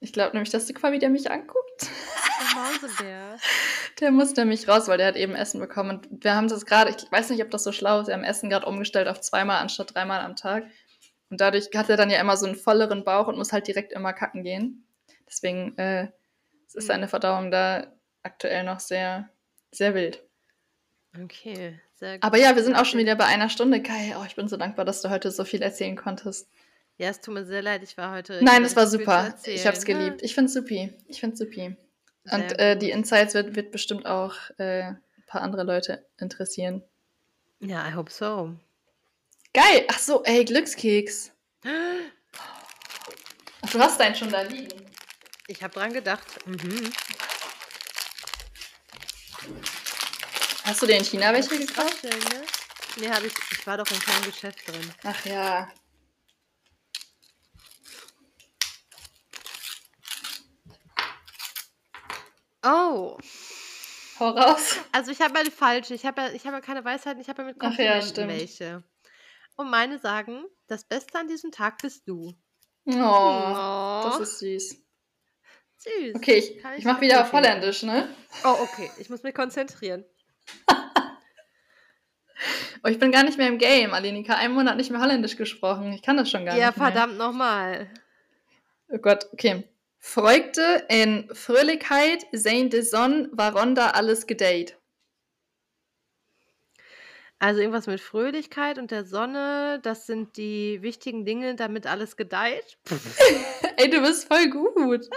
ich 0.00 0.12
glaube 0.12 0.32
nämlich, 0.34 0.50
dass 0.50 0.66
du 0.66 0.74
guck 0.74 0.82
mal, 0.82 0.92
wie 0.92 0.98
der 0.98 1.10
mich 1.10 1.30
anguckt. 1.30 1.63
Der 2.40 2.60
Mausebär. 2.60 3.38
Der 4.00 4.10
muss 4.10 4.34
nämlich 4.36 4.66
raus, 4.68 4.88
weil 4.88 4.98
der 4.98 5.08
hat 5.08 5.16
eben 5.16 5.34
Essen 5.34 5.60
bekommen 5.60 5.90
und 5.90 6.24
wir 6.24 6.34
haben 6.34 6.48
das 6.48 6.66
grade 6.66 6.90
ich 6.96 7.10
weiß 7.12 7.30
nicht, 7.30 7.42
ob 7.42 7.50
das 7.50 7.64
so 7.64 7.72
schlau 7.72 8.00
ist, 8.00 8.08
wir 8.08 8.14
haben 8.14 8.24
Essen 8.24 8.50
grad 8.50 8.64
umgestellt 8.64 9.08
auf 9.08 9.20
zweimal 9.20 9.58
anstatt 9.60 9.94
dreimal 9.94 10.20
am 10.20 10.36
Tag. 10.36 10.64
Und 11.30 11.40
dadurch 11.40 11.68
hat 11.74 11.88
er 11.90 11.96
dann 11.96 12.10
ja 12.10 12.20
immer 12.20 12.36
so 12.36 12.46
'n 12.46 12.54
volleren 12.56 13.04
Bauch 13.04 13.28
und 13.28 13.36
muss 13.38 13.52
halt 13.52 13.66
direkt 13.66 13.92
immer 13.92 14.12
kacken 14.12 14.42
gehen. 14.44 14.86
Deswegen, 15.28 15.76
äh, 15.78 16.08
ist 16.66 16.76
Mhm. 16.76 16.80
seine 16.80 17.08
Verdauung 17.08 17.50
da 17.50 17.86
aktuell 18.22 18.64
noch 18.64 18.80
sehr, 18.80 19.28
sehr 19.70 19.94
wild. 19.94 20.22
Okay, 21.22 21.78
sehr 21.94 22.18
Aber 22.20 22.36
gut. 22.38 22.44
ja, 22.46 22.56
wir 22.56 22.64
sind 22.64 22.74
auch 22.74 22.84
schon 22.84 22.98
wieder 23.00 23.14
bei 23.14 23.26
einer 23.26 23.48
Stunde. 23.48 23.82
Kai, 23.82 24.14
oh, 24.18 24.24
ich 24.26 24.34
bin 24.34 24.48
so 24.48 24.56
dankbar, 24.56 24.84
dass 24.84 25.00
du 25.02 25.10
heute 25.10 25.30
so 25.30 25.44
viel 25.44 25.62
erzählen 25.62 25.96
konntest. 25.96 26.48
Ja, 26.96 27.08
es 27.08 27.20
tut 27.20 27.34
mir 27.34 27.44
sehr 27.44 27.62
leid, 27.62 27.82
ich 27.82 27.96
war 27.96 28.12
heute 28.14 28.40
Nein, 28.42 28.62
das 28.64 28.76
war 28.76 28.86
super. 28.86 29.34
Ich 29.44 29.64
habe 29.66 29.76
es 29.76 29.84
erzählen. 29.84 29.98
geliebt. 29.98 30.22
Ich 30.22 30.34
finde 30.34 30.46
es 30.48 30.54
supi. 30.54 30.92
Ich 31.08 31.20
finde 31.20 31.34
es 31.34 31.38
supi. 31.40 31.76
Und, 32.30 32.58
äh, 32.58 32.76
die. 32.76 32.90
Insights 32.90 33.34
wird 33.34 33.54
wird 33.56 33.70
bestimmt 33.70 34.06
auch, 34.06 34.34
äh, 34.58 34.82
'n 34.90 35.02
paar 35.26 35.42
andere 35.42 35.62
Leute 35.64 36.06
interessieren. 36.18 36.82
Ja, 37.60 37.88
I 37.88 37.94
hope 37.94 38.10
so. 38.10 38.54
Geil. 39.52 39.84
Ach 39.88 39.98
so, 39.98 40.22
ey, 40.24 40.44
Glückskeks. 40.44 41.32
Ach, 43.62 43.70
du 43.72 43.78
hast 43.78 44.00
deinen 44.00 44.14
schon 44.14 44.30
da 44.30 44.42
liegen. 44.42 44.84
Ich 45.46 45.62
habe 45.62 45.74
dran 45.74 45.92
gedacht. 45.92 46.26
Mhm. 46.46 46.90
Hast 50.64 50.80
du 50.82 50.86
dir 50.86 50.96
in 50.96 51.04
China 51.04 51.32
welche 51.32 51.58
gekauft? 51.58 52.02
ne? 52.04 52.10
Ne, 52.96 53.10
habe 53.14 53.26
ich 53.26 53.34
ich 53.52 53.66
war 53.66 53.76
doch 53.76 53.90
in 53.90 53.98
keinem 54.00 54.24
Geschäft 54.24 54.66
drin. 54.66 54.92
Ach 55.02 55.24
ja. 55.26 55.68
Oh. 62.64 63.18
Hau 64.18 64.30
raus. 64.30 64.78
Also, 64.92 65.10
ich 65.10 65.20
habe 65.20 65.38
eine 65.38 65.50
falsche. 65.50 65.94
Ich 65.94 66.06
habe 66.06 66.20
ja 66.22 66.28
ich 66.32 66.44
habe 66.46 66.56
ja 66.56 66.60
keine 66.60 66.84
Weisheiten, 66.84 67.20
ich 67.20 67.28
habe 67.28 67.42
ja 67.42 67.48
mit 67.48 67.56
ja, 67.56 67.68
Komplimenten 67.68 68.08
stimmt. 68.10 68.28
welche. 68.30 68.82
Und 69.56 69.70
meine 69.70 69.98
sagen: 69.98 70.44
„Das 70.66 70.84
Beste 70.84 71.18
an 71.18 71.28
diesem 71.28 71.50
Tag 71.52 71.78
bist 71.82 72.08
du.“ 72.08 72.34
Oh, 72.86 73.56
das 74.02 74.18
Oh. 74.18 74.22
ist 74.22 74.38
süß. 74.38 74.76
Süß. 75.78 76.14
Okay, 76.14 76.38
ich 76.38 76.56
ich 76.56 76.64
ich 76.78 76.84
mache 76.84 77.00
wieder 77.00 77.22
auf. 77.22 77.32
Holländisch, 77.32 77.82
ne? 77.82 78.08
Oh, 78.44 78.56
okay. 78.62 78.90
Ich 78.98 79.10
muss 79.10 79.22
mich 79.22 79.34
konzentrieren. 79.34 80.04
Oh, 82.82 82.88
ich 82.88 82.98
bin 82.98 83.12
gar 83.12 83.22
nicht 83.22 83.38
mehr 83.38 83.48
im 83.48 83.56
Game, 83.56 83.94
Aleneka. 83.94 84.34
Einen 84.34 84.52
Monat 84.54 84.76
nicht 84.76 84.90
mehr 84.90 85.00
Holländisch 85.00 85.36
gesprochen. 85.36 85.92
Ich 85.94 86.02
kann 86.02 86.18
das 86.18 86.30
schon 86.30 86.44
gar 86.44 86.58
Ja, 86.58 86.66
nicht 86.66 86.76
mehr. 86.76 86.88
verdammt 86.88 87.16
noch 87.16 87.32
mal. 87.32 87.88
Oh 88.88 88.98
Gott, 88.98 89.26
okay. 89.32 89.64
Vreugde 90.06 90.84
en 90.88 91.28
Fröhlichkeit 91.32 92.26
zijn 92.30 92.68
de 92.68 92.82
Zon, 92.82 93.30
waaronder 93.32 93.92
alles 93.92 94.26
gedeiht. 94.26 94.78
Also, 97.38 97.60
irgendwas 97.60 97.86
mit 97.86 98.02
Fröhlichkeit 98.02 98.78
und 98.78 98.90
der 98.90 99.06
Sonne, 99.06 99.80
das 99.82 100.04
sind 100.04 100.36
die 100.36 100.82
wichtigen 100.82 101.24
Dinge, 101.24 101.54
damit 101.56 101.86
alles 101.86 102.18
gedeiht? 102.18 102.76
Ey, 103.76 103.88
du 103.88 104.02
bist 104.02 104.28
voll 104.28 104.50
gut. 104.50 105.08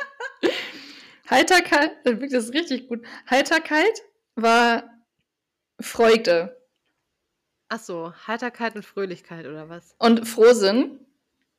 Heiterkeit 1.29 1.91
äh, 2.05 2.15
das 2.29 2.45
ist 2.45 2.53
richtig 2.53 2.87
gut. 2.87 3.05
Heiterkeit 3.29 4.03
war 4.35 4.89
Freude. 5.81 6.65
Ach 7.67 7.79
so, 7.79 8.13
Heiterkeit 8.25 8.75
und 8.75 8.85
Fröhlichkeit 8.85 9.47
oder 9.47 9.67
was? 9.67 9.95
Und 9.99 10.25
Frohsinn 10.25 11.05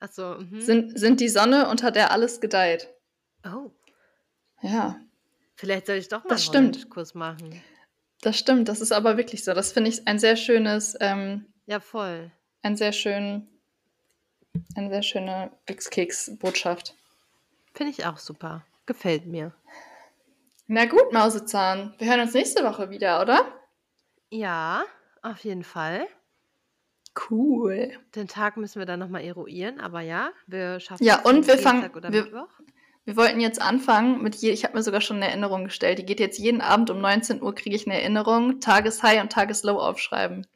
Ach 0.01 0.11
so, 0.11 0.37
mhm. 0.39 0.61
sind 0.61 0.99
sind 0.99 1.21
die 1.21 1.29
Sonne, 1.29 1.69
unter 1.69 1.91
der 1.91 2.11
alles 2.11 2.41
gedeiht. 2.41 2.89
Oh. 3.45 3.71
Ja, 4.63 5.01
Vielleicht 5.57 5.87
soll 5.87 5.97
ich 5.97 6.09
doch 6.09 6.23
mal 6.25 6.29
das 6.31 6.43
'n 6.43 6.45
stimmt. 6.45 6.57
Holländischkurs 6.77 7.15
machen. 7.15 7.61
Das 8.21 8.39
stimmt, 8.39 8.69
das 8.69 8.81
ist 8.81 8.93
aber 8.93 9.17
wirklich 9.17 9.43
so. 9.45 9.55
Das 9.55 9.73
finde 9.73 9.91
ich 9.91 10.07
ein 10.07 10.19
sehr 10.19 10.37
schönes, 10.37 10.97
ähm 11.01 11.47
Ja, 11.67 11.81
voll. 11.81 12.31
ein 12.63 12.77
sehr 12.77 12.93
schön 12.93 13.49
eine 14.75 14.89
sehr 14.91 15.03
schöne 15.03 15.53
Glückskeks-Botschaft. 15.67 16.95
Finde 17.75 17.93
ich 17.93 18.07
auch 18.07 18.19
super. 18.19 18.65
Gefällt 18.87 19.27
mir. 19.27 19.53
Na 20.67 20.87
gut, 20.87 21.13
Mausezahn. 21.13 21.95
Wir 21.99 22.09
hören 22.09 22.21
uns 22.21 22.35
nächste 22.35 22.65
Woche 22.65 22.91
wieder, 22.91 23.21
oder? 23.21 23.47
Ja, 24.31 24.85
auf 25.23 25.45
jeden 25.45 25.63
Fall. 25.65 26.07
Cool. 27.31 27.99
Den 28.15 28.29
Tag 28.29 28.57
müssen 28.57 28.79
wir 28.81 28.87
dann 28.87 29.01
noch 29.01 29.09
mal 29.09 29.23
eruieren, 29.23 29.81
aber 29.81 30.01
ja, 30.01 30.31
wir 30.47 30.79
schaffen 30.81 31.05
Ja, 31.05 31.21
es 31.25 31.31
und 31.31 31.47
wir 31.47 31.59
fangen 31.59 31.91
oder 31.95 32.13
wir 32.13 32.23
Mittwoch. 32.25 32.49
Wir 33.09 33.17
wollten 33.17 33.41
jetzt 33.41 33.59
anfangen 33.63 34.23
mit 34.23 34.35
je 34.37 34.51
ich 34.51 34.65
habe 34.65 34.77
mir 34.77 34.83
sogar 34.83 35.01
schon 35.01 35.19
'ne 35.19 35.29
Erinnerung 35.29 35.65
gestellt. 35.65 35.99
Die 35.99 36.05
geht 36.05 36.21
jetzt 36.21 36.39
jeden 36.39 36.61
Abend 36.61 36.91
um 36.91 37.01
19:00 37.01 37.55
kriege 37.55 37.75
ich 37.75 37.87
'ne 37.87 37.95
Erinnerung, 37.99 38.61
Tages-High 38.61 39.23
und 39.23 39.33
Tages-Low 39.33 39.79
aufschreiben. 39.81 40.47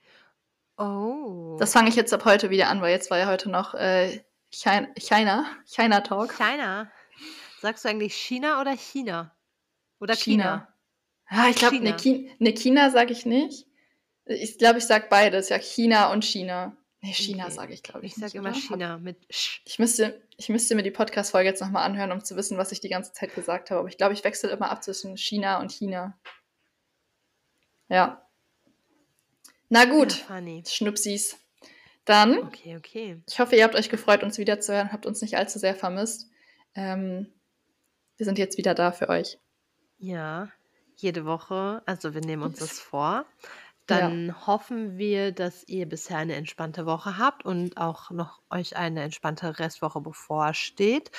Oh. 0.79 1.57
Das 1.59 1.73
fange 1.73 1.89
ich 1.89 1.97
jetzt 1.97 2.13
ab 2.13 2.25
heute 2.25 2.51
wieder 2.51 2.69
an, 2.69 2.81
weil 2.81 2.91
jetzt 2.93 3.11
war 3.11 3.19
ja 3.19 3.27
heute 3.27 3.51
noch, 3.51 3.75
äh, 3.75 4.21
China 4.51 5.47
China 5.67 6.01
Talk. 6.01 6.35
China. 6.37 6.91
Sagst 7.61 7.85
du 7.85 7.89
eigentlich 7.89 8.15
China 8.15 8.61
oder 8.61 8.77
China? 8.77 9.35
Oder 10.01 10.15
China. 10.17 10.45
China? 10.45 10.69
Ah, 11.29 11.49
ich 11.51 11.57
glaube, 11.57 11.81
ne 11.81 11.97
China. 11.97 11.97
Chi 11.97 12.31
ne, 12.39 12.53
China 12.55 12.91
sage 12.91 13.13
ich 13.13 13.25
nicht. 13.27 13.67
Ich 14.27 14.59
glaube, 14.59 14.79
ich 14.79 14.87
sage 14.87 15.07
beides, 15.11 15.49
ja, 15.51 15.59
China 15.59 16.13
und 16.13 16.25
China. 16.25 16.77
Nee, 17.05 17.13
China 17.13 17.45
Okay. 17.47 17.55
sage 17.55 17.75
ich, 17.75 17.83
glaube 17.83 18.07
ich 18.07 18.13
Ich 18.13 18.19
sage 18.19 18.39
immer 18.39 18.51
oder? 18.51 18.59
China 18.59 18.99
mit 18.99 19.17
Sch. 19.29 19.61
ich 19.65 19.79
müsste 19.81 20.23
ich 20.37 20.49
müsste 20.49 20.75
mir 20.77 20.83
die 20.85 20.91
Podcast-Folge 20.93 21.49
jetzt 21.49 21.61
noch 21.61 21.71
mal 21.71 21.83
anhören, 21.83 22.13
um 22.13 22.25
zu 22.25 22.37
wissen, 22.37 22.59
was 22.59 22.71
ich 22.73 22.81
die 22.81 22.89
ganze 22.89 23.13
Zeit 23.13 23.35
gesagt 23.35 23.71
habe. 23.71 23.81
Aber 23.81 23.89
ich 23.89 23.97
glaube, 23.99 24.15
ich 24.15 24.23
wechsle 24.25 24.51
immer 24.51 24.71
ab 24.71 24.83
zwischen 24.85 25.17
China 25.17 25.61
und 25.61 25.73
China. 25.73 26.17
Ja. 27.89 28.27
Na 29.69 29.85
Ja, 29.85 29.91
gut, 29.91 30.13
funny. 30.13 30.63
Schnupsis. 30.67 31.39
Dann, 32.05 32.39
Okay, 32.39 32.77
okay. 32.77 33.23
ich 33.29 33.39
hoffe, 33.39 33.55
ihr 33.57 33.65
habt 33.65 33.75
euch 33.77 33.89
gefreut, 33.89 34.23
uns 34.25 34.37
wiederzuhören, 34.39 34.93
habt 34.93 35.07
uns 35.07 35.23
nicht 35.23 35.37
allzu 35.37 35.59
sehr 35.59 35.75
vermisst. 35.77 36.29
Ähm, 36.75 37.33
wir 38.17 38.27
sind 38.27 38.39
jetzt 38.39 38.59
wieder 38.59 38.75
da 38.75 38.91
für 38.93 39.09
euch. 39.09 39.39
Ja, 39.99 40.51
jede 40.97 41.25
Woche. 41.25 41.83
Also 41.87 42.13
wir 42.15 42.21
nehmen 42.21 42.43
uns 42.43 42.59
das 42.59 42.79
vor. 42.81 43.25
Ja. 43.93 44.09
Dann 44.09 44.47
hoffen 44.47 44.99
wir, 44.99 45.33
dass 45.33 45.65
ihr 45.69 45.89
bisher 45.89 46.19
eine 46.19 46.35
entspannte 46.35 46.87
Woche 46.87 47.19
habt 47.19 47.45
und 47.45 47.77
auch 47.77 48.11
noch 48.11 48.41
euch 48.51 48.77
eine 48.77 49.03
entspannte 49.03 49.59
Restwoche 49.59 50.01
bevorsteht. 50.01 51.11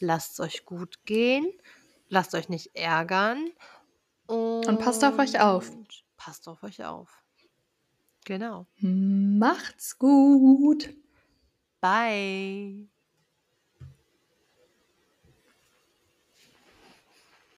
Lasst 0.00 0.32
es 0.32 0.40
euch 0.40 0.64
gut 0.64 1.04
gehen. 1.04 1.46
Lasst 2.08 2.34
euch 2.34 2.48
nicht 2.48 2.76
ärgern. 2.76 3.50
Und 4.26 4.78
passt 4.78 5.04
auf 5.04 5.18
euch 5.18 5.40
auf. 5.40 5.70
Und 5.70 6.04
passt 6.16 6.48
auf 6.48 6.62
euch 6.62 6.84
auf. 6.84 7.22
Genau. 8.24 8.66
Macht's 8.80 9.98
gut. 9.98 10.90
Bye. 11.80 12.91